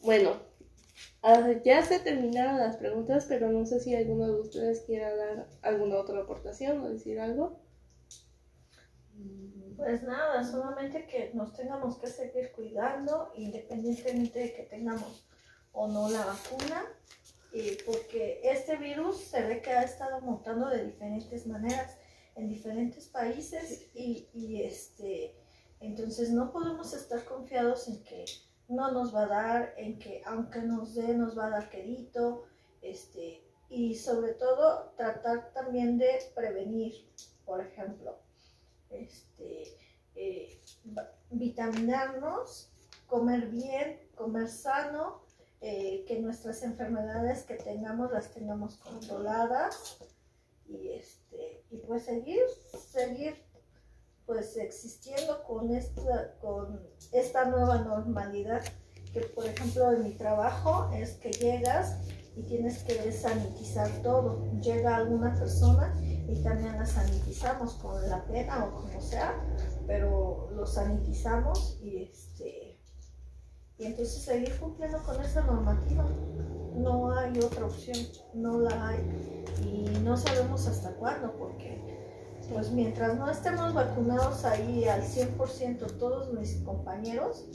Bueno, 0.00 0.32
ah, 1.22 1.50
ya 1.64 1.82
se 1.82 2.00
terminaron 2.00 2.58
las 2.58 2.76
preguntas, 2.76 3.26
pero 3.28 3.50
no 3.50 3.64
sé 3.66 3.80
si 3.80 3.94
alguno 3.94 4.26
de 4.26 4.40
ustedes 4.40 4.80
quiera 4.80 5.14
dar 5.14 5.48
alguna 5.62 5.96
otra 5.98 6.20
aportación 6.20 6.80
o 6.80 6.90
decir 6.90 7.20
algo. 7.20 7.61
Pues 9.76 10.02
nada, 10.02 10.44
solamente 10.44 11.06
que 11.06 11.32
nos 11.34 11.54
tengamos 11.54 11.98
que 11.98 12.06
seguir 12.06 12.52
cuidando 12.52 13.32
independientemente 13.34 14.38
de 14.38 14.54
que 14.54 14.62
tengamos 14.62 15.26
o 15.72 15.88
no 15.88 16.08
la 16.08 16.24
vacuna, 16.24 16.84
y 17.52 17.76
porque 17.84 18.40
este 18.44 18.76
virus 18.76 19.18
se 19.18 19.42
ve 19.42 19.60
que 19.60 19.70
ha 19.70 19.82
estado 19.82 20.20
mutando 20.20 20.68
de 20.68 20.84
diferentes 20.86 21.46
maneras 21.46 21.98
en 22.34 22.48
diferentes 22.48 23.08
países 23.08 23.90
y, 23.94 24.28
y, 24.32 24.62
este 24.62 25.36
entonces 25.80 26.30
no 26.30 26.50
podemos 26.52 26.94
estar 26.94 27.24
confiados 27.24 27.88
en 27.88 28.02
que 28.04 28.24
no 28.68 28.90
nos 28.92 29.14
va 29.14 29.24
a 29.24 29.26
dar, 29.26 29.74
en 29.76 29.98
que 29.98 30.22
aunque 30.24 30.62
nos 30.62 30.94
dé 30.94 31.14
nos 31.14 31.36
va 31.36 31.46
a 31.46 31.50
dar 31.50 31.68
quedito, 31.68 32.44
este 32.80 33.44
y 33.68 33.94
sobre 33.96 34.32
todo 34.34 34.92
tratar 34.96 35.52
también 35.52 35.98
de 35.98 36.18
prevenir, 36.34 36.94
por 37.44 37.60
ejemplo, 37.60 38.18
este 38.92 39.76
eh, 40.14 40.60
vitaminarnos, 41.30 42.70
comer 43.06 43.48
bien, 43.48 44.00
comer 44.14 44.48
sano, 44.48 45.22
eh, 45.60 46.04
que 46.06 46.20
nuestras 46.20 46.62
enfermedades 46.62 47.44
que 47.44 47.54
tengamos 47.54 48.10
las 48.12 48.32
tengamos 48.32 48.76
controladas 48.76 49.98
y 50.66 50.90
este 50.90 51.64
y 51.70 51.76
pues 51.78 52.04
seguir 52.04 52.42
seguir 52.90 53.36
pues 54.26 54.56
existiendo 54.56 55.44
con 55.44 55.72
esta 55.72 56.34
con 56.40 56.80
esta 57.12 57.44
nueva 57.44 57.78
normalidad 57.78 58.62
que 59.12 59.20
por 59.20 59.46
ejemplo 59.46 59.92
en 59.92 60.02
mi 60.02 60.14
trabajo 60.14 60.90
es 60.94 61.12
que 61.12 61.30
llegas 61.30 61.98
y 62.36 62.42
tienes 62.42 62.82
que 62.84 63.12
sanitizar 63.12 63.90
todo. 64.02 64.44
Llega 64.60 64.96
alguna 64.96 65.34
persona 65.34 65.94
y 66.32 66.42
también 66.42 66.78
la 66.78 66.86
sanitizamos 66.86 67.74
con 67.74 68.08
la 68.08 68.24
pena 68.24 68.64
o 68.64 68.70
como 68.70 69.00
sea 69.00 69.34
pero 69.86 70.48
lo 70.54 70.66
sanitizamos 70.66 71.78
y 71.82 72.04
este 72.04 72.72
y 73.82 73.86
entonces 73.86 74.22
seguir 74.22 74.56
cumpliendo 74.60 74.98
con 75.02 75.20
esa 75.20 75.42
normativa. 75.42 76.04
No 76.76 77.10
hay 77.12 77.36
otra 77.40 77.66
opción, 77.66 77.96
no 78.32 78.60
la 78.60 78.88
hay. 78.88 79.44
Y 79.64 79.98
no 80.04 80.16
sabemos 80.16 80.68
hasta 80.68 80.92
cuándo, 80.92 81.32
porque 81.32 81.82
pues 82.52 82.70
mientras 82.70 83.18
no 83.18 83.28
estemos 83.28 83.74
vacunados 83.74 84.44
ahí 84.44 84.84
al 84.84 85.02
100% 85.02 85.98
todos 85.98 86.32
mis 86.32 86.58
compañeros, 86.62 87.48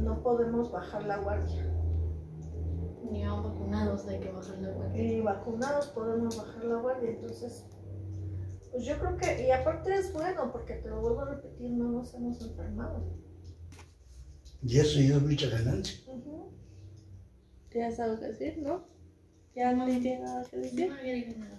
no 0.00 0.22
podemos 0.22 0.70
bajar 0.70 1.04
la 1.04 1.18
guardia. 1.18 1.66
Ni 3.10 3.24
vacunados 3.26 4.06
hay 4.06 4.20
que 4.20 4.30
bajar 4.30 4.58
la 4.58 4.70
guardia. 4.70 5.02
Y 5.02 5.20
vacunados 5.20 5.86
podemos 5.88 6.36
bajar 6.36 6.64
la 6.64 6.76
guardia, 6.76 7.10
entonces 7.10 7.64
pues 8.76 8.88
yo 8.88 8.98
creo 8.98 9.16
que, 9.16 9.46
y 9.46 9.50
aparte 9.50 9.94
es 9.94 10.12
bueno, 10.12 10.52
porque 10.52 10.74
te 10.74 10.90
lo 10.90 11.00
vuelvo 11.00 11.22
a 11.22 11.30
repetir, 11.30 11.70
no 11.70 11.88
nos 11.92 12.12
hemos 12.12 12.42
enfermado. 12.42 13.06
Y 14.62 14.78
eso 14.78 15.00
ya 15.00 15.16
es 15.16 15.22
mucha 15.22 15.48
ganancia. 15.48 15.98
Ujú. 16.06 16.52
¿Tienes 17.70 17.98
algo 17.98 18.20
que 18.20 18.26
decir, 18.26 18.58
no? 18.58 18.86
¿Ya 19.54 19.72
no 19.72 19.86
tiene 19.86 20.18
nada 20.18 20.44
que 20.44 20.58
decir? 20.58 20.90
No, 20.90 20.96
ya 20.96 21.12
dije 21.14 21.36
nada. 21.38 21.58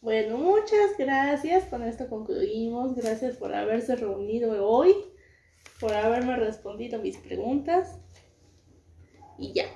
Bueno, 0.00 0.38
muchas 0.38 0.96
gracias. 0.98 1.66
Con 1.66 1.82
esto 1.82 2.08
concluimos. 2.08 2.94
Gracias 2.94 3.36
por 3.36 3.54
haberse 3.54 3.96
reunido 3.96 4.66
hoy, 4.66 4.94
por 5.78 5.92
haberme 5.92 6.34
respondido 6.36 6.98
mis 6.98 7.18
preguntas. 7.18 7.98
Y 9.36 9.52
ya. 9.52 9.66